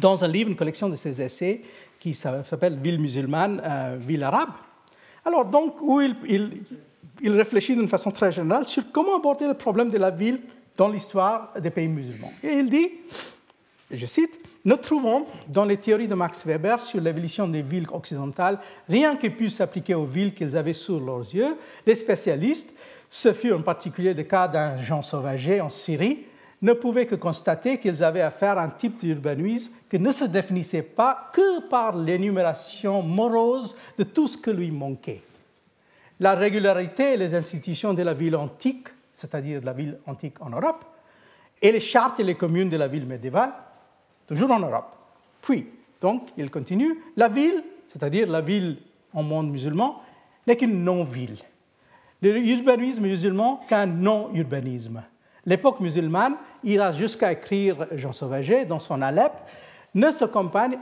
dans 0.00 0.24
un 0.24 0.28
livre, 0.28 0.50
une 0.50 0.56
collection 0.56 0.88
de 0.88 0.96
ses 0.96 1.20
essais 1.20 1.60
qui 2.00 2.12
s'appelle 2.14 2.76
Ville 2.78 2.98
musulmane, 2.98 3.62
ville 4.00 4.24
arabe. 4.24 4.50
Alors, 5.24 5.44
donc, 5.44 5.80
où 5.80 6.00
il 6.00 7.36
réfléchit 7.36 7.76
d'une 7.76 7.86
façon 7.86 8.10
très 8.10 8.32
générale 8.32 8.66
sur 8.66 8.90
comment 8.90 9.16
aborder 9.16 9.46
le 9.46 9.54
problème 9.54 9.90
de 9.90 9.98
la 9.98 10.10
ville 10.10 10.40
dans 10.76 10.88
l'histoire 10.88 11.52
des 11.60 11.70
pays 11.70 11.88
musulmans. 11.88 12.32
Et 12.42 12.52
il 12.54 12.70
dit, 12.70 12.88
je 13.90 14.06
cite, 14.06 14.38
Nous 14.64 14.76
trouvons 14.76 15.26
dans 15.48 15.64
les 15.64 15.76
théories 15.76 16.06
de 16.06 16.14
Max 16.14 16.46
Weber 16.46 16.80
sur 16.80 17.00
l'évolution 17.00 17.48
des 17.48 17.62
villes 17.62 17.88
occidentales 17.92 18.60
rien 18.88 19.16
qui 19.16 19.28
puisse 19.28 19.56
s'appliquer 19.56 19.94
aux 19.94 20.06
villes 20.06 20.34
qu'ils 20.34 20.56
avaient 20.56 20.72
sous 20.72 21.00
leurs 21.00 21.34
yeux. 21.34 21.56
Les 21.84 21.96
spécialistes, 21.96 22.72
ce 23.10 23.32
fut 23.32 23.52
en 23.52 23.62
particulier 23.62 24.14
le 24.14 24.22
cas 24.22 24.46
d'un 24.46 24.78
Jean 24.78 25.02
Sauvager 25.02 25.60
en 25.60 25.68
Syrie, 25.68 26.26
ne 26.62 26.72
pouvaient 26.74 27.06
que 27.06 27.16
constater 27.16 27.78
qu'ils 27.78 28.04
avaient 28.04 28.22
affaire 28.22 28.56
à 28.56 28.62
un 28.62 28.68
type 28.68 28.98
d'urbanisme 29.00 29.72
qui 29.90 29.98
ne 29.98 30.12
se 30.12 30.24
définissait 30.24 30.82
pas 30.82 31.30
que 31.32 31.68
par 31.68 31.96
l'énumération 31.96 33.02
morose 33.02 33.76
de 33.98 34.04
tout 34.04 34.28
ce 34.28 34.38
que 34.38 34.52
lui 34.52 34.70
manquait. 34.70 35.22
La 36.20 36.36
régularité 36.36 37.14
et 37.14 37.16
les 37.16 37.34
institutions 37.34 37.94
de 37.94 38.02
la 38.02 38.14
ville 38.14 38.36
antique 38.36 38.88
c'est-à-dire 39.22 39.60
de 39.60 39.66
la 39.66 39.72
ville 39.72 39.98
antique 40.06 40.34
en 40.40 40.50
Europe, 40.50 40.84
et 41.60 41.70
les 41.70 41.80
chartes 41.80 42.18
et 42.18 42.24
les 42.24 42.34
communes 42.34 42.68
de 42.68 42.76
la 42.76 42.88
ville 42.88 43.06
médiévale, 43.06 43.52
toujours 44.26 44.50
en 44.50 44.58
Europe. 44.58 44.96
Puis, 45.40 45.68
donc, 46.00 46.30
il 46.36 46.50
continue, 46.50 46.98
la 47.16 47.28
ville, 47.28 47.62
c'est-à-dire 47.86 48.28
la 48.28 48.40
ville 48.40 48.78
en 49.14 49.22
monde 49.22 49.48
musulman, 49.50 50.02
n'est 50.44 50.56
qu'une 50.56 50.82
non-ville. 50.82 51.38
L'urbanisme 52.20 53.04
musulman 53.04 53.60
qu'un 53.68 53.86
non-urbanisme. 53.86 55.04
L'époque 55.46 55.78
musulmane 55.78 56.34
ira 56.64 56.90
jusqu'à 56.90 57.30
écrire 57.30 57.86
Jean 57.92 58.12
Sauvager 58.12 58.64
dans 58.64 58.80
son 58.80 59.02
Alep, 59.02 59.32
ne 59.94 60.10
s'accompagne 60.10 60.78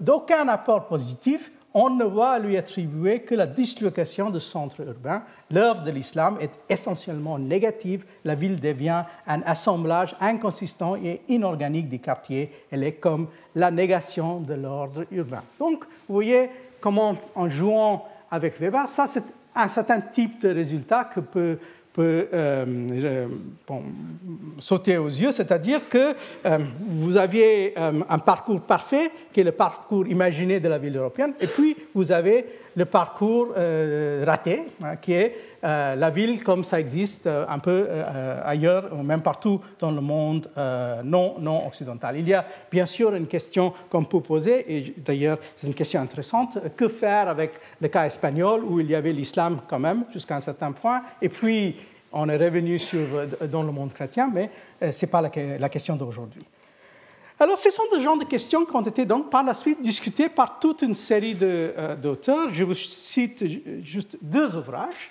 d'aucun 0.00 0.48
apport 0.48 0.88
positif 0.88 1.52
on 1.74 1.90
ne 1.90 2.04
voit 2.04 2.38
lui 2.38 2.56
attribuer 2.56 3.20
que 3.20 3.34
la 3.34 3.48
dislocation 3.48 4.30
de 4.30 4.38
centres 4.38 4.80
urbains. 4.80 5.24
L'œuvre 5.50 5.82
de 5.82 5.90
l'islam 5.90 6.38
est 6.40 6.52
essentiellement 6.68 7.36
négative. 7.36 8.04
La 8.24 8.36
ville 8.36 8.60
devient 8.60 9.02
un 9.26 9.42
assemblage 9.42 10.14
inconsistant 10.20 10.94
et 10.94 11.22
inorganique 11.28 11.88
des 11.88 11.98
quartiers. 11.98 12.52
Elle 12.70 12.84
est 12.84 12.92
comme 12.92 13.26
la 13.56 13.72
négation 13.72 14.40
de 14.40 14.54
l'ordre 14.54 15.04
urbain. 15.10 15.42
Donc, 15.58 15.84
vous 16.08 16.14
voyez 16.14 16.48
comment, 16.80 17.16
en 17.34 17.50
jouant 17.50 18.06
avec 18.30 18.60
Weber, 18.60 18.88
ça 18.88 19.08
c'est 19.08 19.24
un 19.56 19.68
certain 19.68 20.00
type 20.00 20.40
de 20.40 20.50
résultat 20.50 21.04
que 21.04 21.20
peut 21.20 21.58
peut 21.94 22.28
euh, 22.34 22.64
euh, 22.90 23.28
sauter 24.58 24.98
aux 24.98 25.08
yeux, 25.08 25.30
c'est-à-dire 25.30 25.88
que 25.88 26.14
euh, 26.44 26.58
vous 26.86 27.16
aviez 27.16 27.72
un 27.76 28.18
parcours 28.18 28.60
parfait, 28.60 29.10
qui 29.32 29.40
est 29.40 29.44
le 29.44 29.52
parcours 29.52 30.06
imaginé 30.08 30.58
de 30.58 30.68
la 30.68 30.78
ville 30.78 30.96
européenne, 30.96 31.34
et 31.40 31.46
puis 31.46 31.76
vous 31.94 32.10
avez 32.10 32.46
le 32.74 32.84
parcours 32.84 33.48
raté, 34.24 34.64
hein, 34.82 34.96
qui 34.96 35.12
est 35.12 35.36
la 35.62 36.10
ville 36.10 36.42
comme 36.42 36.64
ça 36.64 36.80
existe 36.80 37.26
un 37.26 37.58
peu 37.58 37.88
ailleurs, 38.44 38.94
même 39.02 39.22
partout 39.22 39.60
dans 39.78 39.90
le 39.90 40.00
monde 40.00 40.50
non, 41.04 41.36
non 41.38 41.66
occidental. 41.66 42.16
Il 42.18 42.28
y 42.28 42.34
a 42.34 42.44
bien 42.70 42.86
sûr 42.86 43.14
une 43.14 43.26
question 43.26 43.72
qu'on 43.88 44.04
peut 44.04 44.20
poser, 44.20 44.76
et 44.76 44.94
d'ailleurs 44.98 45.38
c'est 45.56 45.66
une 45.66 45.74
question 45.74 46.00
intéressante, 46.00 46.58
que 46.76 46.88
faire 46.88 47.28
avec 47.28 47.52
le 47.80 47.88
cas 47.88 48.06
espagnol, 48.06 48.62
où 48.64 48.80
il 48.80 48.90
y 48.90 48.94
avait 48.94 49.12
l'islam 49.12 49.60
quand 49.68 49.78
même 49.78 50.04
jusqu'à 50.12 50.36
un 50.36 50.40
certain 50.40 50.72
point, 50.72 51.02
et 51.22 51.28
puis 51.28 51.76
on 52.14 52.28
est 52.28 52.36
revenu 52.36 52.78
sur, 52.78 53.06
dans 53.50 53.62
le 53.62 53.72
monde 53.72 53.92
chrétien, 53.92 54.30
mais 54.32 54.48
euh, 54.82 54.92
ce 54.92 55.04
n'est 55.04 55.10
pas 55.10 55.20
la, 55.20 55.68
question 55.68 55.96
d'aujourd'hui. 55.96 56.42
Alors, 57.38 57.58
ce 57.58 57.70
sont 57.70 57.82
des 57.92 58.00
genres 58.00 58.18
de 58.18 58.24
questions 58.24 58.64
qui 58.64 58.76
ont 58.76 58.82
été 58.82 59.04
donc 59.04 59.30
par 59.30 59.42
la 59.42 59.54
suite 59.54 59.82
discutées 59.82 60.28
par 60.28 60.58
toute 60.58 60.82
une 60.82 60.94
série 60.94 61.36
euh, 61.42 61.96
d'auteurs. 61.96 62.52
Je 62.52 62.62
vous 62.64 62.74
cite 62.74 63.44
juste 63.82 64.16
deux 64.22 64.54
ouvrages. 64.54 65.10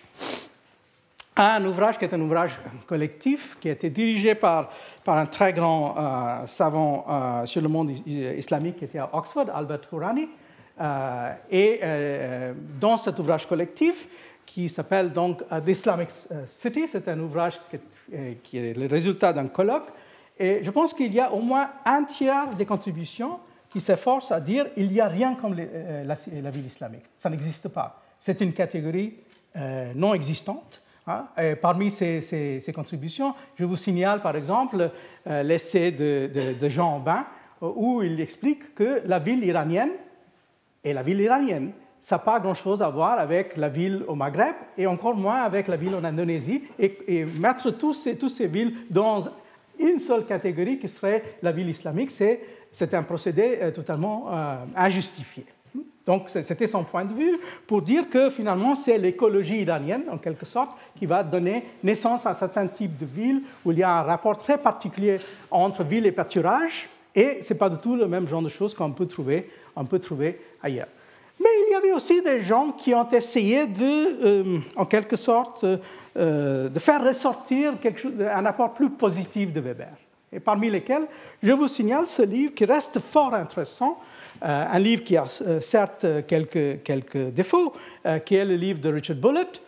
Un 1.35 1.65
ouvrage 1.65 1.97
qui 1.97 2.05
est 2.05 2.13
un 2.13 2.21
ouvrage 2.21 2.59
collectif, 2.85 3.57
qui 3.59 3.67
a 3.67 3.71
été 3.71 3.89
dirigé 3.89 4.35
par, 4.35 4.69
par 5.03 5.17
un 5.17 5.25
très 5.25 5.51
grand 5.51 5.95
euh, 5.97 6.45
savant 6.45 7.45
sur 7.45 7.61
le 7.61 7.67
monde 7.67 7.91
islamique 8.37 8.77
qui 8.77 8.85
était 8.85 8.99
à 8.99 9.09
Oxford, 9.13 9.47
Albert 9.53 9.81
Hourani. 9.91 10.29
et 11.49 11.81
dans 12.79 12.97
cet 12.97 13.17
ouvrage 13.17 13.47
collectif, 13.47 14.07
qui 14.45 14.69
s'appelle 14.69 15.11
donc 15.11 15.41
euh, 15.51 15.59
The 15.61 15.69
Islamic 15.69 16.09
euh, 16.31 16.43
City. 16.47 16.85
C'est 16.87 17.07
un 17.07 17.19
ouvrage 17.19 17.59
euh, 18.13 18.33
qui 18.43 18.57
est 18.57 18.73
le 18.73 18.87
résultat 18.87 19.33
d'un 19.33 19.47
colloque. 19.47 19.87
Et 20.37 20.63
je 20.63 20.71
pense 20.71 20.93
qu'il 20.93 21.13
y 21.13 21.19
a 21.19 21.31
au 21.31 21.41
moins 21.41 21.69
un 21.85 22.03
tiers 22.03 22.55
des 22.55 22.65
contributions 22.65 23.39
qui 23.69 23.81
s'efforcent 23.81 24.31
à 24.31 24.39
dire 24.39 24.67
il 24.75 24.89
n'y 24.89 24.99
a 24.99 25.07
rien 25.07 25.35
comme 25.35 25.55
la, 25.55 26.51
ville 26.51 26.65
islamique. 26.65 27.05
Ça 27.17 27.29
n'existe 27.29 27.69
pas. 27.69 28.01
C'est 28.19 28.41
une 28.41 28.53
catégorie 28.53 29.15
non 29.95 30.13
existante. 30.13 30.81
Hein. 31.05 31.27
parmi 31.61 31.91
ces, 31.91 32.71
contributions, 32.73 33.35
je 33.55 33.65
vous 33.65 33.75
signale 33.75 34.21
par 34.21 34.37
exemple 34.37 34.89
l'essai 35.25 35.91
de, 35.91 36.69
Jean 36.69 36.97
Aubin 36.97 37.25
où 37.61 38.01
il 38.01 38.21
explique 38.21 38.73
que 38.73 39.01
la 39.05 39.19
ville 39.19 39.43
iranienne 39.43 39.91
est 40.83 40.93
la 40.93 41.01
ville 41.01 41.19
iranienne 41.19 41.73
ça 42.03 42.17
n'a 42.17 42.19
pas 42.19 42.39
grand-chose 42.41 42.81
à 42.81 42.89
voir 42.89 43.17
avec 43.17 43.55
la 43.55 43.69
ville 43.69 44.03
au 44.09 44.15
Maghreb 44.15 44.55
et 44.77 44.85
encore 44.87 45.15
moins 45.15 45.43
avec 45.43 45.69
la 45.69 45.77
ville 45.77 45.95
en 45.95 46.03
Indonésie. 46.03 46.63
Et, 46.77 47.23
mettre 47.39 47.71
tous 47.71 47.93
ces, 47.93 48.17
toutes 48.17 48.29
ces 48.29 48.47
villes 48.47 48.75
dans 48.89 49.21
une 49.79 49.99
seule 49.99 50.25
catégorie 50.25 50.79
qui 50.79 50.89
serait 50.89 51.23
la 51.41 51.51
ville 51.51 51.69
islamique, 51.69 52.11
c'est 52.11 52.93
un 52.93 53.03
procédé 53.03 53.59
euh, 53.61 53.71
totalement 53.71 54.25
euh, 54.31 54.55
injustifié. 54.75 55.45
Donc 56.05 56.29
c'était 56.29 56.67
son 56.67 56.83
point 56.83 57.05
de 57.05 57.13
vue 57.13 57.39
pour 57.65 57.81
dire 57.81 58.09
que 58.09 58.29
finalement 58.29 58.75
c'est 58.75 58.97
l'écologie 58.97 59.61
iranienne 59.61 60.03
en 60.11 60.17
quelque 60.17 60.45
sorte 60.45 60.77
qui 60.97 61.05
va 61.05 61.23
donner 61.23 61.63
naissance 61.81 62.25
à 62.25 62.31
un 62.31 62.35
certain 62.35 62.67
type 62.67 62.97
de 62.97 63.05
ville 63.05 63.41
où 63.63 63.71
il 63.71 63.77
y 63.77 63.83
a 63.83 63.99
un 63.99 64.01
rapport 64.01 64.37
très 64.37 64.57
particulier 64.57 65.19
entre 65.49 65.83
ville 65.83 66.05
et 66.05 66.11
pâturage 66.11 66.89
et 67.15 67.41
ce 67.41 67.53
n'est 67.53 67.57
pas 67.57 67.69
du 67.69 67.77
tout 67.77 67.95
le 67.95 68.07
même 68.07 68.27
genre 68.27 68.41
de 68.41 68.49
choses 68.49 68.73
qu'on 68.73 68.91
peut 68.91 69.05
trouver, 69.05 69.49
on 69.75 69.85
peut 69.85 69.99
trouver 69.99 70.41
ailleurs. 70.61 70.87
Mais 71.43 71.49
il 71.67 71.71
y 71.73 71.75
avait 71.75 71.91
aussi 71.91 72.21
des 72.21 72.41
gens 72.41 72.71
qui 72.71 72.93
ont 72.95 73.09
essayé 73.09 73.67
de, 73.67 74.25
euh, 74.25 74.59
en 74.77 74.85
quelque 74.85 75.17
sorte, 75.17 75.65
euh, 75.65 76.69
de 76.69 76.79
faire 76.79 77.03
ressortir 77.03 77.73
un 78.33 78.45
apport 78.45 78.73
plus 78.73 78.89
positif 78.89 79.51
de 79.51 79.59
Weber. 79.59 79.93
Et 80.31 80.39
parmi 80.39 80.69
lesquels, 80.69 81.05
je 81.41 81.51
vous 81.51 81.67
signale 81.67 82.07
ce 82.07 82.21
livre 82.21 82.53
qui 82.53 82.65
reste 82.65 82.99
fort 82.99 83.33
intéressant, 83.33 83.99
un 84.41 84.79
livre 84.79 85.03
qui 85.03 85.15
a 85.15 85.25
certes 85.61 86.07
quelques, 86.27 86.81
quelques 86.81 87.29
défauts, 87.29 87.73
qui 88.25 88.35
est 88.35 88.43
le 88.43 88.55
livre 88.55 88.79
de 88.79 88.91
Richard 88.91 89.17
Bullitt, 89.17 89.61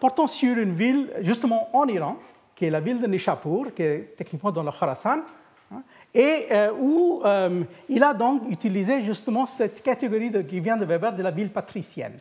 portant 0.00 0.26
sur 0.26 0.58
une 0.58 0.74
ville 0.74 1.08
justement 1.20 1.68
en 1.72 1.86
Iran, 1.86 2.16
qui 2.56 2.64
est 2.64 2.70
la 2.70 2.80
ville 2.80 3.00
de 3.00 3.06
Nishapur, 3.06 3.72
qui 3.76 3.82
est 3.84 4.16
techniquement 4.16 4.50
dans 4.50 4.64
le 4.64 4.72
Khorasan, 4.72 5.20
hein, 6.16 6.20
et 6.20 6.70
où 6.78 7.22
il 7.88 8.02
a 8.02 8.14
donc 8.14 8.42
utilisé 8.50 9.02
justement 9.02 9.46
cette 9.46 9.82
catégorie 9.82 10.32
qui 10.48 10.60
vient 10.60 10.76
de 10.76 10.84
Weber 10.84 11.14
de 11.14 11.22
la 11.22 11.30
ville 11.30 11.50
patricienne. 11.50 12.18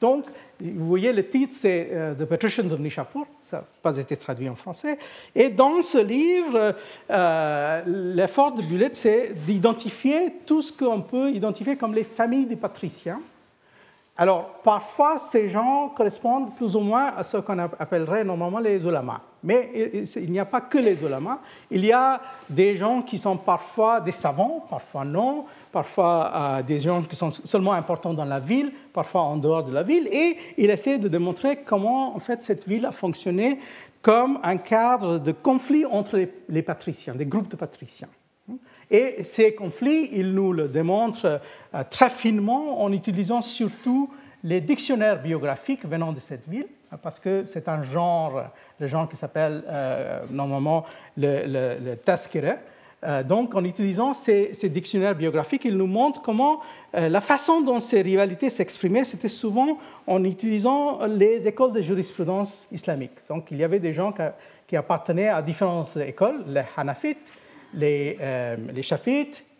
Donc, 0.00 0.26
vous 0.60 0.86
voyez, 0.86 1.12
le 1.12 1.28
titre, 1.28 1.54
c'est 1.56 1.88
euh, 1.92 2.14
The 2.14 2.24
Patricians 2.24 2.70
of 2.70 2.78
Nishapur, 2.78 3.26
ça 3.42 3.58
n'a 3.58 3.64
pas 3.82 3.96
été 3.96 4.16
traduit 4.16 4.48
en 4.48 4.54
français. 4.54 4.98
Et 5.34 5.50
dans 5.50 5.82
ce 5.82 5.98
livre, 5.98 6.76
euh, 7.10 7.82
l'effort 8.14 8.52
de 8.52 8.62
Bullet, 8.62 8.90
c'est 8.92 9.32
d'identifier 9.44 10.34
tout 10.46 10.62
ce 10.62 10.72
qu'on 10.72 11.00
peut 11.00 11.30
identifier 11.30 11.76
comme 11.76 11.94
les 11.94 12.04
familles 12.04 12.46
des 12.46 12.56
patriciens. 12.56 13.20
Alors, 14.20 14.54
parfois, 14.64 15.20
ces 15.20 15.48
gens 15.48 15.90
correspondent 15.90 16.52
plus 16.56 16.74
ou 16.74 16.80
moins 16.80 17.12
à 17.16 17.22
ce 17.22 17.36
qu'on 17.36 17.56
appellerait 17.60 18.24
normalement 18.24 18.58
les 18.58 18.84
ulamas. 18.84 19.20
Mais 19.44 19.70
il 20.16 20.32
n'y 20.32 20.40
a 20.40 20.44
pas 20.44 20.60
que 20.60 20.78
les 20.78 21.00
ulamas. 21.04 21.38
Il 21.70 21.86
y 21.86 21.92
a 21.92 22.20
des 22.50 22.76
gens 22.76 23.00
qui 23.02 23.16
sont 23.16 23.36
parfois 23.36 24.00
des 24.00 24.10
savants, 24.10 24.66
parfois 24.68 25.04
non, 25.04 25.44
parfois 25.70 26.32
euh, 26.34 26.62
des 26.64 26.80
gens 26.80 27.02
qui 27.02 27.14
sont 27.14 27.30
seulement 27.30 27.74
importants 27.74 28.12
dans 28.12 28.24
la 28.24 28.40
ville, 28.40 28.72
parfois 28.92 29.20
en 29.20 29.36
dehors 29.36 29.62
de 29.62 29.72
la 29.72 29.84
ville. 29.84 30.08
Et 30.10 30.36
il 30.56 30.68
essaie 30.68 30.98
de 30.98 31.06
démontrer 31.06 31.58
comment 31.64 32.16
en 32.16 32.18
fait 32.18 32.42
cette 32.42 32.66
ville 32.66 32.86
a 32.86 32.92
fonctionné 32.92 33.60
comme 34.02 34.40
un 34.42 34.56
cadre 34.56 35.18
de 35.18 35.30
conflit 35.30 35.86
entre 35.86 36.20
les 36.48 36.62
patriciens, 36.62 37.14
des 37.14 37.26
groupes 37.26 37.48
de 37.48 37.56
patriciens. 37.56 38.08
Et 38.90 39.22
ces 39.22 39.54
conflits, 39.54 40.08
il 40.12 40.32
nous 40.32 40.52
le 40.52 40.68
démontre 40.68 41.40
euh, 41.74 41.84
très 41.90 42.10
finement 42.10 42.82
en 42.82 42.92
utilisant 42.92 43.42
surtout 43.42 44.10
les 44.42 44.60
dictionnaires 44.60 45.20
biographiques 45.20 45.84
venant 45.84 46.12
de 46.12 46.20
cette 46.20 46.48
ville, 46.48 46.68
parce 47.02 47.18
que 47.18 47.44
c'est 47.44 47.68
un 47.68 47.82
genre, 47.82 48.44
le 48.78 48.86
genre 48.86 49.08
qui 49.08 49.16
s'appelle 49.16 49.62
euh, 49.66 50.20
normalement 50.30 50.84
le, 51.16 51.44
le, 51.46 51.78
le 51.84 51.96
euh, 53.04 53.22
donc, 53.22 53.54
en 53.54 53.62
utilisant 53.64 54.12
ces, 54.12 54.52
dictionnaires 54.64 55.14
biographiques, 55.14 55.64
il 55.64 55.76
nous 55.76 55.86
montre 55.86 56.20
comment 56.20 56.60
la 56.92 57.20
façon 57.20 57.60
dont 57.60 57.78
ces 57.78 58.02
rivalités 58.02 58.50
s'exprimaient, 58.50 59.04
c'était 59.04 59.28
souvent 59.28 59.78
en 60.06 60.24
utilisant 60.24 61.06
les 61.06 61.46
écoles 61.46 61.72
de 61.72 61.80
jurisprudence 61.80 62.66
islamique. 62.72 63.12
Donc, 63.28 63.50
il 63.52 63.58
y 63.58 63.64
avait 63.64 63.78
des 63.78 63.92
gens 63.92 64.12
qui 64.66 64.74
appartenaient 64.74 65.28
à 65.28 65.42
différentes 65.42 65.96
écoles, 65.98 66.42
les 66.48 66.64
Hanafites, 66.76 67.32
les, 67.74 68.16
euh, 68.20 68.56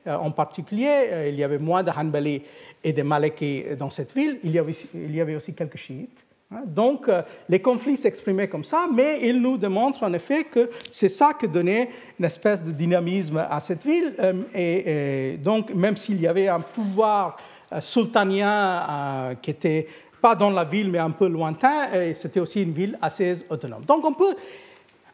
euh, 0.07 0.17
en 0.17 0.31
particulier, 0.31 0.89
euh, 0.89 1.29
il 1.29 1.35
y 1.37 1.45
avait 1.45 1.59
moins 1.59 1.83
de 1.83 1.91
Hanbali 1.91 2.43
et 2.83 2.93
de 2.93 3.03
Maliki 3.03 3.65
dans 3.79 3.91
cette 3.91 4.15
ville, 4.15 4.39
il 4.45 4.53
y 4.53 5.21
avait, 5.21 5.35
aussi 5.35 5.53
quelques 5.53 5.77
chiites. 5.77 6.25
Hein. 6.51 6.63
Donc, 6.65 7.11
les 7.49 7.61
conflits 7.61 7.97
s'exprimaient 7.97 8.49
comme 8.49 8.65
ça, 8.65 8.87
mais 8.93 9.21
il 9.23 9.43
nous 9.43 9.59
démontre 9.59 10.05
en 10.05 10.13
effet 10.13 10.45
que 10.45 10.71
c'est 10.91 11.09
ça 11.09 11.33
qui 11.39 11.49
donnait 11.49 11.91
une 12.19 12.25
espèce 12.25 12.63
de 12.63 12.71
dynamisme 12.71 13.45
à 13.51 13.61
cette 13.61 13.85
ville. 13.85 14.15
Et, 14.55 15.39
donc, 15.43 15.75
même 15.75 15.97
s'il 15.97 16.21
y 16.21 16.27
avait 16.27 16.49
un 16.49 16.61
pouvoir 16.61 17.37
sultanien 17.81 19.37
qui 19.43 19.51
était 19.51 19.89
pas 20.23 20.37
dans 20.37 20.51
la 20.51 20.65
ville, 20.65 20.91
mais 20.91 20.99
un 20.99 21.11
peu 21.11 21.29
lointain, 21.29 22.13
c'était 22.15 22.41
aussi 22.41 22.63
une 22.63 22.73
ville 22.73 22.97
assez 23.03 23.45
autonome. 23.51 23.85
Donc, 23.85 24.05
on 24.07 24.15
peut 24.15 24.37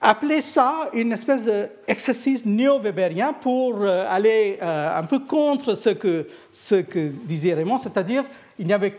appeler 0.04 0.42
ça 0.42 0.90
une 0.92 1.12
espèce 1.12 1.42
d'exercice 1.42 2.44
néo-weberien 2.44 3.32
pour 3.32 3.80
euh, 3.80 4.04
aller 4.06 4.58
euh, 4.60 4.98
un 4.98 5.04
peu 5.04 5.20
contre 5.20 5.74
ce 5.74 5.90
que, 5.90 6.26
disait 7.24 7.54
Raymond, 7.54 7.78
c'est-à-dire 7.78 8.24
il 8.58 8.66
n'y 8.66 8.74
avait 8.74 8.94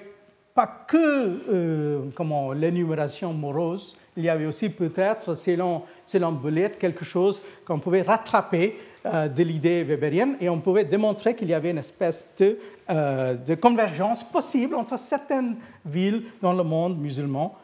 pas 0.56 0.86
que 0.88 0.98
euh, 0.98 2.00
comment, 2.15 2.54
l'énumération 2.54 3.34
morose, 3.34 3.96
il 4.18 4.24
y 4.24 4.30
avait 4.30 4.48
aussi 4.48 4.70
peut-être, 4.70 5.36
selon, 5.36 5.84
selon 6.08 6.39
quelque 6.80 7.06
chose 7.06 7.41
qu'on 7.65 7.80
pouvait 7.80 8.02
rattraper 8.02 8.80
de 9.04 9.44
l'idée 9.44 9.84
weberienne 9.84 10.38
et 10.39 10.50
on 10.50 10.60
pouvait 10.60 10.86
démontrer 10.86 11.36
qu'il 11.36 11.50
y 11.50 11.54
avait 11.54 11.70
une 11.70 11.78
espèce 11.78 12.26
de, 12.39 12.58
de, 12.89 13.56
convergence 13.56 14.24
possible 14.24 14.74
entre 14.74 14.98
certaines 14.98 15.58
villes 15.86 16.24
dans 16.41 16.54
le 16.54 16.63
monde 16.63 16.98
musulman 16.98 17.56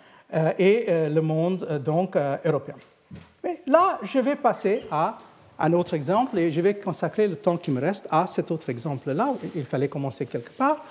et 0.59 0.85
le 0.89 1.21
monde 1.21 1.81
donc 1.83 2.17
européen. 2.45 2.75
Mais 3.43 3.61
là, 3.65 3.99
je 4.03 4.19
vais 4.19 4.35
passer 4.35 4.83
à 4.91 5.17
un 5.59 5.73
autre 5.73 5.93
exemple 5.93 6.37
et 6.37 6.51
je 6.51 6.61
vais 6.61 6.75
consacrer 6.75 7.27
le 7.27 7.35
temps 7.35 7.57
qui 7.57 7.71
me 7.71 7.79
reste 7.79 8.07
à 8.09 8.27
cet 8.27 8.51
autre 8.51 8.69
exemple-là. 8.69 9.33
Il 9.55 9.65
fallait 9.65 9.89
commencer 9.89 10.25
quelque 10.25 10.51
part. 10.51 10.83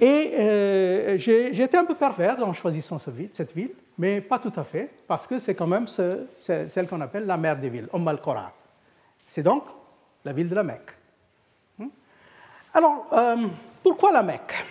Et 0.00 0.32
euh, 0.38 1.18
j'ai 1.18 1.60
été 1.60 1.76
un 1.76 1.84
peu 1.84 1.94
pervers 1.94 2.42
en 2.42 2.54
choisissant 2.54 2.98
cette 2.98 3.54
ville, 3.54 3.72
mais 3.98 4.22
pas 4.22 4.38
tout 4.38 4.52
à 4.56 4.64
fait, 4.64 4.90
parce 5.06 5.26
que 5.26 5.38
c'est 5.38 5.54
quand 5.54 5.66
même 5.66 5.86
celle 5.86 6.88
qu'on 6.88 7.02
appelle 7.02 7.26
la 7.26 7.36
mère 7.36 7.56
des 7.58 7.68
villes, 7.68 7.88
Umm 7.92 8.08
al-Qura. 8.08 8.50
C'est 9.28 9.42
donc 9.42 9.64
la 10.24 10.32
ville 10.32 10.48
de 10.48 10.54
la 10.54 10.62
Mecque. 10.62 10.90
Hmm? 11.78 11.88
Alors, 12.72 13.08
euh, 13.12 13.46
pourquoi 13.82 14.10
la 14.10 14.22
Mecque? 14.22 14.64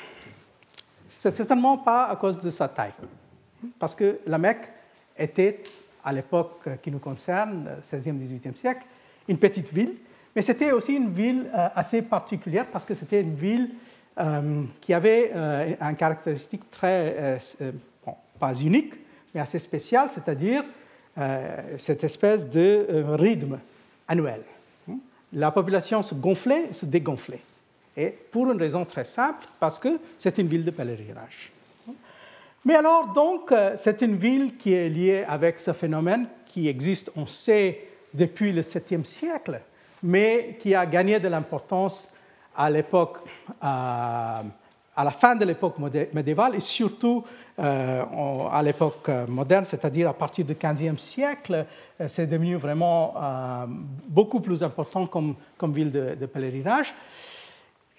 C'est 1.10 1.32
certainement 1.32 1.78
pas 1.78 2.06
à 2.06 2.16
cause 2.16 2.42
de 2.42 2.50
sa 2.50 2.68
taille, 2.68 2.94
parce 3.78 3.94
que 3.94 4.20
la 4.26 4.40
Mecque 4.40 4.68
était 5.16 5.62
à 6.04 6.14
l'époque 6.14 6.68
qui 6.82 6.92
nous 6.92 7.00
concerne, 7.00 7.70
16e, 7.84 8.18
18e 8.18 8.56
siècle, 8.56 8.86
une 9.28 9.38
petite 9.38 9.74
ville, 9.74 9.96
mais 10.36 10.42
c'était 10.42 10.72
aussi 10.72 10.94
une 10.94 11.12
ville 11.12 11.50
euh, 11.54 11.68
assez 11.76 12.02
particulière 12.02 12.68
parce 12.68 12.86
que 12.86 12.94
c'était 12.94 13.22
une 13.22 13.36
ville 13.36 13.72
euh, 14.20 14.64
qui 14.82 14.94
avait 14.94 15.32
euh, 15.36 15.74
un 15.80 15.94
caractéristique 15.94 16.70
très, 16.72 17.40
pas 18.40 18.54
unique, 18.56 18.94
mais 19.34 19.42
assez 19.42 19.60
spécial, 19.60 20.10
c'est-à-dire 20.10 20.64
cette 21.78 22.06
espèce 22.06 22.50
de 22.50 22.86
rythme 23.18 23.60
annuel. 24.08 24.42
La 25.34 25.52
population 25.52 26.02
se 26.02 26.16
gonflait 26.16 26.72
se 26.72 26.86
dégonflait. 26.86 27.42
Et 27.98 28.16
pour 28.32 28.50
une 28.50 28.58
raison 28.58 28.86
très 28.86 29.04
simple, 29.04 29.46
parce 29.60 29.80
que 29.80 30.00
c'est 30.18 30.38
une 30.38 30.48
ville 30.48 30.64
de 30.64 30.72
pèlerinage. 30.72 31.52
Mais 32.66 32.76
alors, 32.76 33.08
donc, 33.14 33.52
euh, 33.52 33.76
c'est 33.78 34.02
une 34.02 34.16
ville 34.16 34.58
qui 34.58 34.74
est 34.74 34.90
liée 34.90 35.26
avec 35.28 35.60
ce 35.60 35.72
phénomène 35.72 36.28
qui 36.46 36.68
existe, 36.68 37.12
on 37.16 37.26
sait, 37.26 37.88
depuis 38.14 38.52
le 38.52 38.62
7e 38.62 39.06
siècle, 39.06 39.62
mais 40.04 40.58
qui 40.60 40.74
a 40.76 40.86
gagné 40.86 41.20
de 41.20 41.28
l'importance 41.28 42.12
à 42.56 42.70
l'époque, 42.70 43.20
à, 43.62 44.44
la 44.98 45.12
fin 45.12 45.36
de 45.36 45.46
l'époque 45.46 45.76
médiévale 46.12 46.56
et 46.56 46.60
surtout 46.60 47.24
euh, 47.60 48.04
à 48.52 48.62
l'époque 48.64 49.10
moderne, 49.28 49.64
c'est-à-dire 49.64 50.10
à 50.10 50.14
partir 50.14 50.44
du 50.44 50.56
15e 50.56 50.98
siècle, 50.98 51.66
euh, 52.02 52.08
c'est 52.10 52.28
devenu 52.28 52.56
vraiment 52.56 53.14
beaucoup 54.08 54.42
plus 54.42 54.64
important 54.64 55.06
comme, 55.08 55.36
comme 55.58 55.72
ville 55.72 55.92
de 55.92 56.26
pèlerinage. 56.26 56.94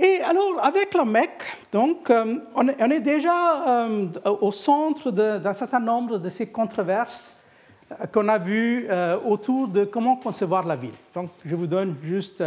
Et 0.02 0.22
alors, 0.22 0.64
avec 0.64 0.94
la 0.94 1.04
Mecque, 1.04 1.58
donc, 1.70 2.08
euh, 2.08 2.36
on, 2.54 2.90
est 2.90 3.00
déjà 3.00 3.84
euh, 3.84 4.08
au 4.24 4.50
centre 4.50 5.10
d'un 5.10 5.52
certain 5.52 5.78
nombre 5.78 6.16
de 6.16 6.30
ces 6.30 6.46
controverses 6.46 7.36
euh, 7.92 8.06
qu'on 8.06 8.26
a 8.28 8.38
vues 8.38 8.88
autour 9.26 9.68
de 9.68 9.84
comment 9.84 10.16
concevoir 10.16 10.66
la 10.66 10.76
ville. 10.76 10.94
Donc, 11.14 11.28
je 11.44 11.54
vous 11.54 11.66
donne 11.66 11.96
juste 12.02 12.42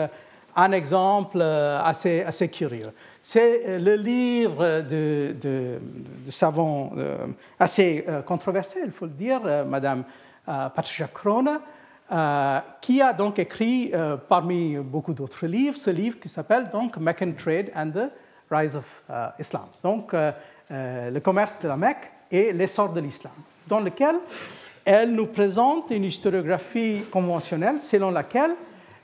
un 0.55 0.71
exemple 0.71 1.41
assez, 1.41 2.23
assez 2.23 2.49
curieux. 2.49 2.91
C'est 3.21 3.77
le 3.77 3.97
livre 3.97 4.81
de, 4.81 5.35
de, 5.39 5.79
de 6.25 6.31
savants 6.31 6.91
assez 7.59 8.05
controversé, 8.25 8.79
il 8.83 8.91
faut 8.91 9.05
le 9.05 9.11
dire, 9.11 9.41
Madame 9.67 10.03
Patricia 10.45 11.07
Krone, 11.07 11.59
euh, 12.11 12.59
qui 12.81 13.01
a 13.01 13.13
donc 13.13 13.39
écrit, 13.39 13.91
euh, 13.93 14.17
parmi 14.17 14.75
beaucoup 14.75 15.13
d'autres 15.13 15.47
livres, 15.47 15.77
ce 15.77 15.89
livre 15.89 16.19
qui 16.19 16.27
s'appelle 16.27 16.69
donc 16.69 16.97
Meccan 16.97 17.31
Trade 17.31 17.71
and 17.75 17.91
the 17.91 18.11
Rise 18.51 18.75
of 18.75 19.03
euh, 19.09 19.29
Islam. 19.39 19.65
Donc, 19.81 20.13
le 20.69 21.19
commerce 21.19 21.59
de 21.59 21.67
la 21.67 21.77
Mecque 21.77 22.11
et 22.31 22.51
l'essor 22.51 22.91
de 22.91 22.99
l'islam, 22.99 23.33
dans 23.67 23.79
lequel 23.79 24.15
elle 24.83 25.11
nous 25.11 25.27
présente 25.27 25.91
une 25.91 26.03
historiographie 26.03 27.03
conventionnelle 27.11 27.81
selon 27.81 28.11
laquelle 28.11 28.55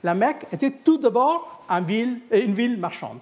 la 0.02 0.14
Mecque 0.14 0.46
était 0.52 0.70
tout 0.70 0.98
d'abord 0.98 1.64
une 1.68 1.84
ville, 1.84 2.20
une 2.32 2.54
ville 2.54 2.78
marchande. 2.78 3.20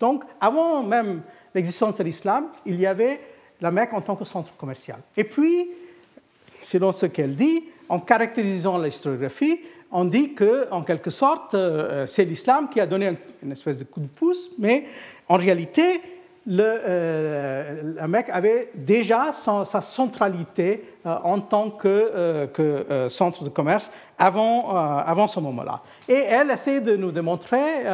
Donc, 0.00 0.24
avant 0.40 0.82
même 0.82 1.22
l'existence 1.54 1.96
de 1.96 2.04
l'islam, 2.04 2.48
il 2.66 2.78
y 2.80 2.86
avait 2.86 3.20
la 3.60 3.70
Mecque 3.70 3.92
en 3.92 4.00
tant 4.00 4.16
que 4.16 4.24
centre 4.24 4.54
commercial. 4.56 4.98
Et 5.16 5.24
puis, 5.24 5.70
selon 6.60 6.92
ce 6.92 7.06
qu'elle 7.06 7.36
dit, 7.36 7.64
en 7.88 8.00
caractérisant 8.00 8.78
l'historiographie, 8.78 9.60
on 9.90 10.04
dit 10.04 10.34
que, 10.34 10.70
en 10.70 10.82
quelque 10.82 11.10
sorte, 11.10 11.54
euh, 11.54 12.06
c'est 12.06 12.24
l'islam 12.24 12.68
qui 12.68 12.80
a 12.80 12.86
donné 12.86 13.16
une 13.42 13.52
espèce 13.52 13.78
de 13.78 13.84
coup 13.84 14.00
de 14.00 14.06
pouce, 14.06 14.50
mais 14.58 14.84
en 15.28 15.36
réalité, 15.36 16.00
le, 16.46 17.94
la 17.96 18.06
Mecque 18.06 18.28
avait 18.30 18.70
déjà 18.74 19.32
sa 19.32 19.80
centralité 19.80 20.84
en 21.04 21.40
tant 21.40 21.70
que, 21.70 22.46
que 22.52 23.08
centre 23.08 23.44
de 23.44 23.48
commerce 23.48 23.90
avant, 24.18 24.68
avant 24.76 25.26
ce 25.26 25.40
moment-là. 25.40 25.80
Et 26.06 26.12
elle 26.12 26.50
essaie 26.50 26.82
de 26.82 26.96
nous 26.96 27.12
démontrer, 27.12 27.88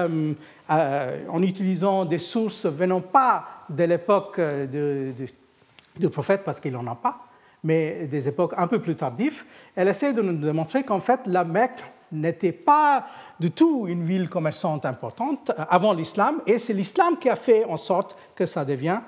en 0.68 1.42
utilisant 1.42 2.04
des 2.04 2.18
sources 2.18 2.66
venant 2.66 3.00
pas 3.00 3.44
de 3.68 3.84
l'époque 3.84 4.40
du 4.40 6.08
prophète, 6.08 6.42
parce 6.44 6.58
qu'il 6.58 6.72
n'en 6.72 6.86
a 6.90 6.96
pas, 6.96 7.20
mais 7.62 8.06
des 8.06 8.28
époques 8.28 8.54
un 8.56 8.66
peu 8.66 8.80
plus 8.80 8.96
tardives, 8.96 9.44
elle 9.76 9.88
essaie 9.88 10.12
de 10.12 10.22
nous 10.22 10.32
démontrer 10.32 10.82
qu'en 10.82 11.00
fait, 11.00 11.20
la 11.26 11.44
Mecque 11.44 11.82
n'était 12.12 12.52
pas 12.52 13.06
du 13.38 13.50
tout 13.50 13.86
une 13.86 14.04
ville 14.04 14.28
commerçante 14.28 14.84
importante 14.84 15.50
euh, 15.50 15.64
avant 15.68 15.92
l'islam, 15.92 16.40
et 16.46 16.58
c'est 16.58 16.72
l'islam 16.72 17.16
qui 17.18 17.28
a 17.28 17.36
fait 17.36 17.64
en 17.64 17.76
sorte 17.76 18.16
que 18.34 18.46
ça 18.46 18.64
devient 18.64 19.00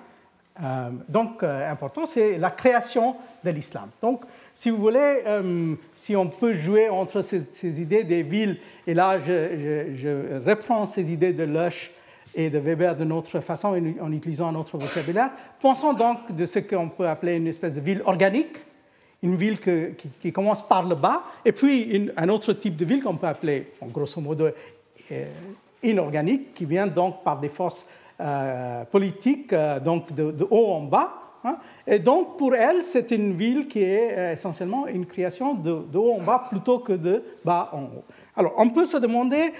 euh, 0.62 0.90
donc 1.08 1.42
euh, 1.42 1.70
important, 1.70 2.04
c'est 2.04 2.36
la 2.36 2.50
création 2.50 3.16
de 3.42 3.50
l'islam. 3.50 3.88
Donc, 4.02 4.22
si 4.54 4.68
vous 4.68 4.76
voulez, 4.76 5.22
si 5.94 6.14
on 6.14 6.28
peut 6.28 6.52
jouer 6.52 6.90
entre 6.90 7.22
ces, 7.22 7.80
idées 7.80 8.04
des 8.04 8.22
villes, 8.22 8.58
et 8.86 8.92
là 8.92 9.18
je, 9.18 9.96
je, 9.96 10.46
reprends 10.46 10.84
ces 10.84 11.10
idées 11.10 11.32
de 11.32 11.44
Lush 11.44 11.90
et 12.34 12.50
de 12.50 12.58
Weber 12.58 12.96
de 12.96 13.04
notre 13.04 13.40
façon 13.40 13.68
en 14.00 14.12
utilisant 14.12 14.48
un 14.48 14.54
autre 14.54 14.78
vocabulaire, 14.78 15.30
pensons 15.60 15.92
donc 15.92 16.34
de 16.34 16.46
ce 16.46 16.60
qu'on 16.60 16.88
peut 16.88 17.08
appeler 17.08 17.36
une 17.36 17.46
espèce 17.46 17.74
de 17.74 17.80
ville 17.80 18.02
organique, 18.06 18.56
une 19.22 19.36
ville 19.36 19.58
qui, 20.20 20.32
commence 20.32 20.66
par 20.66 20.88
le 20.88 20.94
bas, 20.94 21.22
et 21.44 21.52
puis 21.52 22.10
un 22.16 22.28
autre 22.28 22.52
type 22.54 22.76
de 22.76 22.84
ville 22.84 23.02
qu'on 23.02 23.16
peut 23.16 23.28
appeler, 23.28 23.72
en 23.80 23.86
grosso 23.86 24.20
modo, 24.20 24.48
euh, 25.10 25.24
inorganique, 25.82 26.54
qui 26.54 26.64
vient 26.64 26.86
donc 26.86 27.22
par 27.22 27.38
des 27.38 27.48
forces 27.48 27.86
euh, 28.20 28.84
politiques, 28.84 29.52
euh, 29.52 29.78
donc 29.78 30.12
de, 30.12 30.46
haut 30.50 30.72
en 30.72 30.82
bas. 30.82 31.12
Hein. 31.44 31.56
Et 31.86 31.98
donc, 31.98 32.36
pour 32.36 32.54
elle, 32.54 32.84
c'est 32.84 33.10
une 33.12 33.34
ville 33.34 33.68
qui 33.68 33.82
est 33.82 34.32
essentiellement 34.32 34.86
une 34.86 35.06
création 35.06 35.54
de, 35.54 35.84
de, 35.90 35.98
haut 35.98 36.14
en 36.14 36.22
bas 36.22 36.46
plutôt 36.48 36.80
que 36.80 36.92
de 36.92 37.22
bas 37.44 37.70
en 37.72 37.82
haut. 37.82 38.04
Alors, 38.36 38.54
on 38.56 38.70
peut 38.70 38.86
se 38.86 38.96
demander 38.96 39.52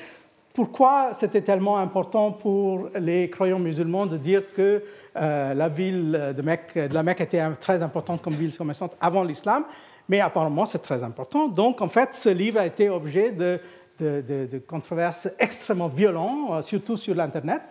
pourquoi 0.55 1.15
c'était 1.15 1.41
tellement 1.41 1.79
important 1.79 2.33
pour 2.33 2.91
les 2.95 3.31
croyants 3.31 3.59
musulmans 3.59 4.07
de 4.07 4.17
dire 4.17 4.43
que 4.55 4.83
euh, 5.17 5.55
la 5.55 5.69
ville 5.69 6.13
de, 6.37 6.89
de 6.89 6.95
la 6.95 7.03
Mecque 7.03 7.21
était 7.21 7.43
très 7.61 7.83
importante 7.83 8.23
comme 8.23 8.35
ville 8.35 8.57
commerçante 8.57 8.97
avant 9.01 9.25
l'islam, 9.25 9.65
mais 10.09 10.21
apparemment 10.21 10.67
c'est 10.67 10.83
très 10.83 11.03
important. 11.03 11.49
Donc 11.49 11.81
en 11.81 11.89
fait, 11.89 12.15
ce 12.15 12.29
livre 12.29 12.61
a 12.61 12.67
été 12.67 12.91
objet 12.91 13.33
de, 13.33 13.61
de 13.99 14.59
controverses 14.67 15.29
extrêmement 15.39 15.89
violentes, 15.89 16.51
euh, 16.51 16.63
surtout 16.63 16.97
sur 16.97 17.15
l'Internet. 17.15 17.63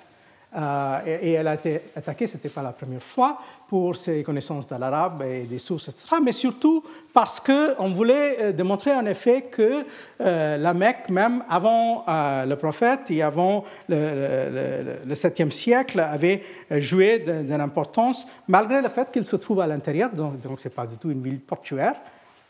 Euh, 0.54 1.00
et, 1.06 1.32
elle 1.32 1.48
a 1.48 1.54
été 1.54 1.82
attaquée, 1.96 2.28
ce 2.28 2.36
n'était 2.36 2.50
pas 2.50 2.62
la 2.62 2.74
première 2.74 3.02
fois, 3.02 3.40
pour 3.70 3.96
ses 3.96 4.22
connaissances 4.22 4.68
de 4.68 4.76
l'arabe 4.76 5.24
et 5.24 5.44
des 5.44 5.60
sources, 5.60 5.88
etc. 5.88 6.16
Mais 6.22 6.34
surtout 6.34 6.84
parce 7.14 7.40
qu'on 7.40 7.90
voulait 7.92 8.38
euh, 8.40 8.52
démontrer 8.52 8.94
en 8.94 9.06
effet 9.06 9.44
que 9.44 9.86
euh, 10.20 10.58
la 10.58 10.74
Mecque, 10.74 11.10
même 11.10 11.46
avant 11.50 12.04
le 12.08 12.56
prophète 12.56 13.10
et 13.10 13.22
avant 13.22 13.64
le, 13.88 15.14
7e 15.14 15.52
siècle, 15.52 16.02
avait 16.02 16.44
joué 16.72 17.20
d'une 17.20 17.62
importance, 17.62 18.28
malgré 18.50 18.82
le 18.82 18.90
fait 18.90 19.10
qu'il 19.10 19.26
se 19.26 19.38
trouve 19.38 19.62
à 19.62 19.68
l'intérieur, 19.68 20.10
donc, 20.12 20.34
ce 20.60 20.68
n'est 20.68 20.74
pas 20.74 20.86
du 20.86 20.98
tout 20.98 21.12
une 21.12 21.24
ville 21.24 21.40
portuaire. 21.40 21.96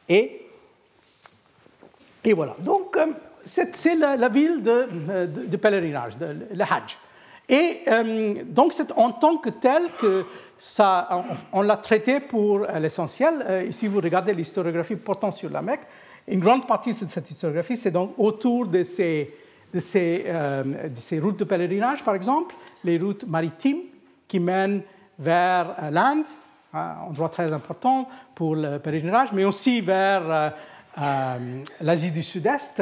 Et, 0.09 0.47
voilà. 2.33 2.55
Donc, 2.59 2.97
c'est 3.45 3.95
la, 3.95 4.29
ville 4.29 4.63
de, 4.63 5.57
pèlerinage, 5.57 6.13
le 6.19 6.63
Hajj. 6.63 6.97
Et 7.49 7.79
euh, 7.87 8.43
donc, 8.45 8.73
c'est 8.73 8.91
en 8.93 9.11
tant 9.11 9.37
que 9.37 9.49
tel 9.49 9.83
que 9.99 10.25
ça, 10.57 11.25
on, 11.51 11.61
l'a 11.61 11.77
traité 11.77 12.19
pour 12.19 12.59
l'essentiel. 12.59 13.45
Euh, 13.47 13.65
ici, 13.65 13.87
vous 13.87 13.99
regardez 13.99 14.33
l'historiographie 14.33 14.95
portant 14.95 15.31
sur 15.31 15.49
la 15.49 15.61
Mecque. 15.61 15.81
Une 16.27 16.39
grande 16.39 16.67
partie 16.67 16.93
de 16.93 17.09
cette 17.09 17.29
historiographie, 17.29 17.75
c'est 17.75 17.91
donc 17.91 18.13
autour 18.17 18.67
de 18.67 18.83
ces, 18.83 19.33
euh, 19.75 20.63
de 20.63 20.95
ces, 20.95 21.19
routes 21.19 21.39
de 21.39 21.43
pèlerinage, 21.43 22.03
par 22.03 22.15
exemple, 22.15 22.55
les 22.83 22.97
routes 22.97 23.27
maritimes 23.27 23.81
qui 24.27 24.39
mènent 24.39 24.83
vers 25.17 25.75
l'Inde, 25.91 26.23
un 26.73 26.95
endroit 27.09 27.29
très 27.29 27.51
important 27.51 28.07
pour 28.33 28.55
le 28.55 28.79
pèlerinage, 28.79 29.33
mais 29.33 29.43
aussi 29.43 29.81
vers 29.81 30.53
l'Asie 31.81 32.11
du 32.11 32.23
Sud-Est. 32.23 32.81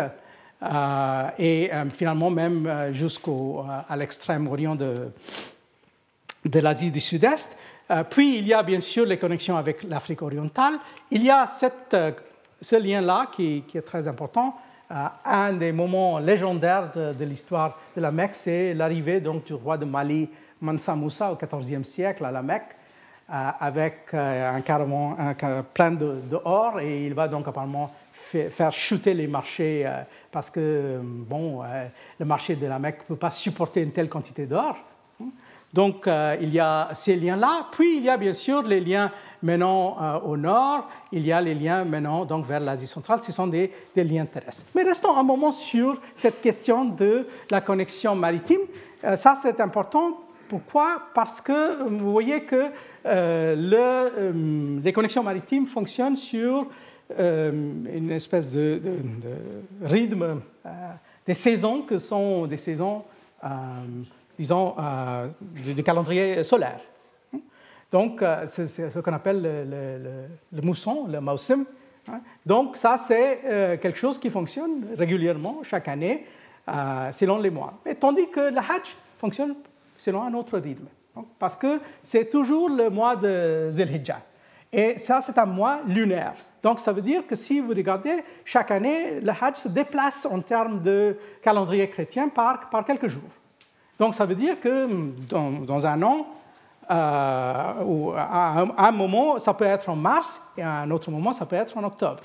Euh, 0.62 1.30
et 1.38 1.74
euh, 1.74 1.86
finalement 1.90 2.30
même 2.30 2.68
euh, 2.68 2.92
jusqu'à 2.92 3.96
l'extrême 3.96 4.46
orient 4.48 4.76
de, 4.76 5.10
de 6.44 6.60
l'Asie 6.60 6.92
du 6.92 7.00
Sud-Est. 7.00 7.58
puis 8.10 8.40
il 8.40 8.48
y 8.48 8.54
a 8.54 8.62
bien 8.62 8.82
sûr 8.82 9.06
les 9.06 9.18
connexions 9.18 9.56
avec 9.56 9.84
l'Afrique 9.84 10.22
orientale. 10.22 10.74
Il 11.12 11.24
y 11.24 11.30
a 11.30 11.48
cette, 11.48 11.96
ce 12.62 12.76
lien-là 12.76 13.30
qui, 13.32 13.64
qui, 13.68 13.78
est 13.78 13.84
très 13.84 14.06
important. 14.08 14.58
un 15.26 15.54
des 15.54 15.72
moments 15.72 16.20
légendaires 16.20 16.92
de, 16.92 17.24
l'histoire 17.24 17.80
de 17.96 18.02
la 18.02 18.12
Mecque, 18.12 18.36
c'est 18.36 18.74
l'arrivée 18.74 19.22
donc 19.22 19.46
du 19.46 19.54
roi 19.54 19.78
de 19.78 19.86
Mali, 19.86 20.30
Mansa 20.60 20.94
Moussa, 20.94 21.32
au 21.32 21.38
XIVe 21.38 21.84
siècle 21.84 22.26
à 22.26 22.32
la 22.32 22.42
Mecque, 22.42 22.76
avec 23.32 24.14
un 24.14 24.62
carrément 24.62 25.16
plein 25.74 25.92
de, 25.92 26.16
de, 26.30 26.80
et 26.82 27.06
il 27.06 27.14
va 27.14 27.28
donc 27.28 27.48
apparemment 27.48 27.92
faire 28.50 28.72
chuter 28.72 29.14
les 29.14 29.28
marchés 29.28 29.84
euh, 29.86 30.02
parce 30.32 30.50
que 30.50 31.00
bon, 31.02 31.64
euh, 31.64 31.88
le 32.20 32.26
marché 32.26 32.56
de 32.56 32.68
la 32.68 32.80
Mecque 32.80 33.02
ne 33.02 33.16
peut 33.16 33.20
pas 33.20 33.32
supporter 33.32 33.82
une 33.82 33.92
telle 33.92 34.10
quantité 34.10 34.46
d'or. 34.46 34.78
Donc 35.72 36.08
euh, 36.08 36.36
il 36.42 36.52
y 36.54 36.60
a 36.60 36.90
ces 36.94 37.16
liens-là. 37.16 37.68
Puis 37.72 37.98
il 37.98 38.04
y 38.04 38.10
a 38.10 38.18
bien 38.18 38.34
sûr 38.34 38.64
les 38.64 38.80
liens 38.80 39.12
menant 39.42 40.20
au 40.24 40.36
nord, 40.36 40.90
il 41.12 41.26
y 41.26 41.32
a 41.32 41.40
les 41.40 41.54
liens 41.54 41.86
menant 41.86 42.26
donc 42.26 42.46
vers 42.46 42.60
l'Asie 42.60 42.88
centrale. 42.88 43.22
Ce 43.22 43.32
sont 43.32 43.48
des, 43.48 43.72
des, 43.96 44.04
liens 44.04 44.26
terrestres. 44.26 44.66
Mais 44.76 44.84
restons 44.84 45.16
un 45.16 45.24
moment 45.24 45.52
sur 45.52 46.00
cette 46.16 46.42
question 46.42 46.86
de 46.86 47.28
la 47.50 47.62
connexion 47.62 48.16
maritime. 48.16 48.62
ça 49.16 49.36
c'est 49.40 49.62
important. 49.62 50.20
Pourquoi? 50.50 51.04
Parce 51.14 51.40
que 51.40 51.84
vous 51.84 52.12
voyez 52.12 52.44
que 52.44 52.66
le, 53.06 54.82
les 54.84 54.92
connexions 54.92 55.24
maritimes 55.24 55.68
fonctionnent 55.68 56.18
sur 56.18 56.68
euh, 57.18 57.52
une 57.52 58.12
espèce 58.12 58.52
de, 58.52 58.80
rythme 59.82 60.42
euh, 60.64 60.70
des 61.26 61.34
saisons 61.34 61.82
que 61.82 61.98
sont 61.98 62.46
des 62.46 62.58
saisons, 62.58 63.04
euh, 63.44 63.48
disons, 64.38 64.76
du, 65.42 65.84
calendrier 65.84 66.44
solaire. 66.44 66.82
Donc, 67.92 68.24
c'est 68.48 68.68
ce 68.68 69.00
qu'on 69.00 69.14
appelle 69.14 69.42
le, 70.52 70.62
mousson, 70.62 71.08
le 71.08 71.20
mausim. 71.20 71.66
Hein. 72.08 72.22
Donc, 72.46 72.78
ça, 72.78 72.98
c'est 73.00 73.80
quelque 73.82 73.98
chose 73.98 74.20
qui 74.20 74.30
fonctionne 74.30 74.90
régulièrement, 74.96 75.62
chaque 75.64 75.88
année, 75.88 76.28
selon 77.12 77.40
les 77.40 77.50
mois. 77.50 77.74
Mais, 77.84 77.96
tandis 77.96 78.30
que 78.30 78.52
le 78.52 78.60
Hajj 78.60 78.96
fonctionne 79.18 79.56
selon 80.00 80.24
un 80.24 80.34
autre 80.34 80.58
rythme. 80.58 80.88
parce 81.38 81.58
que 81.58 81.80
c'est 82.02 82.30
toujours 82.30 82.70
le 82.70 82.90
mois 82.90 83.16
de 83.16 83.70
Zilhijjah. 83.70 84.22
Et 84.72 84.98
ça, 84.98 85.22
c'est 85.22 85.38
un 85.38 85.46
mois 85.46 85.80
lunaire. 85.86 86.36
Donc 86.62 86.80
ça 86.80 86.92
veut 86.92 87.02
dire 87.02 87.26
que 87.26 87.36
si 87.36 87.60
vous 87.60 87.70
regardez, 87.70 88.24
chaque 88.44 88.72
année, 88.72 89.20
le 89.22 89.32
Hajj 89.32 89.56
se 89.56 89.68
déplace 89.68 90.26
en 90.26 90.42
termes 90.42 90.82
de 90.82 91.18
calendrier 91.42 91.90
chrétien 91.90 92.30
par, 92.30 92.70
quelques 92.86 93.08
jours. 93.08 93.30
Donc 93.98 94.16
ça 94.16 94.26
veut 94.26 94.36
dire 94.36 94.60
que 94.60 94.88
dans, 95.30 95.86
un 95.86 96.02
an, 96.04 96.28
euh, 96.92 97.74
ou 97.86 98.12
à 98.16 98.66
un, 98.78 98.92
moment, 98.92 99.40
ça 99.40 99.54
peut 99.54 99.66
être 99.66 99.90
en 99.90 99.96
mars 99.96 100.42
et 100.58 100.62
à 100.62 100.80
un 100.82 100.92
autre 100.92 101.12
moment, 101.12 101.34
ça 101.34 101.46
peut 101.46 101.56
être 101.56 101.78
en 101.78 101.84
octobre. 101.84 102.24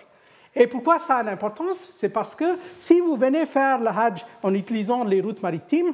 Et 0.54 0.66
pourquoi 0.66 0.98
ça 0.98 1.16
a 1.16 1.22
l'importance 1.22 1.88
C'est 1.92 2.08
parce 2.08 2.34
que 2.34 2.58
si 2.76 3.00
vous 3.00 3.16
venez 3.16 3.46
faire 3.46 3.78
le 3.78 3.88
Hajj 3.88 4.24
en 4.42 4.54
utilisant 4.54 5.04
les 5.04 5.20
routes 5.20 5.42
maritimes, 5.42 5.92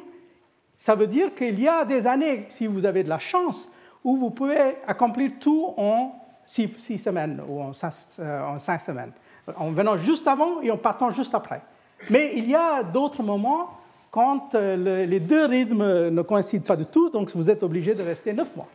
ça 0.80 0.94
veut 0.94 1.06
dire 1.06 1.34
qu'il 1.34 1.60
y 1.60 1.68
a 1.68 1.84
des 1.84 2.06
années, 2.06 2.46
si 2.48 2.66
vous 2.66 2.86
avez 2.86 3.04
de 3.04 3.10
la 3.10 3.18
chance, 3.18 3.68
où 4.02 4.16
vous 4.16 4.30
pouvez 4.30 4.76
accomplir 4.86 5.32
tout 5.38 5.74
en 5.76 6.14
six, 6.46 6.96
semaines 6.96 7.42
ou 7.46 7.60
en 7.60 7.74
cinq, 7.74 7.92
euh, 8.18 8.42
en 8.46 8.58
cinq, 8.58 8.80
semaines, 8.80 9.12
en 9.56 9.72
venant 9.72 9.98
juste 9.98 10.26
avant 10.26 10.62
et 10.62 10.70
en 10.70 10.78
partant 10.78 11.10
juste 11.10 11.34
après. 11.34 11.60
Mais 12.08 12.32
il 12.34 12.48
y 12.48 12.54
a 12.54 12.82
d'autres 12.82 13.22
moments 13.22 13.68
quand 14.10 14.54
euh, 14.54 15.04
les 15.04 15.20
deux 15.20 15.44
rythmes 15.44 16.08
ne 16.08 16.22
coïncident 16.22 16.64
pas 16.64 16.76
du 16.76 16.86
tout, 16.86 17.10
donc 17.10 17.30
vous 17.34 17.50
êtes 17.50 17.62
obligé 17.62 17.94
de 17.94 18.02
rester 18.02 18.32
neuf 18.32 18.56
mois. 18.56 18.68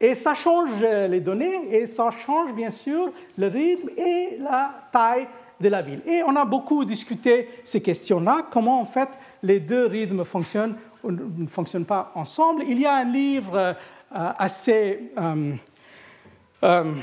Et 0.00 0.14
ça 0.14 0.34
change 0.34 0.70
euh, 0.80 1.08
les 1.08 1.20
données 1.20 1.74
et 1.74 1.86
ça 1.86 2.12
change 2.12 2.52
bien 2.52 2.70
sûr 2.70 3.10
le 3.36 3.48
rythme 3.48 3.90
et 3.96 4.38
la 4.38 4.70
taille 4.92 5.26
de 5.64 5.68
la 5.70 5.82
ville. 5.82 6.00
Et 6.06 6.22
on 6.26 6.36
a 6.36 6.44
beaucoup 6.44 6.84
discuté 6.84 7.48
ces 7.64 7.80
questions-là, 7.80 8.46
comment 8.50 8.80
en 8.80 8.84
fait 8.84 9.08
les 9.42 9.60
deux 9.60 9.86
rythmes 9.86 10.24
fonctionnent 10.24 10.76
ou 11.02 11.10
ne 11.10 11.46
fonctionnent 11.46 11.84
pas 11.84 12.12
ensemble. 12.14 12.62
Il 12.68 12.80
y 12.80 12.86
a 12.86 12.94
un 12.94 13.04
livre 13.04 13.74
assez 14.10 15.10
euh, 16.64 16.94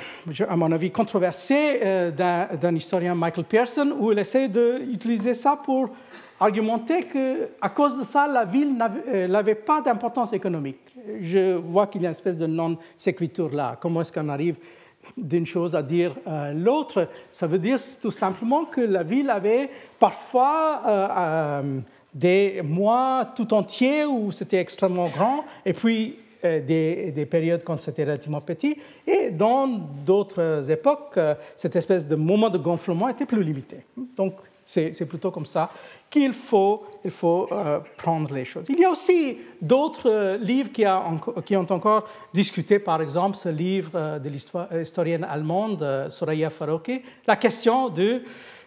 à 0.50 0.56
mon 0.56 0.72
avis, 0.72 0.90
controversé 0.90 1.80
euh, 1.84 2.10
d'un 2.10 2.76
historien 2.76 3.14
Michael 3.14 3.46
Pearson, 3.46 3.96
où 4.00 4.12
il 4.12 4.18
essaie 4.18 4.48
d'utiliser 4.48 5.36
ça 5.36 5.56
pour 5.56 5.90
argumenté 6.40 7.04
qu'à 7.04 7.70
cause 7.70 8.00
de 8.00 8.04
ça, 8.04 8.26
la 8.28 8.46
ville 8.46 8.76
n'avait 9.30 9.56
pas 9.56 9.82
d'importance 9.82 10.34
économique. 10.34 10.80
Je 11.22 11.56
vois 11.58 11.86
qu'il 11.86 12.02
y 12.02 12.06
a 12.06 12.10
une 12.10 12.16
espèce 12.16 12.38
de 12.38 12.48
non-séquitur 12.48 13.54
là. 13.54 13.78
Comment 13.80 14.02
est-ce 14.02 14.12
qu'on 14.12 14.30
arrive 14.30 14.56
d'une 15.18 15.46
chose 15.46 15.76
à 15.76 15.84
dire 15.84 16.16
euh, 16.28 16.54
l'autre 16.54 17.08
Ça 17.32 17.48
veut 17.48 17.60
dire 17.60 17.80
tout 18.02 18.12
simplement 18.12 18.66
que 18.66 18.82
la 18.82 19.04
ville 19.04 19.30
avait 19.30 19.70
parfois 20.00 20.82
euh, 20.86 21.08
euh, 21.18 21.80
des 22.14 22.62
mois 22.64 23.32
tout 23.36 23.54
entiers 23.54 24.06
où 24.06 24.32
c'était 24.32 24.58
extrêmement 24.60 25.08
grand, 25.08 25.46
et 25.66 25.74
puis 25.74 26.16
des, 26.44 27.12
des, 27.12 27.26
périodes 27.28 27.64
quand 27.64 27.80
c'était 27.80 28.04
relativement 28.04 28.42
petit. 28.42 28.76
Et 29.06 29.30
dans 29.30 29.68
d'autres 29.68 30.72
époques, 30.72 31.20
cette 31.56 31.76
espèce 31.76 32.08
de 32.08 32.16
moment 32.16 32.50
de 32.50 32.58
gonflement 32.58 33.08
était 33.10 33.28
plus 33.28 33.44
limité. 33.44 33.86
Donc 34.18 34.34
c'est 34.72 35.06
plutôt 35.06 35.32
comme 35.32 35.46
ça 35.46 35.70
qu'il 36.10 36.34
faut, 36.34 36.86
euh, 37.52 37.80
prendre 37.98 38.34
les 38.34 38.46
choses. 38.46 38.68
Il 38.70 38.80
y 38.80 38.86
a 38.86 38.90
aussi 38.90 39.38
d'autres 39.62 40.10
euh, 40.10 40.38
livres 40.38 40.72
qui, 40.72 40.86
ont 41.58 41.72
encore 41.72 42.08
discuté, 42.34 42.80
par 42.80 43.02
exemple 43.02 43.36
ce 43.36 43.50
livre 43.50 43.92
euh, 43.96 44.20
de 44.20 44.30
l'historienne 44.30 45.26
allemande 45.26 46.08
Soraya 46.10 46.50
Faroki, 46.50 47.02
la 47.28 47.36
question 47.36 47.90
de, 47.90 48.22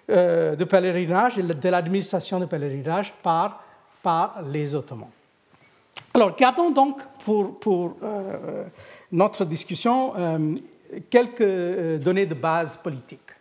de 0.08 0.64
pèlerinage 0.64 1.38
et 1.38 1.42
de 1.42 1.68
l'administration 1.70 2.38
de 2.38 2.46
pèlerinage 2.46 3.12
par, 3.22 3.62
les 4.46 4.74
Ottomans. 4.74 5.08
Alors, 6.12 6.36
gardons 6.36 6.70
donc 6.70 7.00
pour 7.24 7.96
notre 9.10 9.46
discussion 9.46 10.12
quelques 11.08 12.02
données 12.02 12.26
de 12.26 12.34
base 12.34 12.76
politique. 12.76 13.33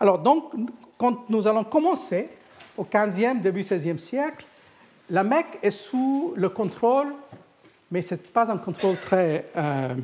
Alors, 0.00 0.18
donc, 0.18 0.52
quand 0.98 1.28
nous 1.28 1.46
allons 1.46 1.64
commencer 1.64 2.28
au 2.76 2.84
15e, 2.84 3.40
début 3.40 3.60
16e 3.60 3.98
siècle, 3.98 4.46
la 5.10 5.22
Mecque 5.22 5.58
est 5.62 5.70
sous 5.70 6.32
le 6.36 6.48
contrôle, 6.48 7.14
mais 7.90 8.02
ce 8.02 8.14
n'est 8.14 8.20
pas 8.20 8.50
un 8.50 8.58
contrôle 8.58 8.96
très 8.96 9.46
euh, 9.56 9.94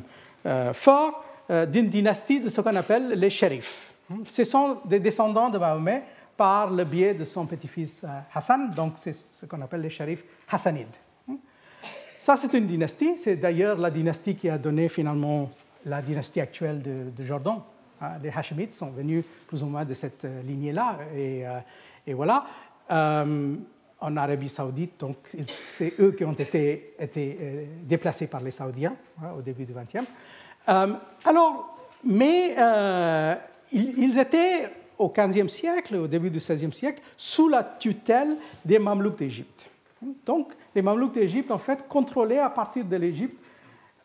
euh, 0.45 0.73
fort, 0.73 1.23
euh, 1.49 1.65
d'une 1.65 1.89
dynastie 1.89 2.39
de 2.39 2.49
ce 2.49 2.61
qu'on 2.61 2.75
appelle 2.75 3.09
les 3.09 3.29
shérifs. 3.29 3.91
Ce 4.27 4.43
sont 4.43 4.77
des 4.85 4.99
descendants 4.99 5.49
de 5.49 5.57
Mahomet 5.57 6.03
par 6.37 6.69
le 6.69 6.83
biais 6.83 7.13
de 7.13 7.25
son 7.25 7.45
petit-fils 7.45 8.05
Hassan, 8.33 8.71
donc 8.71 8.93
c'est 8.95 9.13
ce 9.13 9.45
qu'on 9.45 9.61
appelle 9.61 9.81
les 9.81 9.89
shérifs 9.89 10.23
hassanides. 10.49 10.87
Ça, 12.17 12.35
c'est 12.35 12.53
une 12.53 12.67
dynastie, 12.67 13.17
c'est 13.17 13.35
d'ailleurs 13.35 13.77
la 13.77 13.89
dynastie 13.89 14.35
qui 14.35 14.47
a 14.47 14.57
donné 14.57 14.89
finalement 14.89 15.49
la 15.85 16.01
dynastie 16.01 16.39
actuelle 16.39 16.81
de, 16.81 17.09
de 17.15 17.25
Jordan. 17.25 17.61
Hein, 18.01 18.13
les 18.23 18.29
Hashemites 18.29 18.73
sont 18.73 18.89
venus 18.89 19.23
plus 19.47 19.61
ou 19.63 19.67
moins 19.67 19.85
de 19.85 19.93
cette 19.93 20.25
euh, 20.25 20.41
lignée-là. 20.41 20.97
Et, 21.15 21.45
euh, 21.45 21.59
voilà. 22.13 22.45
Euh, 22.91 23.55
en 24.03 24.17
Arabie 24.17 24.49
Saoudite, 24.49 24.99
donc 24.99 25.17
c'est 25.47 25.93
eux 25.99 26.11
qui 26.13 26.25
ont 26.25 26.33
été, 26.33 26.95
déplacés 27.83 28.25
par 28.25 28.41
les 28.41 28.49
Saoudiens 28.49 28.95
hein, 29.21 29.33
au 29.37 29.43
début 29.43 29.63
du 29.63 29.73
XXe. 29.73 30.07
alors, 30.65 31.75
mais 32.03 32.55
ils, 33.71 34.17
étaient 34.17 34.71
au 34.97 35.13
XVe 35.15 35.47
siècle, 35.47 35.97
au 35.97 36.07
début 36.07 36.31
du 36.31 36.39
XVIe 36.39 36.73
siècle, 36.73 36.99
sous 37.15 37.47
la 37.47 37.63
tutelle 37.63 38.37
des 38.65 38.79
Mamelouks 38.79 39.19
d'Égypte. 39.19 39.69
Donc, 40.25 40.53
les 40.73 40.81
Mamelouks 40.81 41.13
d'Égypte, 41.13 41.51
en 41.51 41.59
fait, 41.59 41.87
contrôlaient 41.87 42.39
à 42.39 42.49
partir 42.49 42.83
de 42.83 42.95
l'Égypte 42.95 43.37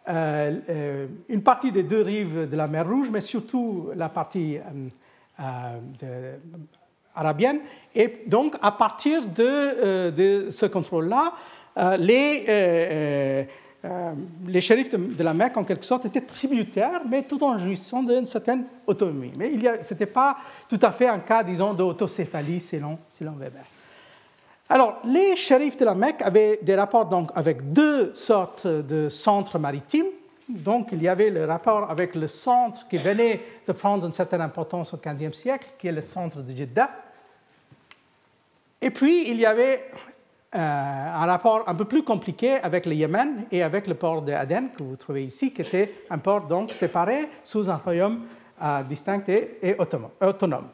une 0.09 1.43
partie 1.43 1.73
des 1.73 1.83
deux 1.83 2.03
rives 2.03 2.49
de 2.49 2.57
la 2.57 2.69
mer 2.69 2.89
Rouge, 2.89 3.09
mais 3.11 3.21
surtout 3.21 3.91
la 3.97 4.09
partie 4.09 4.59
euh, 5.41 6.37
arabienne. 7.15 7.61
Et 7.95 8.23
donc, 8.27 8.55
à 8.63 8.73
partir 8.73 9.23
de, 9.27 10.11
de 10.11 10.51
ce 10.51 10.67
contrôle-là, 10.67 11.33
les, 11.99 13.47
les 14.47 14.61
shérifs 14.61 14.91
de, 14.91 15.23
la 15.23 15.35
Mecque, 15.35 15.57
en 15.57 15.65
quelque 15.65 15.85
sorte, 15.85 16.07
étaient 16.07 16.21
tributaires, 16.21 17.03
mais 17.09 17.23
tout 17.23 17.43
en 17.43 17.59
jouissant 17.59 18.03
d'une 18.03 18.27
certaine 18.27 18.65
autonomie. 18.87 19.33
Mais 19.37 19.53
ce 19.83 19.95
n'était 19.95 20.07
pas 20.07 20.37
tout 20.69 20.81
à 20.83 20.93
fait 20.93 21.09
un 21.09 21.19
cas, 21.21 21.43
disons, 21.43 21.75
d'autocéphalie 21.75 22.61
selon, 22.61 22.99
selon 23.13 23.33
Weber. 23.33 23.65
Alors, 24.69 24.99
les 25.05 25.37
shérifs 25.37 25.77
de 25.77 25.85
la 25.85 25.95
Mecque 25.95 26.23
avaient 26.23 26.59
des 26.61 26.75
rapports 26.75 27.07
donc, 27.07 27.31
avec 27.35 27.73
deux 27.73 28.13
sortes 28.15 28.67
de 28.67 29.09
centres 29.09 29.59
maritimes. 29.59 30.07
Donc, 30.49 30.89
il 30.93 31.03
y 31.03 31.09
avait 31.09 31.31
le 31.31 31.45
rapport 31.45 31.91
avec 31.91 32.15
le 32.15 32.27
centre 32.27 32.87
qui 32.89 32.97
venait 32.97 33.43
de 33.67 33.73
prendre 33.73 34.07
une 34.07 34.13
certaine 34.13 34.41
importance 34.41 34.93
au 34.93 34.97
XVe 34.97 35.33
siècle, 35.33 35.67
qui 35.79 35.89
est 35.89 35.93
le 35.93 36.01
centre 36.01 36.41
de 36.43 36.55
Jeddah. 36.55 36.91
Et 38.81 38.91
puis, 38.91 39.31
il 39.31 39.39
y 39.39 39.47
avait 39.47 39.85
euh, 40.55 40.59
un 40.59 41.27
rapport 41.27 41.65
un 41.69 41.75
peu 41.75 41.85
plus 41.85 42.03
compliqué 42.03 42.55
avec 42.55 42.87
le 42.87 42.95
Yémen 42.95 43.47
et 43.51 43.63
avec 43.63 43.87
le 43.87 43.95
port 43.95 44.23
de 44.23 44.33
Aden, 44.33 44.71
que 44.77 44.83
vous 44.83 44.97
trouvez 44.97 45.25
ici, 45.25 45.53
qui 45.53 45.63
était 45.63 45.93
un 46.11 46.19
port 46.19 46.43
donc 46.43 46.73
séparé 46.73 47.29
sous 47.43 47.69
un 47.69 47.77
royaume 47.77 48.25
euh, 48.63 48.83
distinct 48.85 49.29
et, 49.29 49.77
autonome. 49.79 50.69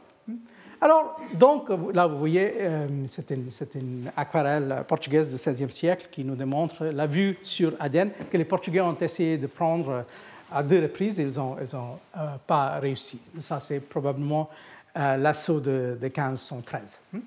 Alors, 0.83 1.17
donc, 1.35 1.69
là, 1.95 2.09
vous 2.09 2.19
voyez, 2.19 2.55
euh, 2.59 2.89
c'est 3.09 3.31
une, 3.31 4.11
aquarelle 4.17 4.83
portugaise 4.89 5.29
du 5.29 5.37
XVIe 5.37 5.71
siècle 5.73 6.09
qui 6.11 6.25
nous 6.25 6.35
démontre 6.35 6.87
la 6.87 7.07
vue 7.07 7.39
sur 7.45 7.75
Aden 7.79 8.11
que 8.29 8.37
les 8.37 8.45
Portugais 8.45 8.81
ont 8.81 8.97
essayé 8.97 9.39
de 9.39 9.47
prendre 9.47 10.05
à 10.51 10.61
deux 10.65 10.83
reprises 10.83 11.21
et 11.21 11.23
ils 11.23 11.39
n'ont 11.39 11.53
ont, 11.53 11.99
euh, 12.19 12.35
pas 12.49 12.81
réussi. 12.81 13.21
Ça, 13.41 13.61
c'est 13.61 13.79
probablement 13.79 14.51
euh, 14.97 15.17
l'assaut 15.19 15.61
de, 15.61 15.97
1513. 16.03 16.99
Hmm. 17.13 17.21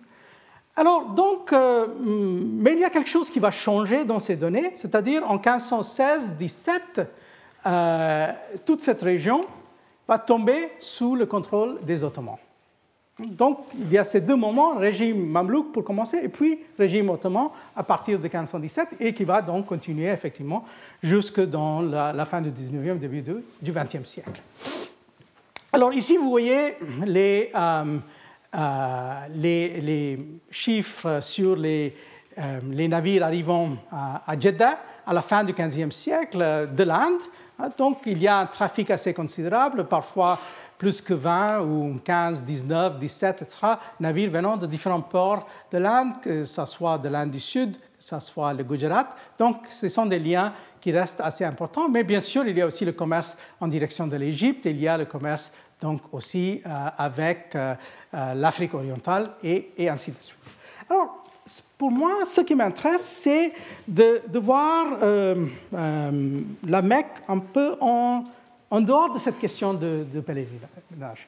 Alors, 0.76 1.06
donc, 1.06 1.53
mais 1.53 2.74
il 2.74 2.80
y 2.80 2.84
a 2.84 2.89
quelque 2.89 3.10
chose 3.10 3.30
qui 3.30 3.39
va 3.39 3.51
changer 3.51 4.03
dans 4.03 4.20
ces 4.20 4.36
données, 4.36 4.74
c'est-à-dire 4.76 5.24
en 5.32 5.38
1516-17, 5.38 7.06
toute 8.66 8.82
cette 8.82 9.01
région 9.01 9.45
va 10.10 10.20
tomber 10.20 10.72
sous 10.82 11.16
le 11.16 11.26
contrôle 11.26 11.80
des 11.86 12.03
Ottomans. 12.03 12.36
Donc, 13.18 13.59
il 13.80 13.91
y 13.93 13.97
a 13.97 14.03
ces 14.03 14.20
deux 14.20 14.36
moments, 14.36 14.76
régime 14.76 15.26
mamelouk 15.26 15.72
pour 15.72 15.86
commencer, 15.86 16.20
et 16.22 16.28
puis 16.28 16.59
régime 16.78 17.09
ottoman 17.09 17.47
à 17.74 17.84
partir 17.84 18.18
de 18.18 18.24
1517, 18.24 18.97
et 18.99 19.13
qui 19.13 19.24
va 19.24 19.41
donc 19.41 19.68
continuer 19.68 20.07
effectivement 20.07 20.66
jusque 21.01 21.39
dans 21.39 21.82
la, 21.82 22.26
fin 22.26 22.41
du 22.41 22.49
19e, 22.49 22.99
début 22.99 23.24
du 23.61 23.72
20e 23.72 24.03
siècle. 24.03 24.41
Alors 25.72 25.93
ici, 25.93 26.18
vous 26.18 26.30
voyez 26.30 26.76
les, 27.05 27.51
euh, 27.55 27.97
euh, 28.53 29.13
les, 29.34 30.20
chiffres 30.51 31.20
sur 31.22 31.55
les, 31.55 31.95
euh, 32.38 32.59
les 32.70 32.89
navires 32.89 33.24
arrivant 33.24 33.78
à, 33.91 34.24
à, 34.30 34.38
Jeddah 34.38 34.78
à 35.05 35.13
la 35.13 35.22
fin 35.22 35.43
du 35.43 35.53
15e 35.53 35.91
siècle 35.91 36.70
de 36.74 36.84
l'Inde. 36.84 37.22
Donc, 37.78 37.99
il 38.05 38.22
y 38.22 38.28
a 38.28 38.39
un 38.39 38.45
trafic 38.45 38.91
assez 38.91 39.13
considérable, 39.13 39.86
parfois 39.86 40.39
plus 40.78 41.01
que 41.01 41.13
20 41.13 41.61
ou 41.61 41.99
15, 42.03 42.43
19, 42.43 42.99
17, 42.99 43.41
etc., 43.41 43.57
navires 43.99 44.32
venant 44.32 44.57
de 44.57 44.67
différents 44.67 45.01
ports 45.01 45.47
de 45.71 45.78
l'Inde, 45.78 46.13
que 46.21 46.43
ce 46.43 46.65
soit 46.65 46.97
de 46.97 47.09
l'Inde 47.09 47.32
du 47.32 47.39
Sud, 47.39 47.78
que 47.78 48.03
ce 48.03 48.19
soit 48.19 48.53
le 48.53 48.63
Gujarat. 48.63 49.09
Donc, 49.38 49.67
ce 49.69 49.88
sont 49.89 50.05
des 50.05 50.19
liens 50.19 50.53
qui 50.82 50.91
restent 50.91 51.21
assez 51.21 51.43
importants. 51.43 51.89
Mais 51.89 52.03
bien 52.03 52.21
sûr, 52.21 52.45
il 52.45 52.57
y 52.57 52.61
a 52.61 52.65
aussi 52.67 52.86
le 52.86 52.91
commerce 52.91 53.38
en 53.59 53.67
direction 53.67 54.05
de 54.05 54.17
l'Égypte, 54.17 54.65
il 54.65 54.80
y 54.80 54.88
a 54.88 54.97
le 54.97 55.05
commerce 55.05 55.51
donc 55.82 56.01
aussi 56.11 56.61
euh, 56.65 56.69
avec 56.97 57.55
euh, 57.55 57.76
euh, 58.13 58.34
l'Afrique 58.34 58.73
orientale 58.73 59.26
et, 59.43 59.89
ainsi 59.89 60.11
de 60.11 60.17
suite. 60.19 60.39
Alors, 60.89 61.23
pour 61.78 61.91
moi, 61.91 62.26
ce 62.26 62.41
qui 62.41 62.55
m'intéresse, 62.55 63.03
c'est 63.03 63.53
de, 63.88 64.21
voir 64.39 64.97
la 65.71 66.82
Mecque 66.82 67.23
un 67.28 67.39
peu 67.39 67.78
en 67.82 68.23
en 68.76 68.82
dehors 68.82 69.13
de 69.13 69.19
cette 69.19 69.39
question 69.39 69.73
de, 69.73 70.05
pèlerinage. 70.19 71.28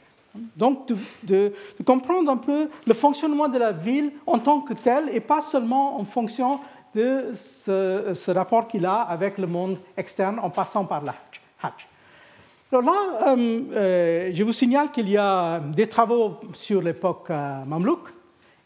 Donc, 0.55 0.91
de, 1.23 1.53
comprendre 1.85 2.29
un 2.29 2.37
peu 2.37 2.69
le 2.85 2.93
fonctionnement 2.93 3.47
de 3.47 3.57
la 3.57 3.71
ville 3.71 4.11
en 4.25 4.37
tant 4.37 4.59
que 4.59 4.73
tel 4.73 5.09
et 5.13 5.21
pas 5.21 5.41
seulement 5.41 5.97
en 5.97 6.03
fonction 6.03 6.59
de 6.93 7.31
ce, 7.33 8.31
rapport 8.31 8.67
qu'il 8.67 8.85
a 8.85 9.01
avec 9.01 9.37
le 9.37 9.47
monde 9.47 9.79
externe 9.95 10.39
en 10.41 10.49
passant 10.49 10.83
par 10.83 11.03
la 11.03 11.15
Hajj. 11.61 11.87
Alors 12.69 12.83
là, 12.83 12.99
euh, 13.27 13.61
euh, 13.71 14.31
je 14.33 14.43
vous 14.43 14.51
signale 14.51 14.91
qu'il 14.91 15.07
y 15.07 15.15
a 15.15 15.59
des 15.59 15.87
travaux 15.87 16.35
sur 16.53 16.81
l'époque 16.81 17.29
euh, 17.29 17.95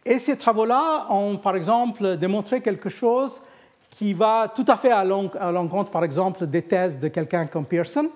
et 0.03 0.17
ces 0.17 0.35
travaux-là 0.35 1.05
ont, 1.11 1.37
par 1.37 1.55
exemple, 1.55 2.17
démontré 2.17 2.61
quelque 2.61 2.89
chose 2.89 3.43
qui 3.91 4.13
va 4.13 4.51
tout 4.55 4.65
à 4.67 4.75
fait 4.75 4.89
à 4.89 5.03
l'encontre, 5.05 5.91
par 5.91 6.03
exemple, 6.03 6.47
des 6.47 6.63
thèses 6.63 6.99
de 6.99 7.09
quelqu'un 7.09 7.45
comme 7.45 7.65
Pearson, 7.65 8.09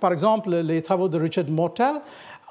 par 0.00 0.12
exemple, 0.12 0.50
les 0.50 0.82
travaux 0.82 1.08
de 1.08 1.18
Richard 1.18 1.48
Mortel 1.48 2.00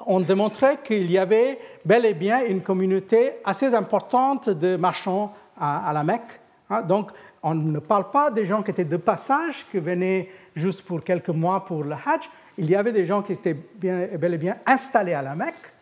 ont 0.06 0.20
démontré 0.20 0.78
qu'il 0.84 1.10
y 1.10 1.18
avait 1.18 1.58
bel 1.84 2.04
et 2.04 2.14
bien 2.14 2.44
une 2.44 2.60
communauté 2.60 3.32
assez 3.44 3.74
importante 3.74 4.50
de 4.50 4.76
marchands 4.76 5.32
à, 5.58 5.90
la 5.94 6.04
Mecque. 6.04 6.40
Hein. 6.68 6.82
Donc, 6.82 7.12
on 7.42 7.54
ne 7.54 7.78
parle 7.78 8.10
pas 8.10 8.30
des 8.30 8.46
gens 8.46 8.62
qui 8.62 8.70
étaient 8.70 8.84
de 8.84 8.96
passage, 8.96 9.66
qui 9.70 9.78
venaient 9.78 10.28
juste 10.54 10.82
pour 10.82 11.02
quelques 11.02 11.30
mois 11.30 11.64
pour 11.64 11.84
le 11.84 11.94
Hajj. 11.94 12.28
Il 12.58 12.68
y 12.68 12.74
avait 12.74 12.92
des 12.92 13.06
gens 13.06 13.22
qui 13.22 13.32
étaient 13.32 13.54
bel 13.54 14.34
et 14.34 14.38
bien 14.38 14.56
installés 14.66 15.14
à 15.14 15.22
la 15.22 15.34
Mecque, 15.34 15.72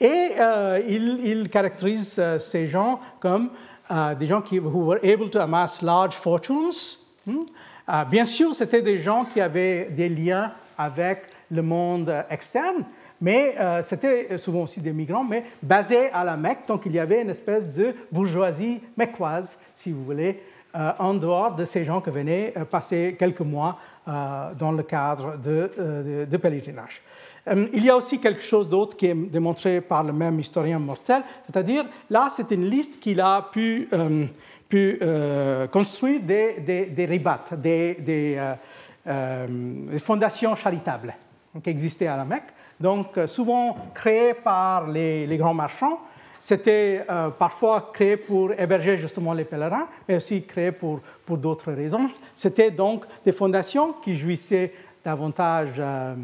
Et 0.00 0.34
il, 0.88 1.20
il, 1.24 1.48
caractérise 1.48 2.20
ces 2.38 2.66
gens 2.66 3.00
comme 3.18 3.50
des 4.18 4.26
gens 4.26 4.40
qui 4.40 4.58
who 4.58 4.86
were 4.86 5.00
able 5.02 5.30
to 5.30 5.40
amass 5.40 5.82
large 5.82 6.14
fortunes. 6.14 6.98
bien 8.10 8.24
sûr, 8.24 8.54
c'était 8.54 8.82
des 8.82 8.98
gens 8.98 9.24
qui 9.24 9.40
avaient 9.40 9.90
des 9.90 10.08
liens 10.08 10.52
avec 10.80 11.24
le 11.50 11.62
monde 11.62 12.24
externe, 12.30 12.84
mais 13.20 13.54
euh, 13.58 13.82
c'était 13.82 14.38
souvent 14.38 14.62
aussi 14.62 14.80
des 14.80 14.92
migrants, 14.92 15.24
mais 15.24 15.44
basés 15.62 16.10
à 16.10 16.24
la 16.24 16.36
Mecque. 16.36 16.66
Donc 16.66 16.86
il 16.86 16.92
y 16.92 16.98
avait 16.98 17.22
une 17.22 17.30
espèce 17.30 17.70
de 17.72 17.94
bourgeoisie 18.10 18.80
mecquoise, 18.96 19.58
si 19.74 19.92
vous 19.92 20.04
voulez, 20.04 20.42
euh, 20.74 20.92
en 20.98 21.14
dehors 21.14 21.54
de 21.54 21.64
ces 21.64 21.84
gens 21.84 22.00
qui 22.00 22.10
venaient 22.10 22.54
euh, 22.56 22.64
passer 22.64 23.16
quelques 23.18 23.40
mois 23.40 23.78
dans 24.06 24.72
le 24.72 24.82
cadre 24.82 25.36
de, 25.38 26.26
de, 26.28 26.36
pèlerinage. 26.36 27.00
il 27.46 27.84
y 27.84 27.90
a 27.90 27.94
aussi 27.94 28.18
quelque 28.18 28.42
chose 28.42 28.68
d'autre 28.68 28.96
qui 28.96 29.06
est 29.06 29.14
démontré 29.14 29.80
par 29.80 30.02
le 30.02 30.12
même 30.12 30.40
historien 30.40 30.80
mortel, 30.80 31.22
c'est-à-dire 31.46 31.84
là, 32.08 32.26
c'est 32.28 32.50
une 32.50 32.68
liste 32.68 32.98
qu'il 32.98 33.20
a 33.20 33.48
pu, 33.52 33.88
construire 35.70 36.20
des, 36.22 36.88
des, 36.92 37.06
ribats, 37.06 37.44
des 37.56 38.36
fondations 39.98 40.54
charitables 40.54 41.14
qui 41.62 41.70
existaient 41.70 42.06
à 42.06 42.16
la 42.16 42.24
Mecque 42.24 42.52
donc 42.80 43.18
euh, 43.18 43.26
souvent 43.26 43.76
créé 43.94 44.34
par 44.34 44.88
les, 44.88 45.36
grands 45.36 45.54
marchands. 45.54 46.00
C'était 46.40 47.04
euh, 47.10 47.28
parfois 47.28 47.90
créé 47.92 48.16
pour 48.16 48.52
héberger 48.52 48.96
justement 48.96 49.34
les 49.34 49.44
pèlerins, 49.44 49.86
mais 50.08 50.16
aussi 50.16 50.42
créé 50.42 50.72
pour, 50.72 51.00
pour 51.26 51.36
d'autres 51.36 51.72
raisons. 51.72 52.08
C'était 52.34 52.70
donc 52.70 53.04
des 53.24 53.32
fondations 53.32 53.92
qui 54.02 54.16
jouissaient 54.16 54.72
davantage 55.04 55.74
euh, 55.78 56.14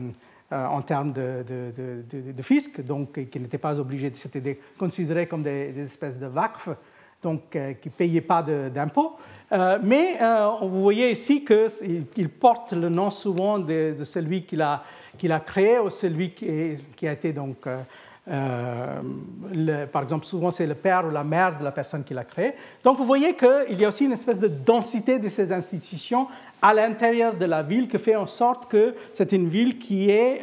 en 0.50 0.80
termes 0.80 1.12
de, 1.12 1.44
de, 1.46 2.42
fisc, 2.42 2.80
donc 2.80 3.28
qui 3.28 3.40
n'étaient 3.40 3.58
pas 3.58 3.78
obligés, 3.80 4.12
c'était 4.14 4.60
considéré 4.78 5.26
comme 5.26 5.42
des, 5.42 5.78
espèces 5.80 6.18
de 6.18 6.26
vacres, 6.26 6.76
donc 7.22 7.50
qui 7.50 7.88
ne 7.88 7.94
payaient 7.96 8.20
pas 8.20 8.42
d'impôts. 8.42 9.16
mais 9.82 10.18
vous 10.62 10.82
voyez 10.82 11.10
ici 11.10 11.44
qu'il 11.44 12.28
porte 12.28 12.72
le 12.72 12.88
nom 12.88 13.10
souvent 13.10 13.58
de, 13.58 13.94
celui 14.04 14.42
qu'il 14.42 14.62
a 14.62 15.40
créé 15.44 15.78
ou 15.78 15.90
celui 15.90 16.30
qui, 16.30 17.08
a 17.08 17.12
été 17.12 17.32
donc, 17.32 17.66
euh, 17.66 17.80
euh, 18.28 19.86
par 19.86 20.02
exemple, 20.02 20.26
souvent 20.26 20.50
c'est 20.50 20.66
le 20.66 20.74
père 20.74 21.06
ou 21.06 21.10
la 21.10 21.24
mère 21.24 21.58
de 21.58 21.64
la 21.64 21.70
personne 21.70 22.04
qui 22.04 22.14
l'a 22.14 22.24
créé. 22.24 22.54
Donc 22.82 22.98
vous 22.98 23.04
voyez 23.04 23.34
qu'il 23.34 23.80
y 23.80 23.84
a 23.84 23.88
aussi 23.88 24.04
une 24.04 24.12
espèce 24.12 24.38
de 24.38 24.48
densité 24.48 25.18
de 25.18 25.28
ces 25.28 25.52
institutions 25.52 26.26
à 26.60 26.74
l'intérieur 26.74 27.34
de 27.34 27.44
la 27.44 27.62
ville 27.62 27.88
qui 27.88 27.98
fait 27.98 28.16
en 28.16 28.26
sorte 28.26 28.68
que 28.68 28.94
c'est 29.12 29.32
une 29.32 29.48
ville 29.48 29.78
qui 29.78 30.10
est 30.10 30.40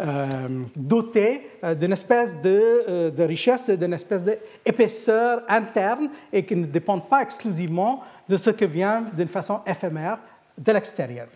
euh, 0.00 0.48
dotée 0.74 1.42
d'une 1.78 1.92
espèce 1.92 2.40
de, 2.40 3.10
de 3.10 3.22
richesse, 3.22 3.70
d'une 3.70 3.92
espèce 3.92 4.24
d'épaisseur 4.24 5.42
interne 5.48 6.08
et 6.32 6.44
qui 6.44 6.56
ne 6.56 6.66
dépend 6.66 6.98
pas 6.98 7.22
exclusivement 7.22 8.02
de 8.28 8.36
ce 8.36 8.50
qui 8.50 8.66
vient 8.66 9.04
d'une 9.12 9.28
façon 9.28 9.60
éphémère 9.66 10.18
de 10.58 10.72
l'extérieur. 10.72 11.26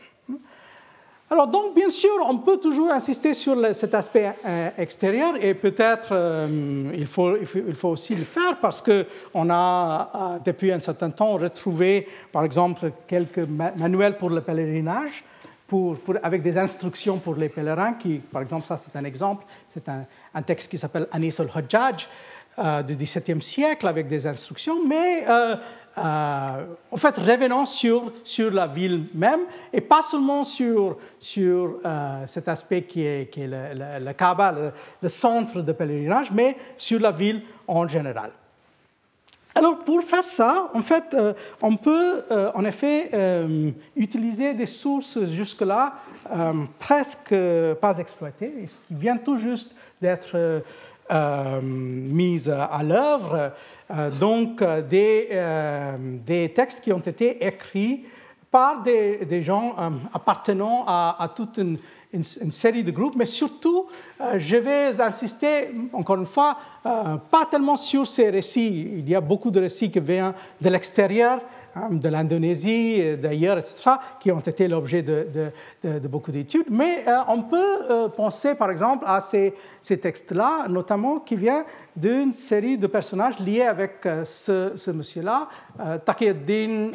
Alors 1.30 1.46
donc, 1.46 1.74
bien 1.74 1.90
sûr, 1.90 2.10
on 2.26 2.38
peut 2.38 2.56
toujours 2.56 2.90
insister 2.90 3.34
sur 3.34 3.54
cet 3.74 3.92
aspect 3.92 4.32
euh, 4.46 4.70
extérieur 4.78 5.34
et 5.38 5.52
peut-être 5.52 6.08
euh, 6.12 6.90
il, 6.94 7.06
faut, 7.06 7.36
il, 7.36 7.74
faut, 7.74 7.90
aussi 7.90 8.14
le 8.14 8.24
faire 8.24 8.56
parce 8.62 8.80
qu'on 8.80 9.50
a, 9.50 10.10
euh, 10.14 10.38
depuis 10.42 10.72
un 10.72 10.80
certain 10.80 11.10
temps, 11.10 11.32
retrouvé, 11.32 12.08
par 12.32 12.44
exemple, 12.44 12.92
quelques 13.06 13.46
manuels 13.76 14.16
pour 14.16 14.30
le 14.30 14.40
pèlerinage. 14.40 15.22
Avec 16.22 16.42
des 16.42 16.56
instructions 16.56 17.18
pour 17.18 17.34
les 17.34 17.48
pèlerins, 17.48 17.92
qui, 17.94 18.18
par 18.18 18.40
exemple, 18.42 18.66
ça 18.66 18.78
c'est 18.78 18.96
un 18.98 19.04
exemple, 19.04 19.44
c'est 19.68 19.86
un, 19.88 20.42
texte 20.42 20.70
qui 20.70 20.78
s'appelle 20.78 21.06
Anis 21.12 21.38
al-Hajjaj 21.40 22.08
du 22.86 22.96
XVIIe 22.96 23.42
siècle 23.42 23.86
avec 23.86 24.08
des 24.08 24.26
instructions, 24.26 24.84
mais 24.86 25.24
euh, 25.98 26.64
en 26.90 26.96
fait, 26.96 27.18
revenant 27.18 27.66
sur, 27.66 28.12
sur 28.24 28.50
la 28.50 28.66
ville 28.66 29.06
même, 29.14 29.40
et 29.72 29.80
pas 29.80 30.02
seulement 30.02 30.44
sur, 30.44 30.96
sur 31.18 31.80
euh, 31.84 32.26
cet 32.26 32.48
aspect 32.48 32.82
qui 32.82 33.04
est, 33.04 33.30
qui 33.30 33.42
est 33.42 33.46
le, 33.46 34.04
le, 34.04 34.12
Kaaba, 34.12 34.72
le, 35.02 35.08
centre 35.08 35.60
de 35.60 35.72
pèlerinage, 35.72 36.30
mais 36.30 36.56
sur 36.76 37.00
la 37.00 37.10
ville 37.10 37.42
en 37.66 37.86
général. 37.88 38.30
Alors, 39.58 39.78
pour 39.80 40.02
faire 40.02 40.24
ça, 40.24 40.70
en 40.72 40.82
fait, 40.82 41.04
euh, 41.14 41.32
on 41.60 41.76
peut 41.76 42.22
en 42.54 42.64
effet 42.64 43.10
utiliser 43.96 44.54
des 44.54 44.66
sources 44.66 45.24
jusque-là 45.26 45.94
presque 46.78 47.34
pas 47.80 47.98
exploitées, 47.98 48.66
qui 48.86 48.94
viennent 48.94 49.22
tout 49.22 49.36
juste 49.36 49.74
d'être 50.00 50.62
mises 51.10 52.50
à 52.50 52.82
l'œuvre. 52.84 53.52
Euh, 53.90 54.10
donc 54.10 54.60
euh, 54.60 54.82
des, 54.82 55.28
euh, 55.32 55.96
des, 55.98 56.50
textes 56.50 56.82
qui 56.82 56.92
ont 56.92 56.98
été 56.98 57.46
écrits 57.46 58.04
par 58.50 58.82
des, 58.82 59.24
des 59.24 59.42
gens 59.42 59.74
appartenant 60.14 60.84
à, 60.86 61.30
toute 61.36 61.58
une, 61.58 61.76
une, 62.12 62.50
série 62.50 62.82
de 62.82 62.90
groupes, 62.90 63.16
mais 63.16 63.26
surtout, 63.26 63.86
je 64.36 64.56
vais 64.56 65.00
insister, 65.00 65.70
encore 65.92 66.16
une 66.16 66.26
fois, 66.26 66.56
pas 66.82 67.46
tellement 67.50 67.76
sur 67.76 68.06
ces 68.06 68.30
récits. 68.30 68.94
Il 68.98 69.08
y 69.08 69.14
a 69.14 69.20
beaucoup 69.20 69.50
de 69.50 69.60
récits 69.60 69.90
qui 69.90 70.00
viennent 70.00 70.32
de 70.60 70.68
l'extérieur, 70.68 71.40
Hein, 71.78 71.88
de 71.90 72.08
l'Indonésie, 72.08 73.16
d'ailleurs, 73.18 73.58
etc., 73.58 73.90
qui 74.18 74.32
ont 74.32 74.40
été 74.40 74.68
l'objet 74.68 75.02
de, 75.02 75.52
beaucoup 76.08 76.32
d'études. 76.32 76.66
Mais 76.70 77.04
euh, 77.06 77.18
on 77.28 77.42
peut 77.42 77.90
euh, 77.90 78.08
penser, 78.08 78.54
par 78.54 78.70
exemple, 78.70 79.04
à 79.06 79.20
ces, 79.20 79.54
textes-là, 79.82 80.66
notamment 80.68 81.20
qui 81.20 81.36
viennent 81.36 81.64
d'une 81.94 82.32
série 82.32 82.78
de 82.78 82.86
personnages 82.86 83.38
liés 83.38 83.62
avec 83.62 84.06
euh, 84.06 84.24
ce, 84.24 84.90
monsieur-là, 84.90 85.48
Taqiyuddin 86.04 86.90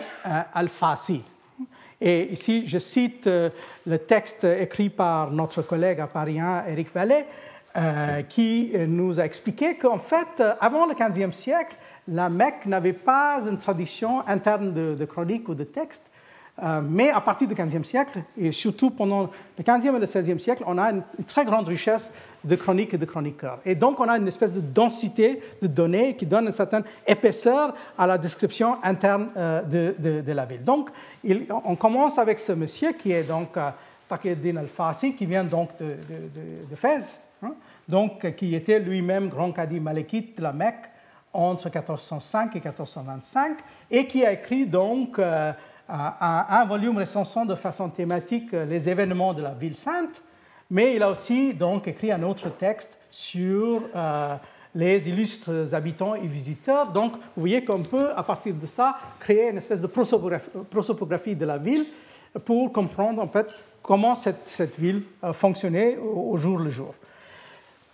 al-Fasi. 0.53 1.23
Et 2.05 2.33
ici, 2.33 2.65
je 2.67 2.77
cite 2.79 3.25
le 3.27 3.97
texte 3.97 4.43
écrit 4.43 4.89
par 4.89 5.31
notre 5.31 5.61
collègue 5.61 6.01
à 6.01 6.07
Paris 6.07 6.37
1, 6.37 6.65
Éric 6.67 6.93
Vallée, 6.93 7.23
qui 8.27 8.73
nous 8.87 9.21
a 9.21 9.23
expliqué 9.23 9.77
qu'en 9.77 9.99
fait, 9.99 10.43
avant 10.59 10.85
le 10.85 10.95
XVe 10.95 11.31
siècle, 11.31 11.77
la 12.07 12.29
Mecque 12.29 12.65
n'avait 12.65 12.93
pas 12.93 13.41
une 13.47 13.57
tradition 13.57 14.27
interne 14.27 14.73
de, 14.73 15.05
chronique 15.05 15.47
ou 15.47 15.55
de 15.55 15.63
texte, 15.63 16.03
euh, 16.07 16.12
mais 16.83 17.09
à 17.09 17.19
partir 17.19 17.47
du 17.47 17.55
XVe 17.55 17.83
siècle, 17.83 18.23
et 18.37 18.51
surtout 18.51 18.91
pendant 18.91 19.23
le 19.57 19.63
XVe 19.63 19.95
et 19.95 19.99
le 19.99 20.05
XVIe 20.05 20.39
siècle, 20.39 20.63
on 20.67 20.77
a 20.77 20.91
une, 20.91 21.03
très 21.25 21.45
grande 21.45 21.67
richesse 21.67 22.13
de 22.43 22.55
chroniques 22.55 22.93
et 22.93 22.97
de 22.97 23.05
chroniqueurs. 23.05 23.59
Et 23.65 23.73
donc, 23.73 23.99
on 23.99 24.07
a 24.07 24.17
une 24.17 24.27
espèce 24.27 24.53
de 24.53 24.61
densité 24.61 25.41
de 25.61 25.67
données 25.67 26.15
qui 26.15 26.27
donne 26.27 26.45
une 26.45 26.51
certaine 26.51 26.83
épaisseur 27.07 27.73
à 27.97 28.05
la 28.05 28.19
description 28.19 28.77
interne 28.83 29.29
euh, 29.35 29.63
de, 29.63 30.31
la 30.31 30.45
ville. 30.45 30.63
Donc, 30.63 30.91
on 31.65 31.75
commence 31.75 32.19
avec 32.19 32.37
ce 32.37 32.51
monsieur 32.51 32.93
qui 32.93 33.11
est 33.11 33.23
donc 33.23 33.57
euh, 33.57 33.71
al-Fasi, 34.11 35.15
qui 35.15 35.25
vient 35.25 35.43
donc 35.43 35.69
de, 35.79 35.95
de 36.69 36.75
Fès, 36.75 37.19
hein, 37.41 37.53
donc, 37.89 38.35
qui 38.35 38.53
était 38.53 38.79
lui-même 38.79 39.29
grand 39.29 39.51
cadi 39.51 39.79
malékite 39.79 40.37
de 40.37 40.43
la 40.43 40.53
Mecque 40.53 40.89
entre 41.33 41.65
1405 41.65 42.55
et 42.55 42.59
1425 42.59 43.57
et 43.89 44.05
qui 44.05 44.23
a 44.25 44.31
écrit 44.31 44.65
donc 44.67 45.17
euh, 45.17 45.51
un, 45.89 46.65
volume 46.65 46.97
recensant 46.97 47.45
de 47.45 47.55
façon 47.55 47.89
thématique 47.89 48.53
euh, 48.53 48.65
les 48.65 48.89
événements 48.89 49.33
de 49.33 49.41
la 49.41 49.51
ville 49.51 49.75
sainte, 49.75 50.21
mais 50.69 50.95
il 50.95 51.03
a 51.03 51.09
aussi 51.09 51.53
donc 51.53 51.87
écrit 51.87 52.11
un 52.11 52.23
autre 52.23 52.49
texte 52.49 52.97
sur 53.11 53.83
euh, 53.95 54.35
les 54.73 55.07
illustres 55.07 55.73
habitants 55.73 56.15
et 56.15 56.25
visiteurs. 56.27 56.91
Donc, 56.91 57.13
vous 57.13 57.41
voyez 57.41 57.63
qu'on 57.63 57.83
peut, 57.83 58.09
à 58.15 58.23
partir 58.23 58.53
de 58.55 58.65
ça, 58.65 58.95
créer 59.19 59.49
une 59.49 59.57
espèce 59.57 59.81
de 59.81 59.87
prosopographie 59.87 61.35
de 61.35 61.45
la 61.45 61.57
ville 61.57 61.85
pour 62.45 62.71
comprendre 62.71 63.21
en 63.21 63.27
fait 63.27 63.47
comment 63.83 64.15
cette, 64.15 64.79
ville 64.79 65.03
fonctionnait 65.33 65.97
au 65.97 66.35
jour 66.37 66.57
le 66.57 66.71
jour. 66.71 66.95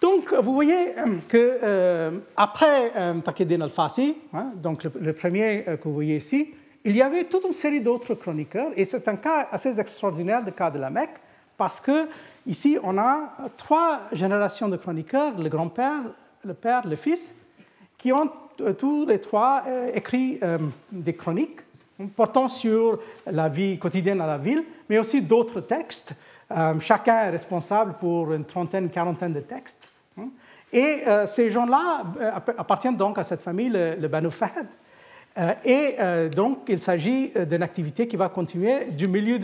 Donc, 0.01 0.33
vous 0.33 0.53
voyez 0.53 0.97
euh, 0.97 1.17
que 1.27 1.59
euh, 1.61 2.11
après 2.37 2.93
euh, 2.95 3.61
al-Fasi, 3.61 4.15
hein, 4.33 4.51
donc 4.55 4.85
le, 4.85 5.13
premier 5.13 5.65
euh, 5.67 5.75
que 5.75 5.83
vous 5.83 5.93
voyez 5.93 6.17
ici, 6.17 6.53
il 6.85 6.95
y 6.95 7.01
avait 7.01 7.25
toute 7.25 7.45
une 7.45 7.53
série 7.53 7.81
d'autres 7.81 8.15
chroniqueurs, 8.15 8.71
et 8.75 8.85
c'est 8.85 9.07
un 9.07 9.15
cas 9.15 9.47
assez 9.51 9.79
extraordinaire, 9.79 10.43
le 10.45 10.51
cas 10.51 10.71
de 10.71 10.79
la 10.79 10.89
Mecque, 10.89 11.17
parce 11.57 11.79
que 11.79 12.07
ici 12.47 12.77
on 12.83 12.97
a 12.97 13.33
trois 13.57 14.01
générations 14.13 14.69
de 14.69 14.77
chroniqueurs, 14.77 15.37
le 15.37 15.49
grand-père, 15.49 16.01
le 16.43 16.53
père, 16.53 16.87
le 16.87 16.95
fils, 16.95 17.35
qui 17.97 18.13
ont 18.13 18.29
tous 18.77 19.05
les 19.05 19.19
trois 19.19 19.63
écrit 19.93 20.39
des 20.91 21.13
chroniques 21.13 21.59
portant 22.15 22.47
sur 22.47 22.99
la 23.25 23.49
vie 23.49 23.77
quotidienne 23.77 24.21
à 24.21 24.27
la 24.27 24.37
ville, 24.37 24.63
mais 24.89 24.99
aussi 24.99 25.21
d'autres 25.21 25.61
textes. 25.61 26.13
chacun 26.79 27.23
est 27.23 27.29
responsable 27.31 27.95
pour 27.99 28.31
une 28.31 28.45
trentaine, 28.45 28.89
quarantaine 28.89 29.33
de 29.33 29.41
textes. 29.41 29.89
Et 30.71 31.01
euh, 31.07 31.25
ces 31.25 31.49
gens-là 31.49 32.03
euh, 32.19 32.31
appartiennent 32.57 32.97
donc 32.97 33.17
à 33.17 33.23
cette 33.23 33.41
famille, 33.41 33.69
le, 33.69 34.07
Banu. 34.07 34.29
Euh, 35.37 35.53
et 35.63 36.29
donc, 36.29 36.63
il 36.67 36.81
s'agit 36.81 37.31
d'une 37.49 37.63
activité 37.63 38.07
qui 38.07 38.15
va 38.15 38.29
continuer 38.29 38.91
du 38.91 39.07
milieu 39.07 39.39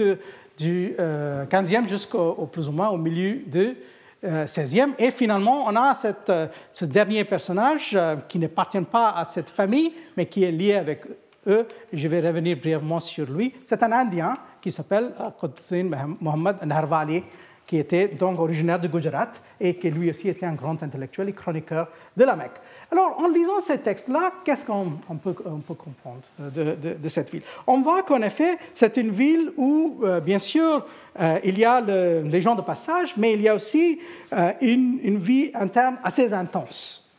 du 0.58 0.96
15e 0.98 1.88
jusqu'au 1.88 2.50
plus 2.52 2.68
ou 2.68 2.72
moins 2.72 2.90
au 2.90 2.98
milieu 2.98 3.40
du 3.46 3.78
XVIe. 4.24 4.94
Et 4.98 5.12
finalement, 5.12 5.66
on 5.68 5.76
a 5.76 5.94
ce 5.94 6.86
dernier 6.86 7.24
personnage 7.24 7.98
qui 8.28 8.40
n'appartient 8.40 8.82
pas 8.82 9.12
à 9.12 9.26
cette 9.26 9.50
famille, 9.50 9.94
mais 10.18 10.26
qui 10.26 10.44
est 10.44 10.52
lié 10.52 10.74
avec 10.74 11.06
eux. 11.48 11.68
Je 11.94 12.08
vais 12.08 12.28
revenir 12.28 12.58
brièvement 12.58 13.00
sur 13.00 13.30
lui. 13.30 13.54
C'est 13.64 13.82
un 13.84 13.92
Indien 13.92 14.38
qui 14.62 14.72
s'appelle 14.72 15.12
Qutbuddin 15.40 16.16
Mohammed 16.20 16.58
Narwali 16.66 17.24
qui 17.66 17.78
était 17.78 18.08
donc 18.08 18.40
originaire 18.40 18.80
de 18.80 18.88
Gujarat 18.88 19.32
et 19.60 19.76
qui 19.76 19.90
lui 19.90 20.10
aussi 20.10 20.30
était 20.30 20.46
un 20.46 20.54
grand 20.54 20.82
intellectuel 20.84 21.30
et 21.30 21.34
chroniqueur 21.34 21.88
de 22.16 22.24
la 22.24 22.36
Mecque. 22.36 22.60
Alors, 22.92 23.20
en 23.20 23.28
lisant 23.28 23.60
ces 23.60 23.80
textes-là, 23.80 24.32
qu'est-ce 24.44 24.66
qu'on 24.66 24.92
peut, 25.22 25.34
comprendre 25.34 26.22
de, 26.40 27.10
cette 27.10 27.32
ville? 27.32 27.42
On 27.66 27.82
voit 27.82 28.04
qu'en 28.04 28.22
effet, 28.22 28.58
c'est 28.74 28.98
une 28.98 29.12
ville 29.12 29.52
où, 29.58 30.00
euh, 30.04 30.20
bien 30.20 30.40
sûr, 30.40 30.86
euh, 31.20 31.40
il 31.44 31.58
y 31.58 31.66
a 31.66 31.82
les 31.82 32.42
gens 32.42 32.56
de 32.56 32.62
passage, 32.62 33.16
mais 33.18 33.34
il 33.34 33.42
y 33.42 33.50
a 33.50 33.56
aussi 33.56 34.00
euh, 34.34 34.52
une, 34.62 35.18
vie 35.18 35.52
interne 35.56 35.98
assez 36.04 36.34
intense. 36.34 37.10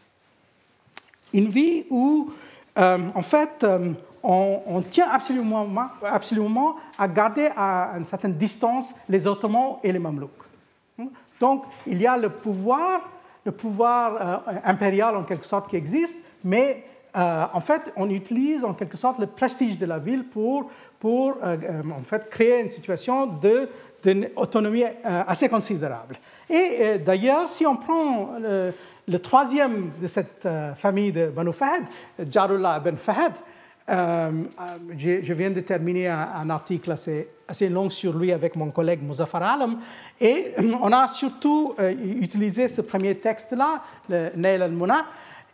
Une 1.33 1.49
vie 1.49 1.85
où, 1.91 2.31
en 2.77 3.23
fait, 3.23 3.67
on, 4.23 4.83
tient 4.83 5.09
absolument, 5.09 6.77
à 6.99 7.09
garder 7.09 7.49
à 7.57 7.93
une 7.97 8.05
certaine 8.05 8.33
distance 8.33 8.95
les 9.09 9.27
Ottomans 9.27 9.77
et 9.83 9.93
les 9.93 9.99
Mamelouks. 9.99 10.47
Donc, 11.41 11.65
il 11.87 12.01
y 12.01 12.07
a 12.07 12.17
le 12.17 12.31
pouvoir, 12.31 13.01
le 13.45 13.53
pouvoir 13.53 14.43
euh, 14.49 14.53
impérial 14.65 15.17
en 15.17 15.25
quelque 15.25 15.47
sorte 15.47 15.69
qui 15.69 15.77
existe, 15.77 16.19
mais 16.43 16.85
euh, 17.17 17.45
en 17.53 17.61
fait, 17.61 17.93
on 17.97 18.09
utilise 18.11 18.65
en 18.65 18.75
quelque 18.75 18.97
sorte 18.97 19.19
le 19.19 19.27
prestige 19.27 19.79
de 19.79 19.87
la 19.87 19.99
ville 19.99 20.25
pour, 20.25 20.71
euh, 21.05 21.57
en 21.91 22.03
fait, 22.05 22.29
créer 22.31 22.61
une 22.61 22.69
situation 22.69 23.27
d'autonomie 23.27 24.85
assez 25.05 25.49
considérable. 25.49 26.17
Et 26.49 26.99
d'ailleurs, 26.99 27.49
si 27.49 27.67
on 27.67 27.77
prend 27.77 28.31
le, 28.39 29.19
troisième 29.19 29.91
de 30.01 30.07
cette 30.07 30.47
famille 30.77 31.13
de 31.13 31.27
Banu 31.27 31.53
Fahd, 31.53 31.83
Jarullah 32.31 32.81
ben 32.81 32.97
Fahd, 32.97 33.33
euh, 33.89 34.31
je, 34.99 35.33
viens 35.33 35.51
de 35.51 35.61
terminer 35.61 36.09
un, 36.09 36.51
article 36.51 36.91
assez, 36.91 37.69
long 37.69 37.89
sur 37.89 38.17
lui 38.17 38.33
avec 38.33 38.57
mon 38.57 38.71
collègue 38.71 39.01
Muzaffar 39.03 39.43
Alam. 39.43 39.79
Et 40.21 40.55
on 40.83 40.93
a 40.93 41.07
surtout 41.09 41.75
euh, 41.79 41.95
utilisé 42.21 42.69
ce 42.69 42.81
premier 42.81 43.15
texte-là, 43.15 43.83
Nail 44.09 44.63
al-Muna, 44.63 45.07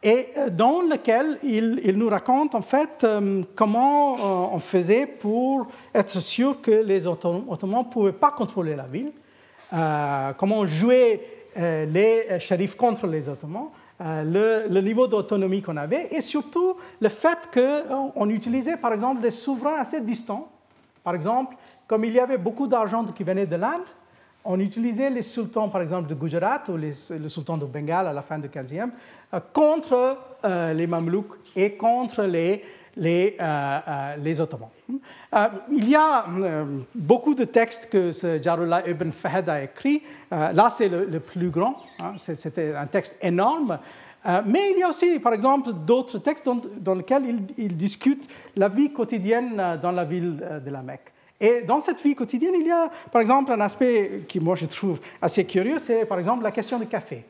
et 0.02 0.28
euh, 0.36 0.48
dans 0.48 0.80
lequel 0.80 1.38
il, 1.42 1.80
il, 1.84 1.98
nous 1.98 2.08
raconte 2.08 2.54
en 2.54 2.62
fait 2.62 3.06
comment 3.54 4.54
on 4.54 4.58
faisait 4.58 5.06
pour 5.06 5.68
être 5.94 6.20
sûr 6.20 6.60
que 6.62 6.70
les 6.70 7.06
Ottomans 7.06 7.44
ne 7.50 7.92
pouvaient 7.92 8.12
pas 8.12 8.30
contrôler 8.30 8.74
la 8.74 8.84
ville, 8.84 9.12
comment 10.38 10.60
on 10.60 10.66
jouait 10.66 11.20
les 11.56 12.38
shérifs 12.38 12.76
contre 12.76 13.06
les 13.06 13.28
Ottomans. 13.28 13.68
Euh, 14.05 14.66
le, 14.68 14.80
niveau 14.80 15.07
d'autonomie 15.07 15.62
qu'on 15.62 15.76
avait 15.76 16.09
et 16.11 16.22
surtout 16.22 16.76
le 17.00 17.09
fait 17.09 17.38
qu'on 17.55 18.28
utilisait 18.30 18.76
par 18.76 18.92
exemple 18.92 19.20
des 19.20 19.30
souverains 19.30 19.76
assez 19.78 20.00
distants. 20.00 20.48
Par 21.05 21.14
exemple, 21.14 21.55
comme 21.86 22.05
il 22.05 22.12
y 22.12 22.18
avait 22.18 22.38
beaucoup 22.38 22.66
d'argent 22.66 23.05
qui 23.05 23.22
venait 23.22 23.46
de 23.46 23.55
l'Inde, 23.55 23.86
on 24.44 24.59
utilisait 24.59 25.09
les 25.09 25.22
sultans, 25.22 25.68
par 25.68 25.82
exemple, 25.82 26.09
de 26.09 26.14
Gujarat 26.16 26.64
ou 26.68 26.76
le 26.76 27.28
sultan 27.28 27.57
de 27.57 27.64
Bengale 27.64 28.09
à 28.09 28.12
la 28.12 28.22
fin 28.22 28.40
du 28.40 28.48
15e, 28.48 28.90
euh, 29.34 29.40
contre 29.53 30.18
euh, 30.44 30.72
les 30.72 30.88
Mamelouks 30.88 31.36
et 31.55 31.76
contre 31.76 32.24
les, 32.24 32.64
les, 32.97 33.36
les 34.18 34.40
Ottomans. 34.40 34.70
il 35.70 35.88
y 35.88 35.95
a 35.95 36.26
beaucoup 36.95 37.34
de 37.34 37.45
textes 37.45 37.88
que 37.88 38.12
ce 38.12 38.40
Jarullah 38.43 38.88
ibn 38.88 39.11
Fahd 39.11 39.49
a 39.49 39.62
écrit. 39.62 40.03
là, 40.30 40.70
c'est 40.70 40.88
le, 40.88 41.20
plus 41.20 41.51
grand. 41.51 41.76
Hein, 42.01 42.12
c'était 42.18 42.74
un 42.74 42.86
texte 42.86 43.16
énorme. 43.22 43.78
mais 44.47 44.72
il 44.72 44.78
y 44.78 44.82
a 44.82 44.90
aussi, 44.90 45.18
par 45.18 45.32
exemple, 45.32 45.72
d'autres 45.72 46.18
textes 46.18 46.49
dans, 46.78 46.95
lesquels 46.95 47.24
il, 47.26 47.64
il, 47.64 47.76
discute 47.76 48.28
la 48.57 48.68
vie 48.68 48.93
quotidienne 48.93 49.78
dans 49.82 49.93
la 49.93 50.05
ville 50.05 50.61
de 50.64 50.70
la 50.70 50.82
Mecque. 50.82 51.12
Et 51.43 51.62
dans 51.62 51.80
cette 51.80 52.01
vie 52.01 52.14
quotidienne, 52.14 52.55
il 52.57 52.68
y 52.68 52.70
a, 52.70 52.88
par 53.11 53.20
exemple, 53.20 53.51
un 53.51 53.61
aspect 53.61 54.22
qui, 54.28 54.38
moi, 54.38 54.55
je 54.55 54.66
trouve 54.66 55.01
assez 55.20 55.45
curieux, 55.45 55.80
c'est, 55.80 56.05
par 56.05 56.20
exemple, 56.20 56.45
la 56.45 56.53
question 56.53 56.78
du 56.78 56.86
café. 56.86 57.24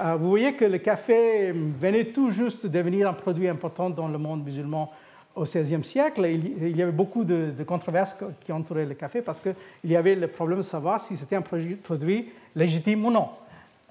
Euh, 0.00 0.16
vous 0.16 0.30
voyez 0.30 0.54
que 0.54 0.64
le 0.64 0.78
café 0.78 1.52
venait 1.52 2.06
tout 2.06 2.30
juste 2.30 2.64
de 2.64 2.68
devenir 2.68 3.08
un 3.08 3.12
produit 3.12 3.48
important 3.48 3.90
dans 3.90 4.08
le 4.08 4.16
monde 4.16 4.42
musulman 4.42 4.90
au 5.36 5.42
XVIe 5.42 5.84
siècle. 5.84 6.26
Il 6.26 6.76
y 6.76 6.82
avait 6.82 6.90
beaucoup 6.90 7.22
de, 7.22 7.52
controverses 7.66 8.16
qui 8.40 8.50
entouraient 8.50 8.86
le 8.86 8.94
café 8.94 9.20
parce 9.20 9.40
qu'il 9.40 9.54
y 9.84 9.96
avait 9.96 10.14
le 10.14 10.26
problème 10.28 10.58
de 10.58 10.64
savoir 10.64 11.00
si 11.00 11.16
c'était 11.16 11.36
un 11.36 11.42
produit 11.42 12.30
légitime 12.56 13.04
ou 13.04 13.10
non. 13.10 13.28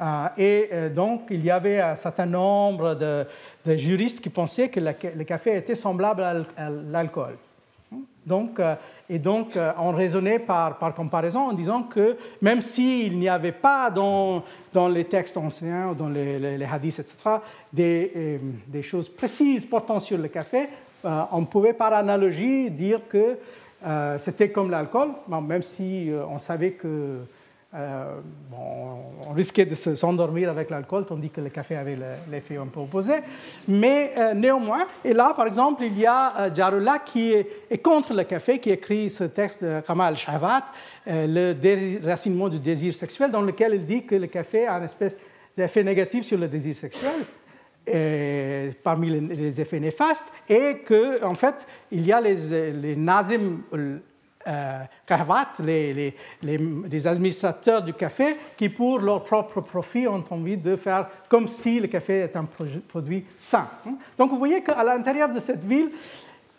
Euh, 0.02 0.28
et 0.38 0.70
euh, 0.72 0.90
donc, 0.90 1.28
il 1.30 1.44
y 1.44 1.52
avait 1.52 1.80
un 1.80 1.96
certain 1.96 2.26
nombre 2.26 2.96
de, 2.96 3.78
juristes 3.78 4.22
qui 4.22 4.30
pensaient 4.30 4.70
que 4.70 4.80
le 4.80 5.24
café 5.24 5.58
était 5.58 5.76
semblable 5.76 6.24
à 6.24 6.70
l'alcool. 6.70 7.36
Donc, 8.26 8.60
et 9.10 9.18
donc, 9.18 9.58
euh, 9.58 9.72
on 9.80 9.92
raisonnait 9.92 10.38
par, 10.38 10.78
par, 10.78 10.94
comparaison 10.94 11.50
en 11.50 11.54
disant 11.54 11.82
que 11.82 12.16
même 12.42 12.62
s'il 12.62 13.18
n'y 13.18 13.28
avait 13.28 13.52
pas 13.52 13.90
dans, 13.90 14.44
dans, 14.72 14.88
les 14.88 15.06
textes 15.06 15.36
anciens, 15.36 15.94
dans 15.94 16.10
les, 16.10 16.58
les, 16.58 16.66
hadiths, 16.66 17.00
etc., 17.00 17.38
des, 17.74 18.12
euh, 18.16 18.38
des, 18.68 18.84
choses 18.84 19.10
précises 19.10 19.66
portant 19.66 20.00
sur 20.00 20.20
le 20.20 20.28
café, 20.28 20.70
euh, 21.06 21.24
on 21.32 21.44
pouvait 21.46 21.74
par 21.74 21.92
analogie 21.94 22.70
dire 22.70 23.02
que 23.10 23.38
c'était 24.18 24.50
comme 24.50 24.70
l'alcool, 24.70 25.12
même 25.30 25.62
si 25.62 26.12
on 26.30 26.38
savait 26.38 26.72
que 26.72 27.20
euh, 27.76 28.20
on 28.52 29.32
risquait 29.34 29.66
de 29.66 29.76
s'endormir 29.76 30.50
avec 30.50 30.72
l'alcool, 30.72 31.06
tandis 31.06 31.30
que 31.30 31.40
le 31.40 31.50
café 31.50 31.76
avait 31.76 31.98
l'effet 32.30 32.58
un 32.58 32.66
peu 32.66 32.80
opposé. 32.80 33.14
Mais 33.68 34.12
euh, 34.18 34.34
néanmoins, 34.34 34.88
et 35.06 35.14
là, 35.14 35.34
par 35.36 35.46
exemple, 35.46 35.84
il 35.84 36.00
y 36.00 36.06
a 36.08 36.36
euh, 36.40 36.50
Jarullah 36.56 36.98
qui 37.06 37.32
est, 37.32 37.78
contre 37.78 38.16
le 38.16 38.24
café, 38.24 38.58
qui 38.58 38.72
écrit 38.72 39.12
ce 39.12 39.26
texte 39.26 39.64
de 39.64 39.82
Kamal 39.86 40.18
Shavat, 40.18 40.66
Le 41.06 41.54
déracinement 41.54 42.50
du 42.50 42.58
désir 42.58 42.92
sexuel, 42.92 43.30
dans 43.30 43.42
lequel 43.42 43.76
il 43.76 43.86
dit 43.86 44.04
que 44.04 44.16
le 44.16 44.28
café 44.28 44.66
a 44.66 44.78
une 44.78 44.86
espèce 44.86 45.16
d'effet 45.56 45.84
négatif 45.84 46.26
sur 46.26 46.40
le 46.40 46.48
désir 46.48 46.76
sexuel. 46.76 47.24
parmi 48.84 49.10
les, 49.10 49.62
effets 49.62 49.80
néfastes, 49.80 50.28
et 50.48 50.80
qu'en 50.88 51.30
en 51.30 51.36
fait, 51.36 51.68
il 51.92 52.04
y 52.04 52.12
a 52.12 52.20
les, 52.20 52.72
les 52.72 52.96
nazim 52.96 53.62
euh, 54.48 54.84
les, 55.60 56.16
les, 56.42 57.08
administrateurs 57.08 57.82
du 57.82 57.94
café, 57.94 58.38
qui 58.56 58.70
pour 58.70 59.00
leur 59.00 59.24
propre 59.24 59.60
profit 59.62 60.08
ont 60.08 60.24
envie 60.30 60.56
de 60.56 60.76
faire 60.76 61.08
comme 61.28 61.48
si 61.48 61.80
le 61.80 61.88
café 61.88 62.20
est 62.20 62.36
un 62.36 62.48
produit 62.88 63.26
sain. 63.36 63.68
Donc 64.18 64.32
vous 64.32 64.38
voyez 64.38 64.64
qu'à 64.64 64.84
l'intérieur 64.84 65.30
de 65.30 65.40
cette 65.40 65.64
ville, 65.66 65.92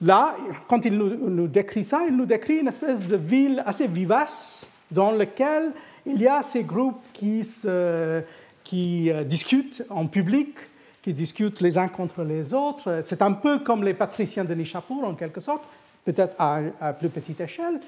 là, 0.00 0.36
quand 0.68 0.84
il 0.84 0.96
nous, 0.96 1.46
décrit 1.46 1.84
ça, 1.84 2.02
il 2.06 2.16
nous 2.16 2.26
décrit 2.26 2.58
une 2.58 2.68
espèce 2.68 3.00
de 3.00 3.16
ville 3.16 3.62
assez 3.64 3.86
vivace 3.86 4.70
dans 4.90 5.12
laquelle 5.12 5.72
il 6.04 6.20
y 6.20 6.28
a 6.28 6.42
ces 6.42 6.64
groupes 6.64 7.00
qui, 7.14 7.44
se, 7.44 8.22
qui 8.62 9.10
euh, 9.10 9.24
discutent 9.24 9.84
en 9.88 10.06
public, 10.06 10.54
qui 11.02 11.14
discutent 11.14 11.60
les 11.60 11.78
uns 11.78 11.88
contre 11.88 12.24
les 12.24 12.52
autres. 12.52 13.00
C'est 13.02 13.22
un 13.22 13.32
peu 13.32 13.60
comme 13.60 13.84
les 13.84 13.94
patriciens 13.94 14.44
de 14.44 14.54
Nishapur, 14.54 15.04
en 15.04 15.14
quelque 15.14 15.40
sorte, 15.40 15.64
peut-être 16.04 16.34
à, 16.38 16.92
plus 16.92 17.08
petite 17.08 17.40
échelle. 17.40 17.80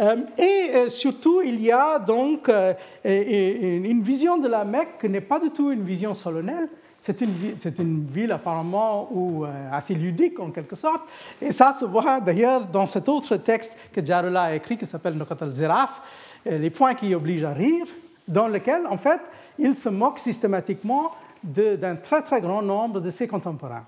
Euh, 0.00 0.16
et 0.38 0.70
euh, 0.74 0.88
surtout, 0.88 1.42
il 1.42 1.60
y 1.60 1.72
a 1.72 1.98
donc 1.98 2.48
euh, 2.48 2.74
une 3.04 4.02
vision 4.02 4.38
de 4.38 4.48
la 4.48 4.64
Mecque 4.64 5.00
qui 5.00 5.08
n'est 5.08 5.20
pas 5.20 5.40
du 5.40 5.50
tout 5.50 5.70
une 5.70 5.84
vision 5.84 6.14
solennelle. 6.14 6.68
C'est 7.00 7.20
une, 7.20 8.06
ville 8.10 8.32
apparemment 8.32 9.08
ou, 9.12 9.46
assez 9.70 9.94
ludique 9.94 10.40
en 10.40 10.50
quelque 10.50 10.74
sorte. 10.74 11.08
Et 11.40 11.52
ça 11.52 11.72
se 11.72 11.84
voit 11.84 12.18
d'ailleurs 12.18 12.66
dans 12.66 12.86
cet 12.86 13.08
autre 13.08 13.36
texte 13.36 13.78
que 13.92 14.04
Jarullah 14.04 14.42
a 14.42 14.54
écrit 14.56 14.76
qui 14.76 14.84
s'appelle 14.84 15.14
Nokat 15.14 15.36
al-Ziraf, 15.40 16.02
les 16.44 16.70
points 16.70 16.96
qui 16.96 17.14
obligent 17.14 17.44
à 17.44 17.52
rire, 17.52 17.86
dans 18.26 18.48
lequel 18.48 18.84
en 18.88 18.98
fait 18.98 19.20
il 19.60 19.76
se 19.76 19.88
moque 19.88 20.18
systématiquement 20.18 21.12
d'un 21.44 21.94
très 21.94 22.20
très 22.22 22.40
grand 22.40 22.62
nombre 22.62 22.98
de 22.98 23.12
ses 23.12 23.28
contemporains. 23.28 23.86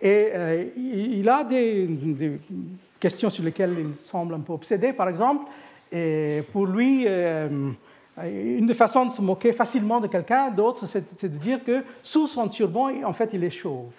Et 0.00 0.30
il 0.76 1.28
a 1.28 1.42
des 1.42 1.88
questions 3.00 3.30
sur 3.30 3.42
lesquelles 3.42 3.74
il 3.78 3.96
semble 3.96 4.34
un 4.34 4.40
peu 4.40 4.52
obsédé, 4.52 4.92
par 4.92 5.08
exemple. 5.08 5.50
Et 5.90 6.44
pour 6.52 6.66
lui, 6.66 7.04
euh, 7.06 7.72
une 8.22 8.66
des 8.66 8.74
façons 8.74 9.06
de 9.06 9.10
se 9.10 9.22
moquer 9.22 9.52
facilement 9.52 10.00
de 10.00 10.06
quelqu'un 10.06 10.50
d'autre, 10.50 10.86
c'est 10.86 11.22
de 11.22 11.38
dire 11.38 11.64
que 11.64 11.82
sous 12.02 12.26
son 12.26 12.48
turban, 12.48 12.90
en 13.04 13.12
fait, 13.12 13.30
il 13.32 13.42
est 13.42 13.50
chauve. 13.50 13.92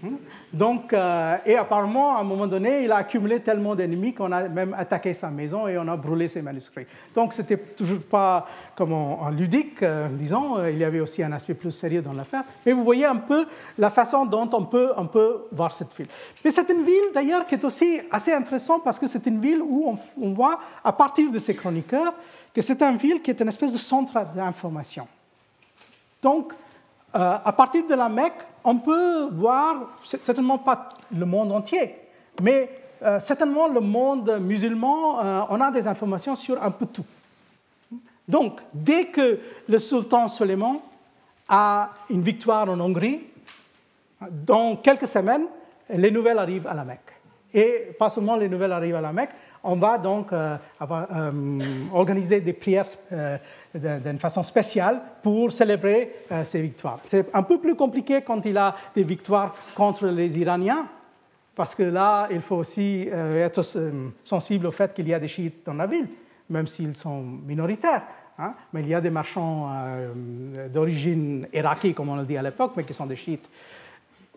Hmm? 0.00 0.16
Donc, 0.52 0.92
euh, 0.92 1.36
et 1.44 1.56
apparemment, 1.56 2.16
à 2.16 2.20
un 2.20 2.24
moment 2.24 2.46
donné, 2.46 2.84
il 2.84 2.92
a 2.92 2.96
accumulé 2.98 3.40
tellement 3.40 3.74
d'ennemis 3.74 4.14
qu'on 4.14 4.30
a 4.30 4.48
même 4.48 4.72
attaqué 4.78 5.12
sa 5.12 5.28
maison 5.28 5.66
et 5.66 5.76
on 5.76 5.88
a 5.88 5.96
brûlé 5.96 6.28
ses 6.28 6.40
manuscrits. 6.40 6.86
Donc, 7.14 7.34
c'était 7.34 7.56
toujours 7.56 8.02
pas 8.02 8.46
comme 8.76 8.92
en, 8.92 9.28
ludique, 9.30 9.82
euh, 9.82 10.08
disons. 10.12 10.58
Euh, 10.58 10.70
il 10.70 10.78
y 10.78 10.84
avait 10.84 11.00
aussi 11.00 11.22
un 11.22 11.32
aspect 11.32 11.54
plus 11.54 11.72
sérieux 11.72 12.00
dans 12.00 12.12
l'affaire. 12.12 12.44
Mais 12.64 12.72
vous 12.72 12.84
voyez 12.84 13.06
un 13.06 13.16
peu 13.16 13.44
la 13.76 13.90
façon 13.90 14.24
dont 14.24 14.48
on 14.52 14.64
peut, 14.66 14.92
on 14.96 15.06
peut 15.06 15.46
voir 15.50 15.72
cette 15.72 15.92
ville. 15.96 16.08
Mais 16.44 16.52
c'est 16.52 16.70
une 16.70 16.84
ville, 16.84 17.10
d'ailleurs, 17.12 17.44
qui 17.44 17.56
est 17.56 17.64
aussi 17.64 18.00
assez 18.10 18.32
intéressante 18.32 18.84
parce 18.84 19.00
que 19.00 19.08
c'est 19.08 19.26
une 19.26 19.40
ville 19.40 19.62
où 19.62 19.88
on, 19.88 20.24
on 20.24 20.32
voit, 20.32 20.60
à 20.84 20.92
partir 20.92 21.30
de 21.32 21.38
ces 21.40 21.54
chroniqueurs, 21.54 22.14
que 22.54 22.62
c'est 22.62 22.80
une 22.82 22.98
ville 22.98 23.20
qui 23.20 23.30
est 23.30 23.40
une 23.40 23.48
espèce 23.48 23.72
de 23.72 23.78
centre 23.78 24.14
d'information. 24.36 25.08
Donc, 26.22 26.52
à 27.12 27.52
partir 27.52 27.86
de 27.86 27.94
la 27.94 28.08
Mecque, 28.08 28.46
on 28.64 28.76
peut 28.76 29.28
voir, 29.32 29.98
certainement 30.04 30.58
pas 30.58 30.90
le 31.16 31.24
monde 31.24 31.52
entier, 31.52 31.96
mais 32.42 32.68
euh, 33.02 33.20
certainement 33.20 33.68
le 33.68 33.80
monde 33.80 34.38
musulman, 34.40 35.24
euh, 35.24 35.40
on 35.50 35.60
a 35.60 35.70
des 35.70 35.86
informations 35.86 36.34
sur 36.34 36.62
un 36.62 36.70
peu 36.70 36.86
tout. 36.86 37.04
Donc, 38.26 38.60
dès 38.74 39.06
que 39.06 39.38
le 39.68 39.78
sultan 39.78 40.28
Suleiman 40.28 40.80
a 41.48 41.90
une 42.10 42.22
victoire 42.22 42.68
en 42.68 42.78
Hongrie, 42.80 43.20
dans 44.30 44.76
quelques 44.76 45.06
semaines, 45.06 45.46
les 45.88 46.10
nouvelles 46.10 46.38
arrivent 46.38 46.66
à 46.66 46.74
la 46.74 46.84
Mecque. 46.84 47.12
Et 47.54 47.94
pas 47.98 48.10
seulement 48.10 48.36
les 48.36 48.48
nouvelles 48.48 48.72
arrivent 48.72 48.96
à 48.96 49.00
la 49.00 49.12
Mecque, 49.12 49.30
on 49.68 49.76
va 49.76 49.98
donc 49.98 50.32
euh, 50.32 50.56
organiser 51.92 52.40
des 52.40 52.52
prières 52.52 52.86
d'une 53.74 54.18
façon 54.18 54.42
spéciale 54.42 55.00
pour 55.22 55.52
célébrer 55.52 56.24
euh, 56.32 56.44
ses 56.44 56.60
victoires. 56.60 57.00
C'est 57.04 57.34
un 57.34 57.42
peu 57.42 57.60
plus 57.60 57.74
compliqué 57.74 58.22
quand 58.22 58.44
il 58.46 58.56
a 58.56 58.74
des 58.94 59.04
victoires 59.04 59.54
contre 59.74 60.06
les 60.06 60.38
Iraniens, 60.38 60.86
parce 61.54 61.74
que 61.74 61.82
là, 61.82 62.28
il 62.30 62.40
faut 62.40 62.56
aussi 62.56 63.08
euh, 63.12 63.44
être 63.44 63.62
euh, 63.76 64.08
sensible 64.24 64.66
au 64.66 64.70
fait 64.70 64.94
qu'il 64.94 65.08
y 65.08 65.14
a 65.14 65.18
des 65.18 65.28
chiites 65.28 65.66
dans 65.66 65.74
la 65.74 65.86
ville, 65.86 66.08
même 66.48 66.66
s'ils 66.66 66.96
sont 66.96 67.22
minoritaires. 67.22 68.02
Hein. 68.40 68.54
mais 68.72 68.82
il 68.82 68.88
y 68.88 68.94
a 68.94 69.00
des 69.00 69.10
marchands 69.10 69.68
d'origine 70.72 71.48
iraki, 71.52 71.92
comme 71.92 72.10
on 72.10 72.14
le 72.14 72.24
dit 72.24 72.36
à 72.36 72.42
l'époque, 72.42 72.70
mais 72.76 72.84
qui 72.84 72.94
sont 72.94 73.06
des 73.06 73.16
chiites. 73.16 73.50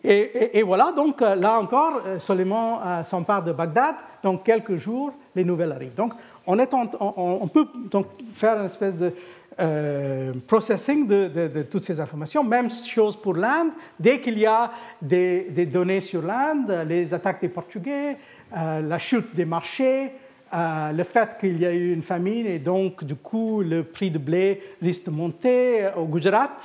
Et, 0.03 0.63
voilà, 0.63 0.91
donc 0.91 1.21
là 1.21 1.59
encore, 1.59 2.01
Soleiman 2.17 3.03
s'empare 3.03 3.43
de 3.43 3.51
Bagdad. 3.51 3.93
Dans 4.23 4.37
quelques 4.37 4.77
jours, 4.77 5.13
les 5.35 5.43
nouvelles 5.43 5.71
arrivent. 5.71 5.95
Donc, 5.95 6.13
on, 6.45 7.47
peut 7.47 7.67
donc 7.89 8.07
faire 8.33 8.57
une 8.59 8.65
espèce 8.65 8.97
de 8.97 9.13
euh, 9.59 10.33
processing 10.47 11.07
de, 11.07 11.63
toutes 11.63 11.83
ces 11.83 11.99
informations. 11.99 12.43
Même 12.43 12.69
chose 12.69 13.15
pour 13.15 13.35
l'Inde. 13.35 13.71
Dès 13.99 14.19
qu'il 14.19 14.39
y 14.39 14.45
a 14.45 14.71
des, 15.01 15.65
données 15.71 16.01
sur 16.01 16.21
l'Inde, 16.21 16.85
les 16.87 17.13
attaques 17.13 17.41
des 17.41 17.49
Portugais, 17.49 18.17
euh, 18.55 18.81
la 18.81 18.97
chute 18.97 19.35
des 19.35 19.45
marchés, 19.45 20.11
euh, 20.53 20.91
le 20.91 21.03
fait 21.03 21.37
qu'il 21.39 21.59
y 21.59 21.65
a 21.65 21.71
eu 21.71 21.93
une 21.93 22.01
famine 22.01 22.45
et 22.45 22.59
donc 22.59 23.03
du 23.05 23.15
coup 23.15 23.61
le 23.61 23.83
prix 23.83 24.11
de 24.11 24.17
blé 24.17 24.61
risque 24.81 25.05
de 25.05 25.11
monter 25.11 25.89
au 25.95 26.05
Gujarat, 26.05 26.57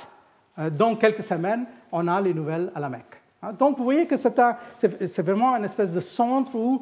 dans 0.71 0.95
quelques 0.95 1.23
semaines, 1.23 1.65
on 1.91 2.07
a 2.07 2.19
les 2.19 2.33
nouvelles 2.33 2.71
à 2.73 2.79
la 2.79 2.89
Mecque. 2.89 3.21
Hein, 3.43 3.53
donc 3.57 3.77
vous 3.77 3.83
voyez 3.83 4.07
que 4.07 4.15
c'est 4.17 5.21
vraiment 5.21 5.55
une 5.55 5.65
espèce 5.65 5.93
de 5.93 5.99
centre 5.99 6.55
où 6.55 6.81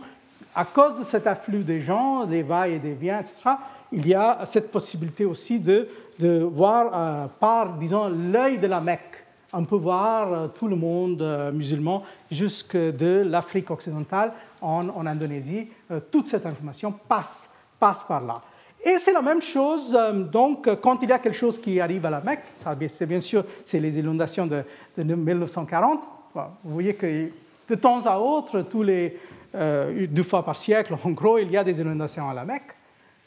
à 0.55 0.63
cause 0.63 0.97
de 0.97 1.03
cet 1.03 1.27
afflux 1.27 1.63
des 1.63 1.81
gens, 1.81 2.25
des 2.25 2.41
va 2.41 2.67
et 2.67 2.79
des 2.79 2.93
viens, 2.93 3.19
etc., 3.19 3.55
il 3.91 4.07
y 4.07 4.13
a 4.13 4.39
cette 4.45 4.71
possibilité 4.71 5.25
aussi 5.25 5.59
de, 5.59 5.87
de 6.19 6.39
voir 6.39 6.91
euh, 6.93 7.27
par, 7.39 7.73
disons, 7.73 8.07
l'œil 8.09 8.57
de 8.57 8.67
la 8.67 8.79
Mecque. 8.79 9.23
On 9.53 9.65
peut 9.65 9.75
voir 9.75 10.33
euh, 10.33 10.47
tout 10.47 10.67
le 10.67 10.75
monde 10.75 11.21
euh, 11.21 11.51
musulman, 11.51 12.03
jusque 12.31 12.75
de 12.75 13.23
l'Afrique 13.25 13.69
occidentale 13.69 14.33
en, 14.61 14.87
en 14.89 15.05
Indonésie. 15.05 15.67
toute 16.11 16.27
cette 16.27 16.45
information 16.45 16.93
passe, 17.07 17.49
passe 17.79 18.03
par 18.03 18.25
là. 18.25 18.41
Et 18.83 18.97
c'est 18.99 19.13
la 19.13 19.21
même 19.21 19.41
chose, 19.41 19.97
donc, 20.31 20.69
quand 20.81 21.01
il 21.01 21.09
y 21.09 21.11
a 21.11 21.19
quelque 21.19 21.37
chose 21.37 21.59
qui 21.59 21.79
arrive 21.79 22.05
à 22.05 22.09
la 22.11 22.21
Mecque, 22.21 22.43
c'est 22.87 23.05
bien 23.05 23.19
sûr, 23.19 23.43
c'est 23.63 23.79
les 23.79 23.97
inondations 23.97 24.45
de, 24.45 24.63
de 24.97 25.03
1940. 25.03 26.01
vous 26.35 26.41
voyez 26.63 26.93
que 26.93 27.29
de 27.67 27.75
temps 27.75 28.05
à 28.05 28.19
autre, 28.19 28.61
tous 28.61 28.83
les, 28.83 29.17
euh, 29.55 30.07
deux 30.07 30.23
fois 30.23 30.43
par 30.43 30.55
siècle, 30.55 30.95
en 31.03 31.11
gros, 31.11 31.37
il 31.37 31.51
y 31.51 31.57
a 31.57 31.63
des 31.63 31.79
inondations 31.79 32.29
à 32.29 32.33
la 32.33 32.45
Mecque. 32.45 32.75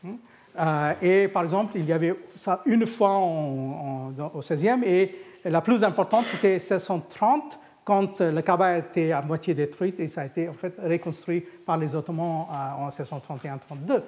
Hein. 0.06 0.16
Euh, 0.58 0.92
et 1.02 1.28
par 1.28 1.44
exemple, 1.44 1.72
il 1.76 1.86
y 1.86 1.92
avait 1.92 2.14
ça 2.36 2.62
une 2.66 2.86
fois 2.86 3.16
au 3.18 4.40
16e, 4.40 4.82
et 4.84 5.14
la 5.44 5.60
plus 5.60 5.84
importante, 5.84 6.26
c'était 6.26 6.54
1630, 6.54 7.60
quand 7.84 8.20
le 8.20 8.42
Kaaba 8.42 8.66
a 8.66 8.78
été 8.78 9.12
à 9.12 9.22
moitié 9.22 9.54
détruit, 9.54 9.94
et 9.98 10.08
ça 10.08 10.22
a 10.22 10.26
été 10.26 10.48
en 10.48 10.52
fait 10.52 10.74
reconstruit 10.82 11.40
par 11.64 11.78
les 11.78 11.94
Ottomans 11.96 12.46
euh, 12.50 12.84
en 12.84 12.88
1631-32. 12.88 14.02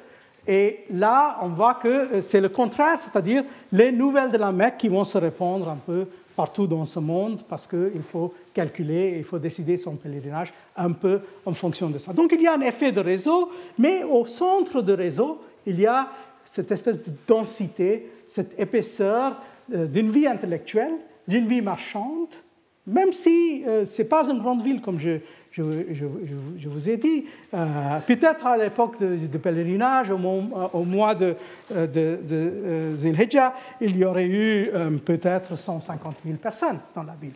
Et 0.46 0.84
là, 0.90 1.38
on 1.42 1.48
voit 1.48 1.74
que 1.74 2.20
c'est 2.20 2.40
le 2.40 2.48
contraire, 2.48 2.98
c'est-à-dire 2.98 3.44
les 3.72 3.92
nouvelles 3.92 4.30
de 4.30 4.38
la 4.38 4.52
Mecque 4.52 4.78
qui 4.78 4.88
vont 4.88 5.04
se 5.04 5.18
répandre 5.18 5.68
un 5.68 5.76
peu 5.76 6.06
partout 6.40 6.66
dans 6.66 6.86
ce 6.86 6.98
monde 6.98 7.42
parce 7.46 7.66
qu'il 7.66 8.02
faut 8.02 8.32
calculer, 8.54 9.16
il 9.18 9.24
faut 9.24 9.38
décider 9.38 9.76
son 9.76 9.96
pèlerinage 9.96 10.54
un 10.74 10.92
peu 10.92 11.20
en 11.44 11.52
fonction 11.52 11.90
de 11.90 11.98
ça. 11.98 12.14
Donc 12.14 12.32
il 12.34 12.40
y 12.40 12.46
a 12.46 12.54
un 12.54 12.62
effet 12.62 12.92
de 12.92 13.00
réseau, 13.00 13.50
mais 13.78 14.04
au 14.04 14.24
centre 14.24 14.80
du 14.80 14.94
réseau, 14.94 15.38
il 15.66 15.78
y 15.78 15.84
a 15.84 16.08
cette 16.42 16.72
espèce 16.72 17.04
de 17.04 17.12
densité, 17.26 18.10
cette 18.26 18.58
épaisseur 18.58 19.36
euh, 19.74 19.84
d'une 19.84 20.10
vie 20.10 20.26
intellectuelle, 20.26 20.94
d'une 21.28 21.46
vie 21.46 21.60
marchande, 21.60 22.32
même 22.86 23.12
si 23.12 23.62
euh, 23.66 23.84
ce 23.84 24.00
n'est 24.00 24.08
pas 24.08 24.30
une 24.30 24.38
grande 24.38 24.62
ville 24.62 24.80
comme 24.80 24.98
je, 24.98 25.18
je, 25.52 26.68
vous 26.68 26.88
ai 26.88 26.96
dit. 26.96 27.26
Euh, 27.54 28.00
peut-être 28.06 28.46
à 28.46 28.56
l'époque 28.56 29.00
de, 29.00 29.38
pèlerinage, 29.38 30.10
au, 30.10 30.16
au, 30.16 30.84
mois 30.84 31.14
de, 31.14 31.36
euh, 31.72 31.86
de, 31.86 32.96
il 33.80 33.96
y 33.96 34.04
aurait 34.04 34.26
eu 34.26 34.70
peut-être 35.04 35.56
150 35.56 36.16
000 36.24 36.36
personnes 36.36 36.78
dans 36.94 37.02
la 37.02 37.14
ville 37.20 37.32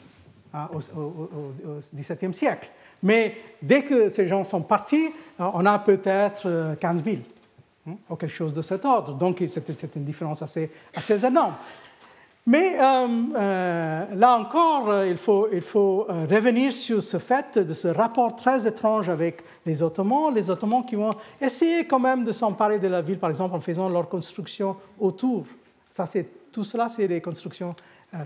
hein, 0.53 0.69
au, 0.73 1.53
XVIIe 1.95 2.35
siècle. 2.35 2.71
Mais 3.03 3.37
dès 3.61 3.83
que 3.83 4.09
ces 4.09 4.27
gens 4.27 4.45
sont 4.45 4.63
partis, 4.63 5.09
on 5.39 5.67
a 5.67 5.79
peut-être 5.79 6.77
15 6.81 7.05
000 7.05 7.17
hein, 7.89 7.93
ou 8.09 8.17
quelque 8.17 8.33
chose 8.33 8.55
de 8.55 8.63
cet 8.63 8.85
ordre. 8.85 9.15
Donc 9.15 9.43
c'est 9.49 9.97
une 9.97 10.05
différence 10.05 10.43
assez 10.43 10.71
énorme. 11.25 11.55
Mais 12.47 12.79
euh, 12.79 13.09
euh, 13.37 14.15
là 14.15 14.37
encore, 14.37 14.91
euh, 14.91 15.09
il 15.09 15.17
faut, 15.17 16.05
revenir 16.05 16.75
sur 16.75 17.03
ce 17.03 17.17
fait 17.19 17.57
de 17.59 17.73
ce 17.73 17.89
rapport 17.89 18.37
très 18.37 18.67
étrange 18.67 19.09
avec 19.09 19.43
les 19.65 19.83
Ottomans. 19.83 20.35
Les 20.35 20.51
Ottomans 20.51 20.85
qui 20.85 20.95
vont 20.95 21.15
essayer 21.41 21.87
quand 21.87 22.01
même 22.01 22.23
de 22.23 22.33
s'emparer 22.33 22.79
de 22.79 22.89
la 22.89 23.01
ville, 23.01 23.19
par 23.19 23.31
exemple 23.31 23.55
en 23.55 23.61
faisant 23.61 23.89
leur 23.89 24.11
construction 24.11 24.77
autour. 24.99 25.47
Ça, 25.89 26.05
tout 26.53 26.65
cela, 26.65 26.91
c'est 26.91 27.09
des 27.09 27.21
constructions 27.23 27.75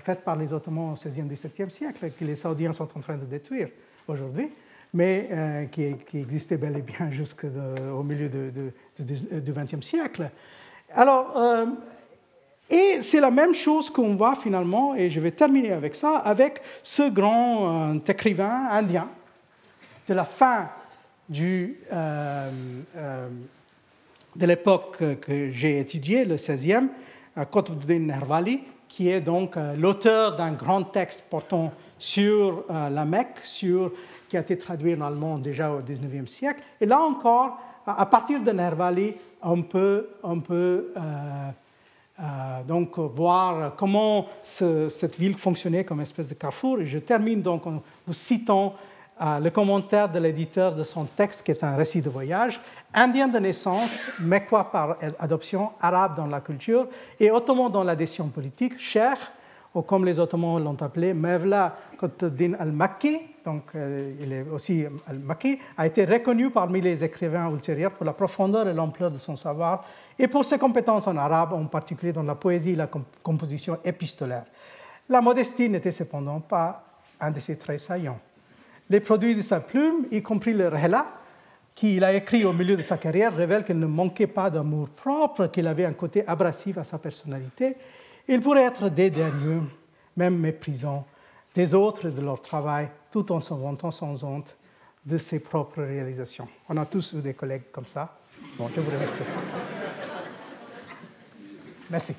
faites 0.01 0.23
par 0.23 0.37
les 0.37 0.53
Ottomans 0.53 0.91
au 0.91 0.95
XVIe, 0.95 1.23
XVIIe 1.23 1.71
siècle, 1.71 2.11
que 2.19 2.25
les 2.25 2.35
Saoudiens 2.35 2.73
sont 2.73 2.89
en 2.97 3.01
train 3.01 3.17
de 3.17 3.25
détruire 3.25 3.69
aujourd'hui, 4.07 4.51
mais 4.93 5.69
qui, 5.71 5.95
qui, 6.07 6.19
existaient 6.19 6.57
bel 6.57 6.77
et 6.77 6.83
bien 6.83 7.11
jusqu'au 7.11 8.03
milieu 8.03 8.29
du 8.29 9.53
XXe 9.53 9.87
siècle. 9.87 10.31
Alors, 10.93 11.35
et 12.71 13.01
c'est 13.01 13.21
la 13.21 13.31
même 13.31 13.55
chose 13.55 13.89
qu'on 13.89 14.15
voit 14.15 14.37
finalement, 14.37 14.95
et 14.95 15.09
je 15.09 15.21
vais 15.21 15.31
terminer 15.31 15.73
avec 15.73 15.95
ça, 15.95 16.19
avec 16.19 16.61
ce 16.83 17.09
grand 17.09 17.95
euh, 17.95 17.99
écrivain 18.07 18.69
indien 18.71 19.09
de 20.07 20.15
la 20.15 20.25
fin 20.25 20.69
euh, 21.41 21.69
euh, 21.93 23.29
de 24.37 24.47
l'époque 24.47 24.99
que 25.21 25.51
j'ai 25.51 25.79
étudiée, 25.79 26.27
le 26.27 26.37
16e, 26.37 26.89
Qutbuddin 27.51 28.01
Nervali, 28.01 28.61
qui 28.87 29.09
est 29.09 29.21
donc 29.21 29.57
l'auteur 29.77 30.37
d'un 30.37 30.53
grand 30.53 30.83
texte 30.85 31.25
portant 31.29 31.73
sur 31.99 32.65
la 32.71 33.05
Mecque, 33.05 33.39
sur, 33.43 33.93
qui 34.29 34.37
a 34.37 34.41
été 34.41 34.57
traduit 34.57 34.95
en 34.95 35.03
allemand 35.03 35.39
déjà 35.39 35.71
au 35.71 35.81
19e 35.81 36.27
siècle. 36.27 36.63
Et 36.81 36.87
là 36.87 37.01
encore, 37.01 37.59
à 37.87 38.07
partir 38.07 38.41
de 38.43 38.51
Nervali, 38.51 39.15
on 39.43 39.63
peut, 39.63 40.09
on 40.23 40.41
peut 40.41 40.93
euh, 42.21 42.63
donc 42.67 42.99
voir 42.99 43.77
comment 43.77 44.27
cette 44.43 45.19
ville 45.19 45.37
fonctionnait 45.37 45.85
comme 45.85 46.01
espèce 46.01 46.29
de 46.29 46.35
carrefour. 46.35 46.81
Et 46.81 46.87
je 46.87 46.99
termine 46.99 47.43
donc 47.43 47.67
en 47.67 47.83
vous 48.07 48.13
citant 48.13 48.75
euh, 49.21 49.41
le 49.41 49.51
commentaire 49.51 50.09
de 50.09 50.19
l'éditeur 50.19 50.75
de 50.75 50.85
son 50.85 51.05
texte, 51.05 51.45
qui 51.45 51.51
est 51.51 51.65
un 51.65 51.77
récit 51.77 52.01
de 52.03 52.11
voyage. 52.11 52.61
Indien 52.95 53.29
de 53.29 53.39
naissance, 53.39 54.05
quoi 54.49 54.71
par 54.71 54.97
adoption, 55.19 55.71
arabe 55.81 56.17
dans 56.17 56.27
la 56.27 56.41
culture 56.41 56.87
et 57.19 57.31
ottoman 57.31 57.71
dans 57.71 57.83
l'adhésion 57.85 58.29
politique, 58.29 58.79
cher, 58.79 59.17
ou 59.75 59.83
comme 59.83 60.05
les 60.05 60.19
Ottomans 60.19 60.63
l'ont 60.63 60.81
appelé, 60.81 61.15
Mevla 61.15 61.77
Qutbuddin 61.99 62.55
al-Makki, 62.59 63.21
donc 63.45 63.65
euh, 63.75 64.15
il 64.21 64.33
est 64.33 64.43
aussi 64.43 64.87
al-Makki, 65.07 65.59
a 65.77 65.87
été 65.87 66.05
reconnu 66.05 66.51
parmi 66.51 66.81
les 66.81 67.05
écrivains 67.05 67.51
ultérieurs 67.51 67.93
pour 67.93 68.07
la 68.07 68.13
profondeur 68.13 68.69
et 68.69 68.75
l'ampleur 68.75 69.11
de 69.11 69.19
son 69.19 69.37
savoir 69.37 69.85
et 70.19 70.27
pour 70.27 70.45
ses 70.45 70.59
compétences 70.59 71.07
en 71.07 71.17
arabe, 71.17 71.53
en 71.53 71.67
particulier 71.67 72.13
dans 72.13 72.23
la 72.23 72.35
poésie 72.35 72.71
et 72.71 72.77
la 72.77 72.89
composition 73.23 73.79
épistolaire. 73.85 74.45
La 75.09 75.21
modestie 75.21 75.69
n'était 75.69 75.93
cependant 75.93 76.41
pas 76.41 76.85
un 77.21 77.31
de 77.31 77.41
ses 77.41 77.57
traits 77.57 77.81
saillants. 77.81 78.21
Les 78.91 79.01
produits 79.01 79.35
de 79.35 79.43
sa 79.43 79.61
plume, 79.61 80.07
y 80.11 80.23
compris 80.23 80.55
le 80.55 80.69
Rehla, 80.69 81.07
qu'il 81.75 82.03
a 82.03 82.13
écrit 82.13 82.45
au 82.45 82.53
milieu 82.53 82.77
de 82.77 82.83
sa 82.83 82.97
carrière, 82.97 83.35
révèlent 83.37 83.65
qu'il 83.65 83.79
ne 83.79 83.87
manquait 83.87 84.27
pas 84.27 84.51
d'amour 84.51 84.89
propre, 84.89 85.47
qu'il 85.47 85.67
avait 85.67 85.85
un 85.85 85.93
côté 85.93 86.27
abrasif 86.27 86.77
à 86.79 86.85
sa 86.85 86.99
personnalité. 86.99 87.77
Il 88.29 88.41
pourrait 88.43 88.65
être 88.65 88.91
dédaigneux, 88.91 89.63
même 90.17 90.39
méprisant 90.39 91.07
des 91.55 91.75
autres 91.75 92.07
et 92.07 92.11
de 92.11 92.21
leur 92.21 92.43
travail, 92.43 92.91
tout 93.11 93.33
en 93.33 93.41
se 93.41 93.55
vantant 93.55 93.91
sans 93.91 94.23
honte 94.23 94.55
de 95.05 95.17
ses 95.17 95.41
propres 95.41 95.83
réalisations. 95.83 96.47
On 96.69 96.77
a 96.77 96.85
tous 96.85 97.15
eu 97.15 97.23
des 97.23 97.33
collègues 97.33 97.71
comme 97.73 97.87
ça. 97.87 98.19
Bon, 98.59 98.69
je 98.75 98.81
vous 98.81 98.91
remercie. 98.91 99.23
Merci. 101.91 102.15